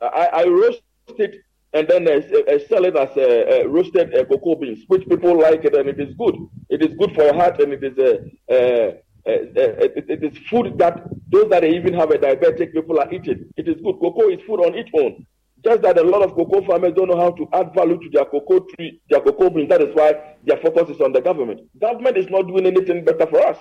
I, 0.00 0.30
I 0.40 0.44
roast 0.46 0.82
it 1.10 1.36
and 1.74 1.86
then 1.86 2.08
uh, 2.08 2.14
uh, 2.52 2.58
sell 2.68 2.84
it 2.86 2.96
as 2.96 3.16
uh, 3.16 3.22
uh 3.22 3.68
roasted 3.68 4.12
uh, 4.12 4.24
cocoa 4.24 4.56
beans, 4.56 4.80
which 4.88 5.08
people 5.08 5.38
like 5.38 5.64
it 5.64 5.76
and 5.76 5.88
it 5.88 6.00
is 6.00 6.12
good. 6.16 6.34
It 6.70 6.82
is 6.82 6.92
good 6.98 7.14
for 7.14 7.22
your 7.22 7.34
heart 7.34 7.60
and 7.60 7.72
it 7.72 7.84
is 7.84 7.96
uh, 8.00 8.96
it, 9.26 10.04
it 10.08 10.24
is 10.24 10.36
food 10.50 10.76
that 10.78 11.04
those 11.28 11.48
that 11.50 11.62
even 11.62 11.94
have 11.94 12.10
a 12.10 12.18
diabetic 12.18 12.72
people 12.72 12.98
are 12.98 13.14
eating. 13.14 13.48
It 13.56 13.68
is 13.68 13.76
good. 13.76 14.00
Cocoa 14.00 14.28
is 14.28 14.40
food 14.44 14.66
on 14.66 14.74
its 14.74 14.90
own. 14.92 15.24
Just 15.64 15.82
that 15.82 15.98
a 15.98 16.02
lot 16.02 16.22
of 16.22 16.34
cocoa 16.34 16.66
farmers 16.66 16.94
don't 16.96 17.10
know 17.10 17.20
how 17.20 17.30
to 17.30 17.48
add 17.52 17.72
value 17.76 18.00
to 18.00 18.10
their 18.12 18.24
cocoa 18.24 18.66
tree, 18.74 19.00
their 19.08 19.20
cocoa 19.20 19.50
beans. 19.50 19.68
That 19.68 19.82
is 19.82 19.94
why 19.94 20.34
their 20.42 20.56
focus 20.56 20.96
is 20.96 21.00
on 21.00 21.12
the 21.12 21.20
government. 21.20 21.60
Government 21.80 22.16
is 22.16 22.28
not 22.28 22.48
doing 22.48 22.66
anything 22.66 23.04
better 23.04 23.28
for 23.28 23.40
us. 23.46 23.58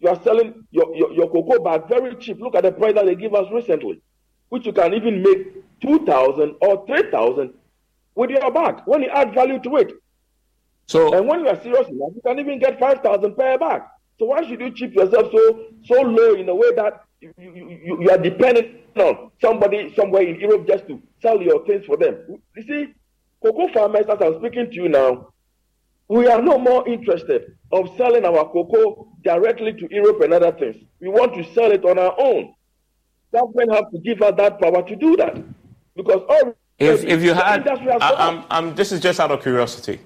You 0.00 0.08
are 0.08 0.22
selling 0.22 0.66
your, 0.70 0.94
your, 0.96 1.12
your 1.12 1.30
cocoa 1.30 1.62
bag 1.62 1.88
very 1.88 2.16
cheap. 2.16 2.40
Look 2.40 2.54
at 2.54 2.64
the 2.64 2.72
price 2.72 2.94
that 2.94 3.04
they 3.04 3.14
give 3.14 3.34
us 3.34 3.46
recently, 3.52 4.00
which 4.48 4.66
you 4.66 4.72
can 4.72 4.94
even 4.94 5.22
make 5.22 5.80
2,000 5.82 6.56
or 6.62 6.86
3,000 6.86 7.52
with 8.14 8.30
your 8.30 8.50
bag 8.50 8.80
when 8.86 9.02
you 9.02 9.10
add 9.10 9.34
value 9.34 9.60
to 9.60 9.76
it. 9.76 9.92
So, 10.86 11.14
and 11.16 11.28
when 11.28 11.40
you 11.40 11.48
are 11.48 11.62
serious 11.62 11.88
enough, 11.88 12.10
you 12.14 12.22
can 12.24 12.38
even 12.38 12.58
get 12.58 12.80
5,000 12.80 13.36
per 13.36 13.58
bag. 13.58 13.82
So 14.18 14.26
why 14.26 14.46
should 14.46 14.60
you 14.60 14.70
cheap 14.72 14.94
yourself 14.94 15.30
so 15.32 15.66
so 15.84 16.02
low 16.02 16.34
in 16.34 16.48
a 16.48 16.54
way 16.54 16.74
that 16.76 17.04
you, 17.20 17.32
you, 17.38 18.02
you 18.02 18.10
are 18.10 18.18
dependent 18.18 18.80
on 18.96 19.30
somebody 19.40 19.94
somewhere 19.94 20.22
in 20.22 20.38
Europe 20.38 20.66
just 20.66 20.86
to 20.88 21.00
sell 21.22 21.40
your 21.40 21.64
things 21.64 21.86
for 21.86 21.96
them? 21.96 22.18
You 22.56 22.62
see, 22.62 22.94
cocoa 23.42 23.72
farmers, 23.72 24.06
as 24.08 24.18
I'm 24.20 24.38
speaking 24.40 24.70
to 24.70 24.74
you 24.74 24.88
now, 24.88 25.32
We 26.10 26.26
are 26.26 26.42
no 26.42 26.58
more 26.58 26.88
interested 26.88 27.56
of 27.70 27.88
selling 27.96 28.24
our 28.24 28.44
cocoa 28.46 29.06
directly 29.22 29.72
to 29.74 29.86
Europe 29.92 30.20
and 30.22 30.34
other 30.34 30.50
things. 30.50 30.74
We 31.00 31.06
want 31.06 31.34
to 31.34 31.54
sell 31.54 31.70
it 31.70 31.84
on 31.84 32.00
our 32.00 32.12
own. 32.18 32.52
Government 33.32 33.72
have 33.72 33.92
to 33.92 33.98
give 34.00 34.20
us 34.20 34.34
that 34.36 34.60
power 34.60 34.82
to 34.82 34.96
do 34.96 35.16
that. 35.18 35.40
Because 35.94 36.22
already 36.28 36.56
If, 36.80 37.04
if 37.04 37.22
you 37.22 37.32
had, 37.32 37.68
I, 37.68 38.28
I'm, 38.28 38.44
I'm, 38.50 38.74
this 38.74 38.90
is 38.90 38.98
just 38.98 39.20
out 39.20 39.30
of 39.30 39.40
curiosity. 39.40 40.00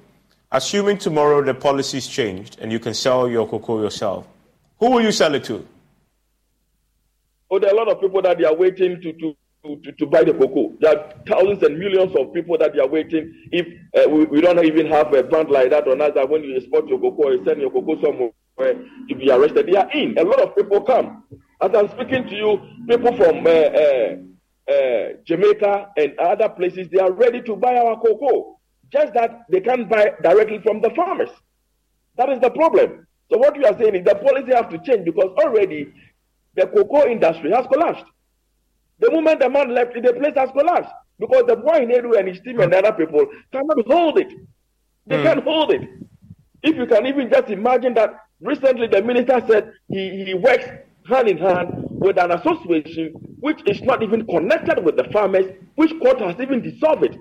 Assuming 0.53 0.99
tomorrow 0.99 1.43
the 1.43 1.55
policies 1.55 2.07
changed 2.07 2.59
and 2.61 2.71
you 2.71 2.79
can 2.79 2.93
sell 2.93 3.27
your 3.27 3.49
cocoa 3.49 3.81
yourself, 3.81 4.27
who 4.79 4.91
will 4.91 5.01
you 5.01 5.11
sell 5.11 5.35
it 5.35 5.45
to? 5.45 5.67
Oh, 7.51 7.59
there 7.59 7.71
are 7.71 7.75
a 7.75 7.77
lot 7.79 7.89
of 7.89 8.03
people 8.03 8.21
that 8.21 8.37
they 8.37 8.45
are 8.45 8.55
waiting 8.55 9.01
to, 9.01 9.13
to, 9.15 9.35
to, 9.65 9.93
to 9.93 10.07
buy 10.07 10.23
the 10.23 10.35
cocoa. 10.35 10.73
There 10.81 10.97
are 10.97 11.15
thousands 11.27 11.63
and 11.63 11.79
millions 11.79 12.15
of 12.17 12.33
people 12.35 12.59
that 12.59 12.75
they 12.75 12.81
are 12.81 12.89
waiting. 12.89 13.35
If 13.51 13.67
uh, 13.97 14.09
we, 14.11 14.25
we 14.25 14.41
don't 14.41 14.63
even 14.65 14.87
have 14.89 15.13
a 15.15 15.23
brand 15.23 15.51
like 15.51 15.71
that 15.71 15.89
on 15.89 16.01
us, 16.03 16.13
that 16.15 16.29
when 16.29 16.45
you 16.45 16.57
export 16.57 16.87
your 16.87 17.01
cocoa, 17.01 17.31
you 17.31 17.45
send 17.45 17.61
your 17.61 17.71
cocoa 17.71 18.01
somewhere 18.03 18.33
to 19.09 19.15
be 19.15 19.31
arrested, 19.31 19.67
they 19.67 19.77
are 19.77 19.91
in. 19.93 20.19
A 20.19 20.23
lot 20.23 20.41
of 20.41 20.55
people 20.55 20.83
come. 20.83 21.25
As 21.63 21.71
I'm 21.75 21.89
speaking 21.89 22.29
to 22.29 22.35
you, 22.35 22.61
people 22.89 23.17
from 23.17 23.47
uh, 23.47 23.51
uh, 23.51 24.17
uh, 24.71 25.09
Jamaica 25.25 25.93
and 25.97 26.19
other 26.19 26.49
places, 26.51 26.89
they 26.93 26.99
are 26.99 27.13
ready 27.13 27.41
to 27.43 27.57
buy 27.57 27.77
our 27.77 27.99
cocoa. 28.01 28.59
Just 28.93 29.15
that 29.15 29.47
they 29.51 29.61
can't 29.61 29.89
buy 29.89 30.13
directly 30.23 30.61
from 30.63 30.83
the 30.83 30.91
farmers. 30.91 31.31
That 32.17 32.29
is 32.29 32.39
the 32.41 32.51
problem. 32.51 33.07
So 33.33 33.39
what 33.39 33.57
we 33.57 33.65
are 33.65 33.77
saying 33.79 33.95
is 33.95 34.05
the 34.05 34.15
policy 34.15 34.53
have 34.55 34.69
to 34.69 34.79
change 34.79 35.05
because 35.07 35.35
already 35.43 35.93
the 36.55 36.67
cocoa 36.67 37.07
industry 37.09 37.51
has 37.51 37.67
collapsed. 37.73 38.05
The 38.99 39.11
moment 39.11 39.41
the 39.41 39.51
man 39.51 39.75
left, 39.75 39.95
the 39.95 40.13
place 40.13 40.35
has 40.37 40.51
collapsed 40.51 40.93
because 41.19 41.45
the 41.47 41.57
Boahen 41.57 41.93
Aidoo 41.93 42.19
and 42.19 42.29
his 42.29 42.41
team 42.41 42.61
and 42.61 42.73
other 42.73 42.93
people 42.93 43.27
cannot 43.53 43.87
hold 43.87 44.19
it. 44.19 44.33
They 45.07 45.19
hmm. 45.19 45.23
can't 45.23 45.45
hold 45.45 45.73
it. 45.73 45.83
If 46.63 46.77
you 46.77 46.87
can 46.87 47.07
even 47.07 47.31
just 47.31 47.51
imagine 47.51 47.95
that 47.95 48.15
recently 48.41 48.87
the 48.87 49.03
minister 49.03 49.43
said 49.49 49.73
he, 49.89 50.25
he 50.25 50.35
works 50.35 50.67
hand 51.09 51.29
in 51.29 51.39
hand 51.39 51.69
with 51.91 52.19
an 52.19 52.31
association 52.33 53.13
which 53.41 53.61
is 53.67 53.83
not 53.83 54.03
even 54.03 54.27
connected 54.27 54.83
with 54.83 54.97
the 54.97 55.05
farmers, 55.13 55.47
which 55.75 55.93
court 56.01 56.21
has 56.21 56.37
even 56.41 56.63
dissolved 56.63 57.05
it. 57.05 57.17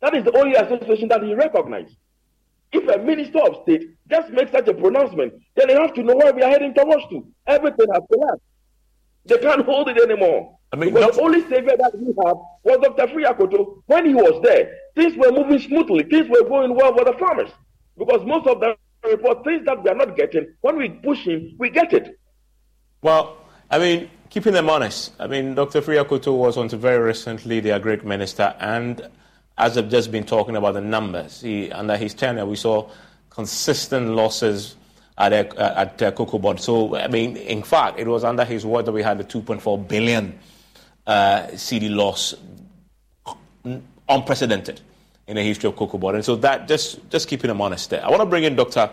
That 0.00 0.14
is 0.14 0.24
the 0.24 0.36
only 0.36 0.54
association 0.54 1.08
that 1.08 1.22
he 1.22 1.34
recognized. 1.34 1.96
If 2.72 2.88
a 2.88 3.02
minister 3.02 3.40
of 3.40 3.62
state 3.62 3.90
just 4.08 4.30
makes 4.30 4.52
such 4.52 4.68
a 4.68 4.74
pronouncement, 4.74 5.34
then 5.56 5.68
they 5.68 5.74
have 5.74 5.92
to 5.94 6.02
know 6.02 6.16
where 6.16 6.32
we 6.32 6.42
are 6.42 6.50
heading 6.50 6.74
towards 6.74 7.04
to. 7.10 7.26
Everything 7.46 7.86
has 7.92 8.02
collapsed. 8.10 8.42
They 9.24 9.38
can't 9.38 9.64
hold 9.64 9.88
it 9.88 9.98
anymore. 9.98 10.58
I 10.72 10.76
mean, 10.76 10.94
because 10.94 11.16
the 11.16 11.22
only 11.22 11.42
savior 11.42 11.76
that 11.76 11.92
we 11.98 12.06
have 12.24 12.36
was 12.64 12.78
Dr. 12.82 13.06
Afriyie 13.06 13.26
Akoto. 13.26 13.82
When 13.86 14.06
he 14.06 14.14
was 14.14 14.42
there, 14.42 14.74
things 14.96 15.16
were 15.16 15.30
moving 15.30 15.58
smoothly. 15.58 16.04
Things 16.04 16.28
were 16.28 16.48
going 16.48 16.74
well 16.74 16.96
for 16.96 17.04
the 17.04 17.12
farmers. 17.18 17.50
Because 17.96 18.24
most 18.24 18.46
of 18.46 18.60
the 18.60 18.74
report 19.04 19.44
things 19.44 19.64
that 19.66 19.82
we 19.82 19.90
are 19.90 19.94
not 19.94 20.16
getting, 20.16 20.46
when 20.62 20.76
we 20.76 20.88
push 20.88 21.24
him, 21.24 21.54
we 21.58 21.70
get 21.70 21.92
it. 21.92 22.18
Well, 23.02 23.36
I 23.70 23.78
mean, 23.78 24.10
keeping 24.30 24.54
them 24.54 24.70
honest. 24.70 25.12
I 25.18 25.26
mean, 25.26 25.54
Dr. 25.54 25.82
Afriyie 25.82 26.04
Akoto 26.04 26.36
was 26.36 26.56
until 26.56 26.78
very 26.78 27.02
recently 27.02 27.60
the 27.60 27.70
agric 27.70 28.04
minister, 28.04 28.54
and 28.58 29.06
as 29.58 29.76
I've 29.76 29.90
just 29.90 30.10
been 30.10 30.24
talking 30.24 30.56
about 30.56 30.74
the 30.74 30.80
numbers, 30.80 31.42
he, 31.42 31.70
under 31.70 31.96
his 31.96 32.14
tenure, 32.14 32.46
we 32.46 32.56
saw 32.56 32.88
consistent 33.28 34.10
losses 34.10 34.76
at, 35.18 35.32
uh, 35.32 35.74
at 35.76 36.02
uh, 36.02 36.10
Cocoa 36.12 36.38
Board. 36.38 36.60
So, 36.60 36.96
I 36.96 37.08
mean, 37.08 37.36
in 37.36 37.62
fact, 37.62 37.98
it 37.98 38.06
was 38.06 38.24
under 38.24 38.44
his 38.44 38.64
word 38.64 38.86
that 38.86 38.92
we 38.92 39.02
had 39.02 39.18
the 39.18 39.24
2.4 39.24 39.88
billion 39.88 40.38
uh, 41.06 41.46
cedi 41.52 41.94
loss, 41.94 42.34
unprecedented 44.08 44.80
in 45.26 45.36
the 45.36 45.42
history 45.42 45.68
of 45.68 45.76
Cocoa 45.76 45.98
Board. 45.98 46.14
And 46.16 46.24
so 46.24 46.36
that, 46.36 46.68
just, 46.68 47.08
just 47.10 47.28
keeping 47.28 47.48
them 47.48 47.60
honest 47.60 47.90
there. 47.90 48.04
I 48.04 48.08
want 48.10 48.20
to 48.20 48.26
bring 48.26 48.44
in 48.44 48.56
Dr. 48.56 48.90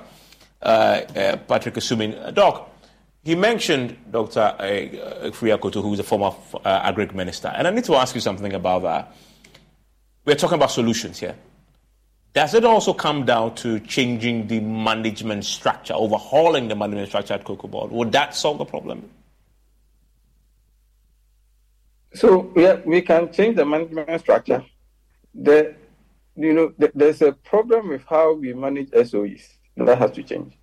Uh, 0.62 0.66
uh, 0.66 1.38
Patrick 1.38 1.78
Asuming. 1.78 2.16
Doc, 2.34 2.70
he 3.24 3.36
mentioned 3.36 3.98
Dr. 4.12 4.40
Uh, 4.40 4.64
Afriyie 5.30 5.58
Akoto, 5.58 5.82
who 5.82 5.94
is 5.94 6.00
a 6.00 6.04
former 6.04 6.36
uh, 6.64 6.92
agric 6.92 7.14
minister. 7.14 7.48
And 7.50 7.68
I 7.68 7.72
need 7.72 7.86
to 7.86 7.96
ask 7.96 8.16
you 8.16 8.22
something 8.22 8.54
about 8.54 8.84
that. 8.84 9.16
We're 10.26 10.36
talking 10.36 10.56
about 10.56 10.72
solutions 10.72 11.20
here. 11.20 11.36
Does 12.34 12.54
it 12.54 12.64
also 12.64 12.94
come 12.94 13.26
down 13.26 13.56
to 13.56 13.80
changing 13.80 14.48
the 14.48 14.60
management 14.60 15.46
structure, 15.46 15.94
overhauling 15.94 16.68
the 16.68 16.76
management 16.76 17.08
structure 17.08 17.34
at 17.34 17.44
Cocoa 17.44 17.68
Board? 17.68 17.92
Would 17.92 18.12
that 18.12 18.36
solve 18.36 18.60
the 18.60 18.66
problem? 18.66 19.10
So 22.14 22.52
yeah, 22.56 22.80
we 22.86 23.02
can 23.02 23.32
change 23.32 23.56
the 23.56 23.66
management 23.66 24.20
structure. 24.22 24.64
The, 25.34 25.76
you 26.36 26.54
know, 26.54 26.74
the, 26.78 26.92
there's 26.94 27.22
a 27.22 27.32
problem 27.32 27.90
with 27.90 28.04
how 28.08 28.34
we 28.34 28.54
manage 28.54 28.90
SOEs. 28.92 29.58
And 29.76 29.88
that 29.88 29.98
has 29.98 30.12
to 30.12 30.24
change. 30.24 30.58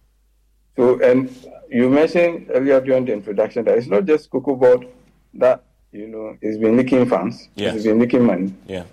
So, 0.76 1.00
and 1.00 1.34
you 1.70 1.88
mentioned 1.88 2.48
earlier 2.50 2.80
during 2.80 3.06
the 3.06 3.12
introduction 3.12 3.64
that 3.64 3.78
it's 3.78 3.86
not 3.86 4.04
just 4.04 4.30
Cocoa 4.30 4.56
Board 4.56 4.88
that 5.34 5.64
you 5.90 6.06
know 6.06 6.36
is 6.42 6.58
been 6.58 6.76
making 6.76 7.06
funds. 7.06 7.48
Yes. 7.54 7.76
It's 7.76 7.84
been 7.84 7.98
making 7.98 8.24
money. 8.24 8.52
Yeah. 8.66 8.84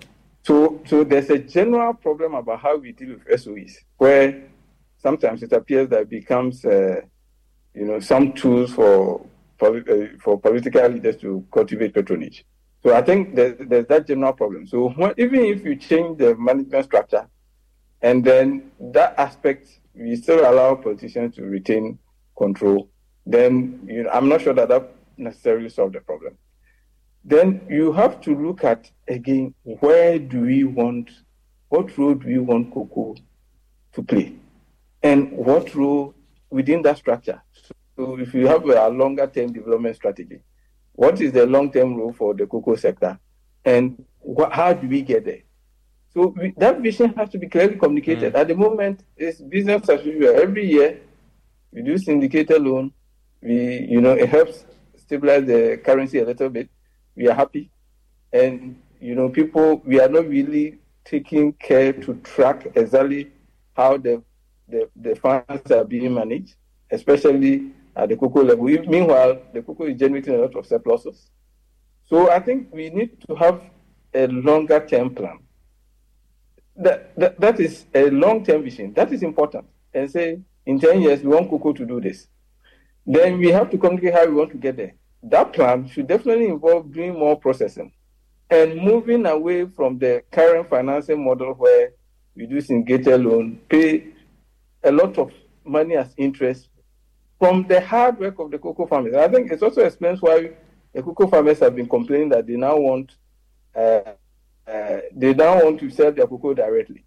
So, 0.44 0.82
so 0.84 1.04
there's 1.04 1.30
a 1.30 1.38
general 1.38 1.94
problem 1.94 2.34
about 2.34 2.60
how 2.60 2.76
we 2.76 2.92
deal 2.92 3.16
with 3.16 3.26
SOEs, 3.40 3.76
where 3.96 4.44
sometimes 4.98 5.42
it 5.42 5.52
appears 5.52 5.88
that 5.88 6.02
it 6.02 6.10
becomes, 6.10 6.62
uh, 6.66 7.00
you 7.74 7.86
know, 7.86 7.98
some 7.98 8.34
tools 8.34 8.74
for 8.74 9.24
uh, 9.62 9.80
for 10.20 10.38
political 10.38 10.86
leaders 10.88 11.16
to 11.16 11.46
cultivate 11.50 11.94
patronage. 11.94 12.44
So 12.82 12.94
I 12.94 13.00
think 13.00 13.34
there's, 13.34 13.56
there's 13.58 13.86
that 13.86 14.06
general 14.06 14.34
problem. 14.34 14.66
So 14.66 14.90
when, 14.90 15.14
even 15.16 15.46
if 15.46 15.64
you 15.64 15.76
change 15.76 16.18
the 16.18 16.36
management 16.36 16.84
structure, 16.84 17.26
and 18.02 18.22
then 18.22 18.70
that 18.92 19.18
aspect 19.18 19.66
we 19.94 20.14
still 20.16 20.40
allow 20.40 20.74
politicians 20.74 21.36
to 21.36 21.42
retain 21.44 21.98
control, 22.36 22.90
then 23.24 23.80
you 23.86 24.02
know, 24.02 24.10
I'm 24.10 24.28
not 24.28 24.42
sure 24.42 24.52
that 24.52 24.68
that 24.68 24.94
necessarily 25.16 25.70
solves 25.70 25.94
the 25.94 26.00
problem 26.00 26.36
then 27.24 27.66
you 27.70 27.92
have 27.92 28.20
to 28.22 28.34
look 28.34 28.64
at 28.64 28.90
again 29.08 29.54
where 29.64 30.18
do 30.18 30.40
we 30.40 30.64
want 30.64 31.10
what 31.68 31.96
role 31.98 32.14
do 32.14 32.26
we 32.26 32.38
want 32.38 32.72
cocoa 32.72 33.16
to 33.92 34.02
play? 34.02 34.34
And 35.02 35.32
what 35.32 35.74
role 35.74 36.14
within 36.50 36.82
that 36.82 36.98
structure? 36.98 37.42
So 37.96 38.18
if 38.18 38.34
you 38.34 38.46
have 38.46 38.64
a 38.64 38.88
longer 38.88 39.26
term 39.26 39.52
development 39.52 39.96
strategy 39.96 40.40
what 40.94 41.20
is 41.20 41.32
the 41.32 41.46
long 41.46 41.70
term 41.72 41.96
role 41.96 42.12
for 42.12 42.34
the 42.34 42.46
cocoa 42.46 42.76
sector? 42.76 43.18
And 43.64 44.04
how 44.52 44.72
do 44.72 44.88
we 44.88 45.02
get 45.02 45.24
there? 45.24 45.40
So 46.12 46.28
we, 46.28 46.54
that 46.56 46.80
vision 46.80 47.12
has 47.14 47.30
to 47.30 47.38
be 47.38 47.48
clearly 47.48 47.76
communicated. 47.76 48.34
Mm. 48.34 48.38
At 48.38 48.48
the 48.48 48.54
moment 48.54 49.04
it's 49.16 49.40
business 49.40 49.88
as 49.88 50.04
usual. 50.04 50.36
Every 50.36 50.70
year 50.70 51.00
we 51.72 51.82
do 51.82 51.98
syndicated 51.98 52.62
loan. 52.62 52.92
We 53.42 53.86
you 53.90 54.00
know 54.00 54.12
it 54.12 54.28
helps 54.28 54.64
stabilize 54.96 55.44
the 55.46 55.80
currency 55.84 56.20
a 56.20 56.24
little 56.24 56.48
bit 56.48 56.68
we 57.16 57.28
are 57.28 57.34
happy. 57.34 57.70
And, 58.32 58.80
you 59.00 59.14
know, 59.14 59.28
people, 59.28 59.82
we 59.84 60.00
are 60.00 60.08
not 60.08 60.28
really 60.28 60.78
taking 61.04 61.52
care 61.54 61.92
to 61.92 62.14
track 62.24 62.66
exactly 62.74 63.30
how 63.76 63.96
the, 63.96 64.22
the, 64.68 64.88
the 64.96 65.14
funds 65.16 65.70
are 65.70 65.84
being 65.84 66.14
managed, 66.14 66.56
especially 66.90 67.70
at 67.94 68.08
the 68.08 68.16
cocoa 68.16 68.42
level. 68.42 68.64
Meanwhile, 68.64 69.40
the 69.52 69.62
cocoa 69.62 69.84
is 69.84 69.98
generating 69.98 70.34
a 70.34 70.38
lot 70.38 70.56
of 70.56 70.66
surpluses. 70.66 71.30
So 72.06 72.30
I 72.30 72.40
think 72.40 72.68
we 72.72 72.90
need 72.90 73.20
to 73.28 73.34
have 73.36 73.62
a 74.12 74.26
longer 74.26 74.84
term 74.84 75.14
plan. 75.14 75.38
That, 76.76 77.16
that, 77.16 77.40
that 77.40 77.60
is 77.60 77.86
a 77.94 78.10
long 78.10 78.44
term 78.44 78.64
vision. 78.64 78.92
That 78.94 79.12
is 79.12 79.22
important. 79.22 79.66
And 79.92 80.10
say, 80.10 80.40
in 80.66 80.80
10 80.80 81.02
years, 81.02 81.22
we 81.22 81.28
want 81.28 81.48
cocoa 81.48 81.72
to 81.72 81.86
do 81.86 82.00
this. 82.00 82.26
Then 83.06 83.38
we 83.38 83.48
have 83.48 83.70
to 83.70 83.78
communicate 83.78 84.14
how 84.14 84.26
we 84.26 84.34
want 84.34 84.50
to 84.50 84.56
get 84.56 84.76
there 84.76 84.94
that 85.24 85.52
plan 85.52 85.88
should 85.88 86.06
definitely 86.06 86.46
involve 86.46 86.92
doing 86.92 87.18
more 87.18 87.38
processing 87.38 87.92
and 88.50 88.76
moving 88.76 89.26
away 89.26 89.66
from 89.66 89.98
the 89.98 90.22
current 90.30 90.68
financing 90.68 91.24
model 91.24 91.54
where 91.54 91.92
we 92.36 92.46
do 92.46 92.60
syndicated 92.60 93.24
loan, 93.24 93.58
pay 93.68 94.08
a 94.82 94.92
lot 94.92 95.16
of 95.18 95.32
money 95.64 95.96
as 95.96 96.14
interest 96.16 96.68
from 97.38 97.66
the 97.68 97.80
hard 97.80 98.18
work 98.18 98.38
of 98.38 98.50
the 98.50 98.58
cocoa 98.58 98.86
farmers. 98.86 99.14
I 99.14 99.28
think 99.28 99.50
it 99.50 99.62
also 99.62 99.82
explains 99.82 100.20
why 100.20 100.50
the 100.92 101.02
cocoa 101.02 101.26
farmers 101.26 101.58
have 101.60 101.74
been 101.74 101.88
complaining 101.88 102.28
that 102.30 102.46
they 102.46 102.56
now 102.56 102.76
want 102.76 103.12
uh, 103.74 104.12
uh, 104.66 105.00
they 105.14 105.34
now 105.34 105.62
want 105.62 105.80
to 105.80 105.90
sell 105.90 106.12
their 106.12 106.26
cocoa 106.26 106.54
directly 106.54 107.04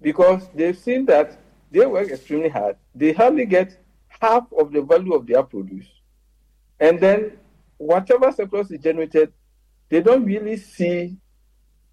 because 0.00 0.48
they've 0.54 0.78
seen 0.78 1.04
that 1.06 1.38
they 1.70 1.84
work 1.84 2.08
extremely 2.08 2.48
hard. 2.48 2.76
They 2.94 3.12
hardly 3.12 3.46
get 3.46 3.78
half 4.08 4.44
of 4.56 4.72
the 4.72 4.80
value 4.80 5.12
of 5.12 5.26
their 5.26 5.42
produce, 5.42 5.86
and 6.78 7.00
then 7.00 7.32
whatever 7.76 8.30
surplus 8.32 8.70
is 8.70 8.80
generated, 8.80 9.32
they 9.88 10.00
don't 10.00 10.24
really 10.24 10.56
see 10.56 11.16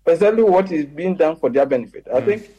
exactly 0.05 0.43
what 0.43 0.71
is 0.71 0.85
being 0.85 1.15
done 1.15 1.35
for 1.35 1.49
their 1.49 1.65
benefit. 1.65 2.07
I 2.13 2.21
mm. 2.21 2.25
think 2.25 2.51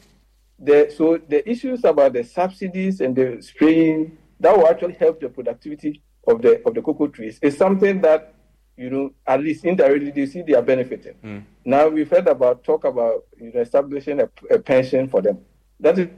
the 0.59 0.93
so 0.95 1.19
the 1.27 1.47
issues 1.49 1.83
about 1.83 2.13
the 2.13 2.23
subsidies 2.23 3.01
and 3.01 3.15
the 3.15 3.41
spraying 3.41 4.17
that 4.39 4.55
will 4.55 4.67
actually 4.67 4.93
help 4.93 5.19
the 5.19 5.29
productivity 5.29 6.01
of 6.27 6.41
the 6.41 6.65
of 6.65 6.73
the 6.73 6.81
cocoa 6.81 7.07
trees 7.07 7.39
is 7.41 7.57
something 7.57 8.01
that 8.01 8.33
you 8.77 8.89
know 8.89 9.13
at 9.27 9.41
least 9.41 9.65
indirectly 9.65 10.11
they 10.11 10.25
see 10.25 10.41
they 10.41 10.53
are 10.53 10.61
benefiting. 10.61 11.15
Mm. 11.23 11.43
Now 11.65 11.87
we've 11.87 12.09
heard 12.09 12.27
about 12.27 12.63
talk 12.63 12.85
about 12.85 13.25
you 13.37 13.51
know 13.53 13.61
establishing 13.61 14.21
a, 14.21 14.29
a 14.51 14.59
pension 14.59 15.09
for 15.09 15.21
them. 15.21 15.39
That 15.79 15.99
is 15.99 16.09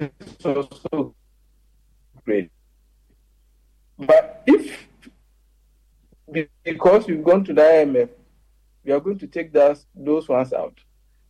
is 0.00 0.44
also 0.44 1.14
great. 2.24 2.50
But 3.98 4.42
if 4.46 4.87
because 6.64 7.06
we've 7.06 7.24
gone 7.24 7.44
to 7.44 7.52
the 7.54 7.62
IMF, 7.62 8.08
we 8.84 8.92
are 8.92 9.00
going 9.00 9.18
to 9.18 9.26
take 9.26 9.52
those 9.52 9.86
those 9.94 10.28
ones 10.28 10.52
out 10.52 10.78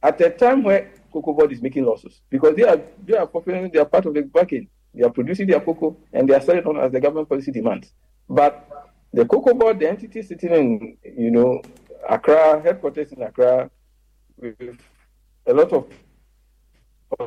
at 0.03 0.21
a 0.21 0.31
time 0.31 0.63
where 0.63 0.91
cocoa 1.13 1.33
board 1.33 1.53
is 1.53 1.63
making 1.63 1.85
losses 1.85 2.21
because 2.31 2.55
they 2.57 2.63
are 2.63 2.81
they 3.05 3.17
are 3.17 3.27
fulfilling 3.27 3.71
they 3.73 3.79
are 3.79 3.85
part 3.85 4.07
of 4.07 4.15
the 4.15 4.23
bargain. 4.23 4.69
They 4.95 5.05
are 5.05 5.11
producing 5.11 5.47
their 5.47 5.61
cocoa 5.61 5.97
and 6.13 6.29
they 6.29 6.35
are 6.35 6.41
selling 6.41 6.61
it 6.61 6.67
on 6.67 6.79
as 6.79 6.93
the 6.93 7.01
government 7.01 7.29
policy 7.29 7.53
demands. 7.53 7.93
But 8.29 8.69
the 9.13 9.25
cocoa 9.25 9.55
board, 9.55 9.79
the 9.79 9.89
entity 9.89 10.23
sitting 10.23 10.53
in 10.53 10.97
you 11.17 11.31
know 11.31 11.63
Accra, 12.09 12.61
headquarters 12.63 13.13
in 13.13 13.23
Accra, 13.23 13.71
with 14.37 14.79
a 15.47 15.53
lot 15.53 15.73
of 15.73 15.87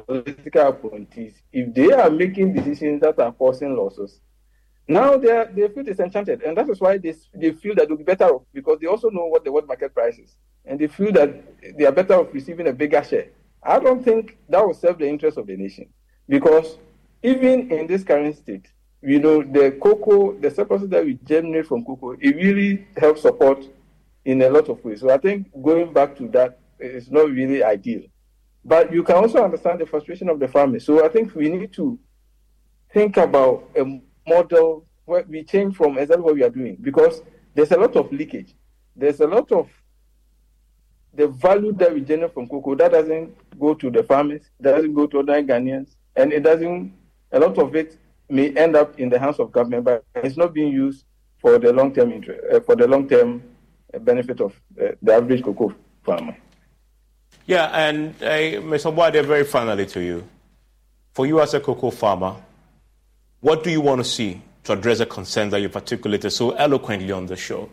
political 0.08 0.68
appointees, 0.68 1.42
if 1.52 1.74
they 1.74 1.92
are 1.92 2.10
making 2.10 2.54
decisions 2.54 3.02
that 3.02 3.20
are 3.20 3.32
causing 3.32 3.76
losses, 3.76 4.22
now 4.88 5.18
they 5.18 5.68
feel 5.74 5.84
disenchanted, 5.84 6.42
and 6.44 6.58
that 6.58 6.70
is 6.70 6.82
why 6.82 6.98
they, 6.98 7.14
they 7.34 7.52
feel 7.52 7.76
that 7.76 7.88
they'll 7.88 7.98
be 7.98 8.04
better 8.04 8.26
off 8.26 8.44
because 8.54 8.80
they 8.80 8.88
also 8.88 9.10
know 9.10 9.26
what 9.26 9.44
the 9.44 9.52
world 9.52 9.68
market 9.68 9.94
price 9.94 10.18
is, 10.18 10.36
and 10.66 10.80
they 10.80 10.88
feel 10.88 11.12
that 11.14 11.78
they 11.78 11.86
are 11.86 11.92
better 11.92 12.16
off 12.16 12.34
receiving 12.34 12.68
a 12.68 12.74
bigger 12.74 13.04
share. 13.04 13.28
I 13.64 13.80
don't 13.80 14.04
think 14.04 14.38
that 14.50 14.66
will 14.66 14.74
serve 14.74 14.98
the 14.98 15.08
interest 15.08 15.38
of 15.38 15.48
the 15.48 15.56
nation 15.56 15.88
because 16.28 16.78
even 17.24 17.72
in 17.72 17.88
this 17.88 18.04
current 18.04 18.36
state, 18.36 18.68
you 19.02 19.20
know, 19.20 19.44
the 19.44 19.78
cocoa, 19.82 20.38
the 20.40 20.50
surpluses 20.50 20.90
that 20.90 21.06
we 21.06 21.16
generate 21.26 21.68
from 21.68 21.86
cocoa, 21.86 22.12
it 22.20 22.36
really 22.36 22.88
helps 22.98 23.22
support 23.22 23.66
in 24.26 24.42
a 24.42 24.50
lot 24.50 24.70
of 24.70 24.84
ways. 24.84 25.02
So 25.02 25.10
I 25.12 25.18
think 25.18 25.48
going 25.62 25.94
back 25.94 26.16
to 26.18 26.28
that 26.30 26.60
is 26.80 27.10
not 27.12 27.30
really 27.30 27.64
ideal. 27.64 28.02
But 28.64 28.94
you 28.94 29.04
can 29.04 29.16
also 29.16 29.44
understand 29.44 29.80
the 29.80 29.86
frustration 29.86 30.30
of 30.30 30.40
the 30.40 30.48
farmers. 30.48 30.86
So 30.86 31.04
I 31.04 31.10
think 31.10 31.34
we 31.36 31.50
need 31.50 31.74
to 31.74 32.00
think 32.94 33.18
about 33.18 33.70
a 33.76 34.02
model 34.28 34.86
where 35.06 35.24
we 35.28 35.44
change 35.44 35.76
from 35.76 35.98
exactly 35.98 36.24
what 36.24 36.36
we 36.36 36.44
are 36.44 36.50
doing 36.50 36.78
because 36.82 37.22
there's 37.54 37.72
a 37.72 37.78
lot 37.78 37.96
of 37.96 38.12
leakage. 38.12 38.56
There's 38.96 39.20
a 39.20 39.28
lot 39.28 39.52
of 39.52 39.70
the 41.14 41.28
value 41.28 41.74
that 41.74 41.94
we 41.94 42.02
generate 42.02 42.34
from 42.34 42.48
cocoa 42.48 42.76
that 42.76 42.92
doesn't 42.92 43.36
go 43.60 43.74
to 43.74 43.90
the 43.90 44.04
farmers, 44.04 44.44
that 44.60 44.76
doesn't 44.76 44.94
go 44.94 45.08
to 45.08 45.20
other 45.20 45.42
Ghanaians, 45.44 45.96
and 46.16 46.32
it 46.32 46.42
doesn't. 46.42 46.94
A 47.34 47.40
lot 47.40 47.58
of 47.58 47.76
it 47.76 47.98
may 48.30 48.52
end 48.52 48.76
up 48.76 49.00
in 49.00 49.10
the 49.10 49.20
hands 49.20 49.40
of 49.40 49.52
government, 49.52 49.84
but 49.86 50.04
it's 50.16 50.38
not 50.38 50.54
being 50.54 50.72
used 50.72 51.06
for 51.40 51.58
the 51.58 51.74
long-term 51.74 52.12
interest, 52.12 52.42
uh, 52.52 52.60
for 52.62 52.76
the 52.76 52.88
long-term 52.88 53.44
uh, 53.94 54.00
benefit 54.00 54.40
of 54.40 54.54
uh, 54.82 54.90
the 55.02 55.14
average 55.14 55.44
cocoa 55.44 55.74
farmer. 56.04 56.36
Yeah, 57.46 57.66
and 57.68 58.14
uh, 58.22 58.62
Mr. 58.62 58.94
Boade, 58.96 59.26
very 59.26 59.44
finally 59.44 59.86
to 59.88 60.02
you. 60.02 60.28
For 61.14 61.26
you 61.26 61.42
as 61.42 61.54
a 61.54 61.60
cocoa 61.60 61.90
farmer, 61.90 62.36
what 63.42 63.64
do 63.64 63.72
you 63.72 63.82
want 63.82 64.00
to 64.00 64.06
see 64.06 64.42
to 64.64 64.74
address 64.74 65.00
the 65.00 65.06
concerns 65.06 65.52
that 65.52 65.60
you've 65.60 65.76
articulated 65.76 66.32
so 66.32 66.52
eloquently 66.52 67.12
on 67.12 67.26
the 67.26 67.36
show? 67.36 67.70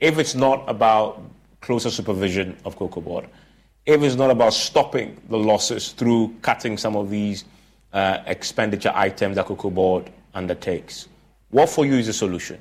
If 0.00 0.18
it's 0.18 0.34
not 0.34 0.68
about 0.68 1.22
closer 1.60 1.90
supervision 1.90 2.56
of 2.64 2.76
cocoa 2.76 3.00
board, 3.00 3.28
if 3.86 4.02
it's 4.02 4.16
not 4.16 4.30
about 4.30 4.52
stopping 4.52 5.20
the 5.28 5.38
losses 5.38 5.92
through 5.92 6.34
cutting 6.42 6.76
some 6.76 6.96
of 6.96 7.08
these 7.08 7.44
uh, 7.92 8.18
expenditure 8.26 8.92
items 8.94 9.36
that 9.36 9.46
cocoa 9.46 9.70
board 9.70 10.10
undertakes, 10.34 11.08
what 11.50 11.68
for 11.68 11.86
you 11.86 11.94
is 11.94 12.08
the 12.08 12.12
solution? 12.12 12.58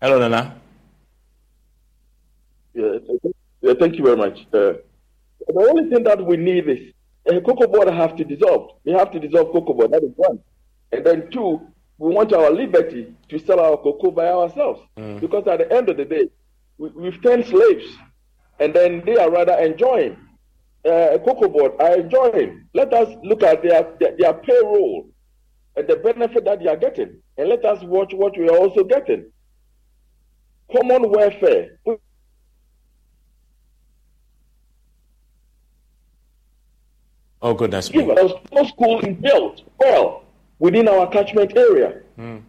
Hello, 0.00 0.18
Nana. 0.18 0.56
Yeah, 2.74 3.74
thank 3.78 3.96
you 3.96 4.04
very 4.04 4.16
much. 4.16 4.40
Uh, 4.52 4.74
the 5.46 5.68
only 5.70 5.88
thing 5.88 6.02
that 6.04 6.24
we 6.24 6.36
need 6.36 6.68
is 6.68 6.92
a 7.26 7.40
cocoa 7.40 7.66
board 7.66 7.88
have 7.88 8.16
to 8.16 8.24
dissolve. 8.24 8.78
We 8.84 8.92
have 8.92 9.10
to 9.12 9.20
dissolve 9.20 9.52
cocoa 9.52 9.74
board. 9.74 9.92
That 9.92 10.02
is 10.02 10.12
one. 10.16 10.40
And 10.90 11.04
then 11.04 11.30
two, 11.30 11.60
we 11.98 12.14
want 12.14 12.32
our 12.32 12.50
liberty 12.50 13.14
to 13.28 13.38
sell 13.38 13.60
our 13.60 13.76
cocoa 13.76 14.10
by 14.10 14.28
ourselves. 14.28 14.80
Mm. 14.96 15.20
Because 15.20 15.46
at 15.46 15.58
the 15.58 15.72
end 15.72 15.88
of 15.88 15.96
the 15.96 16.04
day, 16.04 16.28
we, 16.78 17.04
have 17.04 17.22
turned 17.22 17.46
slaves, 17.46 17.86
and 18.58 18.74
then 18.74 19.02
they 19.06 19.16
are 19.16 19.30
rather 19.30 19.54
enjoying. 19.54 20.16
Uh, 20.84 21.14
a 21.14 21.18
cocoa 21.20 21.48
board 21.48 21.72
are 21.78 21.96
enjoying. 21.96 22.66
Let 22.74 22.92
us 22.92 23.14
look 23.22 23.42
at 23.44 23.62
their, 23.62 23.94
their, 24.00 24.16
their 24.18 24.34
payroll 24.34 25.08
and 25.76 25.86
the 25.86 25.96
benefit 25.96 26.44
that 26.44 26.58
they 26.58 26.66
are 26.66 26.76
getting, 26.76 27.20
and 27.38 27.48
let 27.48 27.64
us 27.64 27.82
watch 27.84 28.12
what 28.12 28.36
we 28.36 28.48
are 28.48 28.56
also 28.56 28.82
getting. 28.82 29.30
Common 30.74 31.10
welfare, 31.10 31.78
Oh, 37.42 37.54
goodness 37.54 37.92
me. 37.92 38.04
There's 38.04 38.32
no 38.52 38.64
school 38.64 39.00
is 39.00 39.16
built 39.16 39.62
well 39.78 40.24
within 40.60 40.86
our 40.88 41.08
catchment 41.10 41.56
area. 41.56 42.00
Mm. 42.16 42.42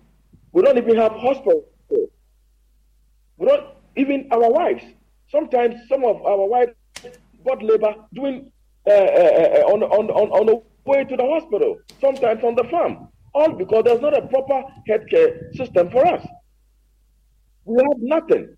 We 0.51 0.61
don't 0.61 0.77
even 0.77 0.95
have 0.97 1.13
hospitals. 1.13 1.63
We 1.89 3.47
don't 3.47 3.65
even 3.95 4.27
our 4.31 4.51
wives. 4.51 4.83
Sometimes 5.29 5.75
some 5.89 6.05
of 6.05 6.23
our 6.23 6.45
wives 6.45 6.73
got 7.43 7.63
labor 7.63 7.95
doing 8.13 8.51
uh, 8.87 8.91
uh, 8.91 8.93
uh, 8.93 9.73
on, 9.73 9.83
on, 9.83 10.09
on, 10.11 10.29
on 10.29 10.45
the 10.45 10.61
way 10.85 11.03
to 11.05 11.15
the 11.17 11.23
hospital, 11.23 11.77
sometimes 11.99 12.43
on 12.43 12.53
the 12.53 12.63
farm, 12.65 13.07
all 13.33 13.51
because 13.53 13.83
there's 13.85 14.01
not 14.01 14.15
a 14.15 14.27
proper 14.27 14.63
healthcare 14.87 15.55
system 15.55 15.89
for 15.89 16.05
us. 16.05 16.25
We 17.65 17.81
have 17.81 17.97
nothing. 17.99 18.55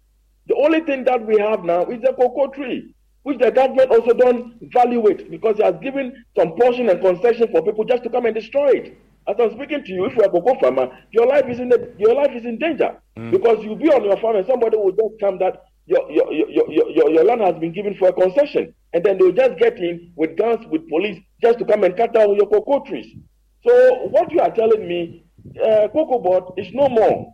The 0.48 0.56
only 0.56 0.82
thing 0.82 1.06
that 1.06 1.26
we 1.26 1.40
have 1.40 1.64
now 1.64 1.86
is 1.86 2.04
a 2.04 2.14
cocoa 2.14 2.48
tree 2.48 2.95
which 3.26 3.40
the 3.40 3.50
government 3.50 3.90
also 3.90 4.14
don't 4.14 4.54
value 4.72 5.08
it 5.08 5.32
because 5.32 5.58
it 5.58 5.66
has 5.66 5.74
given 5.82 6.24
some 6.38 6.52
portion 6.52 6.88
and 6.90 7.02
concession 7.02 7.48
for 7.52 7.64
people 7.64 7.84
just 7.84 8.04
to 8.04 8.10
come 8.10 8.28
and 8.28 8.36
destroy 8.36 8.70
it. 8.70 8.98
As 9.28 9.36
I'm 9.40 9.52
speaking 9.54 9.84
to 9.84 9.92
you, 9.92 10.06
if 10.06 10.16
you're 10.16 10.26
a 10.26 10.30
cocoa 10.30 10.60
farmer, 10.60 10.96
your 11.10 11.26
life 11.26 11.46
is 11.50 11.60
in 11.60 11.70
the, 11.70 11.92
your 11.98 12.14
life 12.14 12.30
is 12.36 12.46
in 12.46 12.60
danger 12.60 12.96
mm. 13.18 13.32
because 13.32 13.64
you'll 13.64 13.78
be 13.78 13.90
on 13.90 14.04
your 14.04 14.18
farm 14.18 14.36
and 14.36 14.46
somebody 14.46 14.78
will 14.78 14.92
just 14.92 15.20
come 15.20 15.40
that 15.40 15.64
your 15.88 16.12
your, 16.12 16.32
your, 16.32 16.52
your, 16.52 16.92
your, 16.92 17.10
your 17.10 17.24
land 17.24 17.42
has 17.42 17.56
been 17.56 17.74
given 17.74 17.96
for 17.96 18.10
a 18.10 18.14
concession, 18.14 18.72
and 18.94 19.04
then 19.04 19.18
they'll 19.18 19.32
just 19.32 19.58
get 19.58 19.80
in 19.80 20.12
with 20.16 20.38
guns, 20.38 20.64
with 20.68 20.88
police, 20.88 21.20
just 21.42 21.58
to 21.58 21.66
come 21.66 21.84
and 21.84 21.98
cut 21.98 22.14
down 22.14 22.36
your 22.36 22.48
cocoa 22.48 22.84
trees. 22.86 23.08
So 23.66 24.06
what 24.10 24.32
you 24.32 24.40
are 24.40 24.52
telling 24.52 24.88
me, 24.88 25.26
uh, 25.64 25.88
cocoa 25.88 26.20
board 26.20 26.44
is 26.58 26.72
no 26.74 26.90
more 26.90 27.34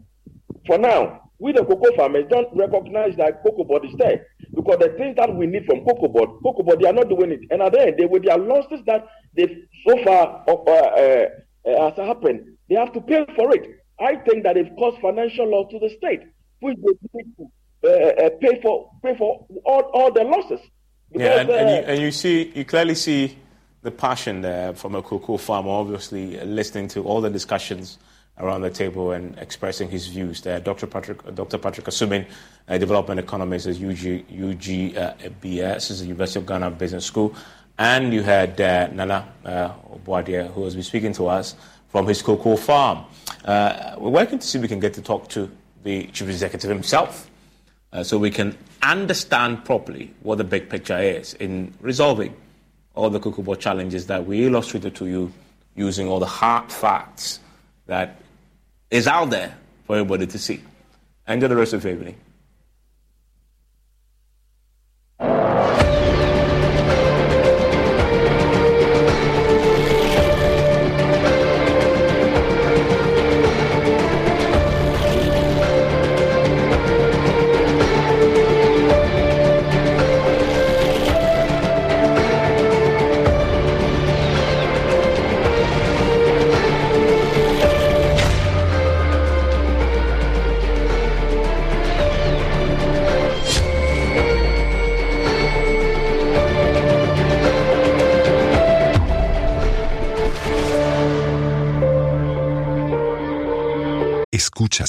for 0.65 0.77
now 0.77 1.20
we 1.41 1.51
the 1.51 1.65
cocoa 1.65 1.95
farmers 1.95 2.25
don't 2.29 2.55
recognize 2.55 3.15
that 3.17 3.41
cocoa 3.41 3.63
board 3.63 3.83
is 3.83 3.95
there 3.97 4.27
because 4.53 4.77
the 4.77 4.89
things 4.89 5.15
that 5.15 5.35
we 5.35 5.47
need 5.47 5.65
from 5.65 5.83
cocoa 5.83 6.07
board, 6.07 6.29
cocoa 6.43 6.61
board, 6.61 6.79
they 6.79 6.87
are 6.87 6.93
not 6.93 7.09
doing 7.09 7.31
it. 7.31 7.39
And 7.49 7.63
at 7.63 7.71
the 7.71 7.81
end, 7.81 7.95
they, 7.97 8.05
with 8.05 8.23
their 8.23 8.37
losses 8.37 8.79
that 8.85 9.07
they 9.35 9.47
so 9.87 10.03
far 10.03 10.43
uh, 10.47 10.53
uh, 10.53 11.25
uh, 11.67 11.89
has 11.89 11.97
happened, 11.97 12.57
they 12.69 12.75
have 12.75 12.93
to 12.93 13.01
pay 13.01 13.25
for 13.35 13.55
it. 13.55 13.83
I 13.99 14.17
think 14.17 14.43
that 14.43 14.55
it 14.55 14.71
caused 14.77 15.01
financial 15.01 15.49
loss 15.49 15.71
to 15.71 15.79
the 15.79 15.89
state, 15.97 16.21
which 16.59 16.77
they 16.77 16.93
need 17.15 17.35
to 17.37 17.51
uh, 17.85 18.25
uh, 18.25 18.29
pay 18.39 18.61
for 18.61 18.91
pay 19.03 19.17
for 19.17 19.47
all, 19.65 19.81
all 19.95 20.11
the 20.13 20.23
losses. 20.23 20.59
Because, 21.11 21.25
yeah, 21.25 21.41
and, 21.41 21.49
and, 21.49 21.69
you, 21.69 21.91
and 21.93 22.01
you 22.01 22.11
see, 22.11 22.51
you 22.53 22.65
clearly 22.65 22.95
see 22.95 23.35
the 23.81 23.89
passion 23.89 24.41
there 24.41 24.73
from 24.73 24.93
a 24.93 25.01
cocoa 25.01 25.37
farmer, 25.37 25.71
obviously 25.71 26.39
listening 26.45 26.87
to 26.89 27.03
all 27.03 27.19
the 27.19 27.31
discussions 27.31 27.97
around 28.37 28.61
the 28.61 28.69
table 28.69 29.11
and 29.11 29.37
expressing 29.37 29.89
his 29.89 30.07
views. 30.07 30.41
There, 30.41 30.59
Dr. 30.59 30.87
Patrick, 30.87 31.35
Dr. 31.35 31.57
Patrick 31.57 31.87
Asuming, 31.87 32.25
a 32.67 32.79
development 32.79 33.19
economist 33.19 33.67
at 33.67 33.75
UG, 33.75 34.27
UGBS, 34.29 35.91
is 35.91 35.99
the 35.99 36.05
University 36.05 36.39
of 36.39 36.45
Ghana 36.45 36.71
Business 36.71 37.05
School, 37.05 37.35
and 37.77 38.13
you 38.13 38.23
had 38.23 38.59
uh, 38.59 38.87
Nana 38.87 39.27
uh, 39.45 39.69
who 39.69 40.63
has 40.63 40.73
been 40.73 40.83
speaking 40.83 41.13
to 41.13 41.27
us 41.27 41.55
from 41.89 42.07
his 42.07 42.21
cocoa 42.21 42.55
farm. 42.55 43.05
Uh, 43.43 43.95
we're 43.97 44.09
working 44.09 44.39
to 44.39 44.47
see 44.47 44.57
if 44.57 44.61
we 44.61 44.67
can 44.67 44.79
get 44.79 44.93
to 44.93 45.01
talk 45.01 45.27
to 45.29 45.49
the 45.83 46.07
chief 46.07 46.29
executive 46.29 46.69
himself, 46.69 47.29
uh, 47.93 48.03
so 48.03 48.17
we 48.17 48.31
can 48.31 48.57
understand 48.81 49.63
properly 49.65 50.13
what 50.23 50.37
the 50.37 50.43
big 50.43 50.69
picture 50.69 50.97
is 50.97 51.33
in 51.35 51.73
resolving 51.81 52.33
all 52.95 53.09
the 53.09 53.19
cocoa 53.19 53.41
board 53.41 53.59
challenges 53.59 54.07
that 54.07 54.25
we 54.25 54.45
illustrated 54.45 54.95
to 54.95 55.07
you 55.07 55.31
using 55.75 56.07
all 56.07 56.19
the 56.19 56.25
hard 56.25 56.71
facts 56.71 57.39
that 57.87 58.20
is 58.91 59.07
out 59.07 59.29
there 59.29 59.57
for 59.85 59.95
everybody 59.95 60.27
to 60.27 60.37
see. 60.37 60.61
Enjoy 61.27 61.47
the 61.47 61.55
rest 61.55 61.73
of 61.73 61.83
your 61.83 61.93
evening. 61.93 62.17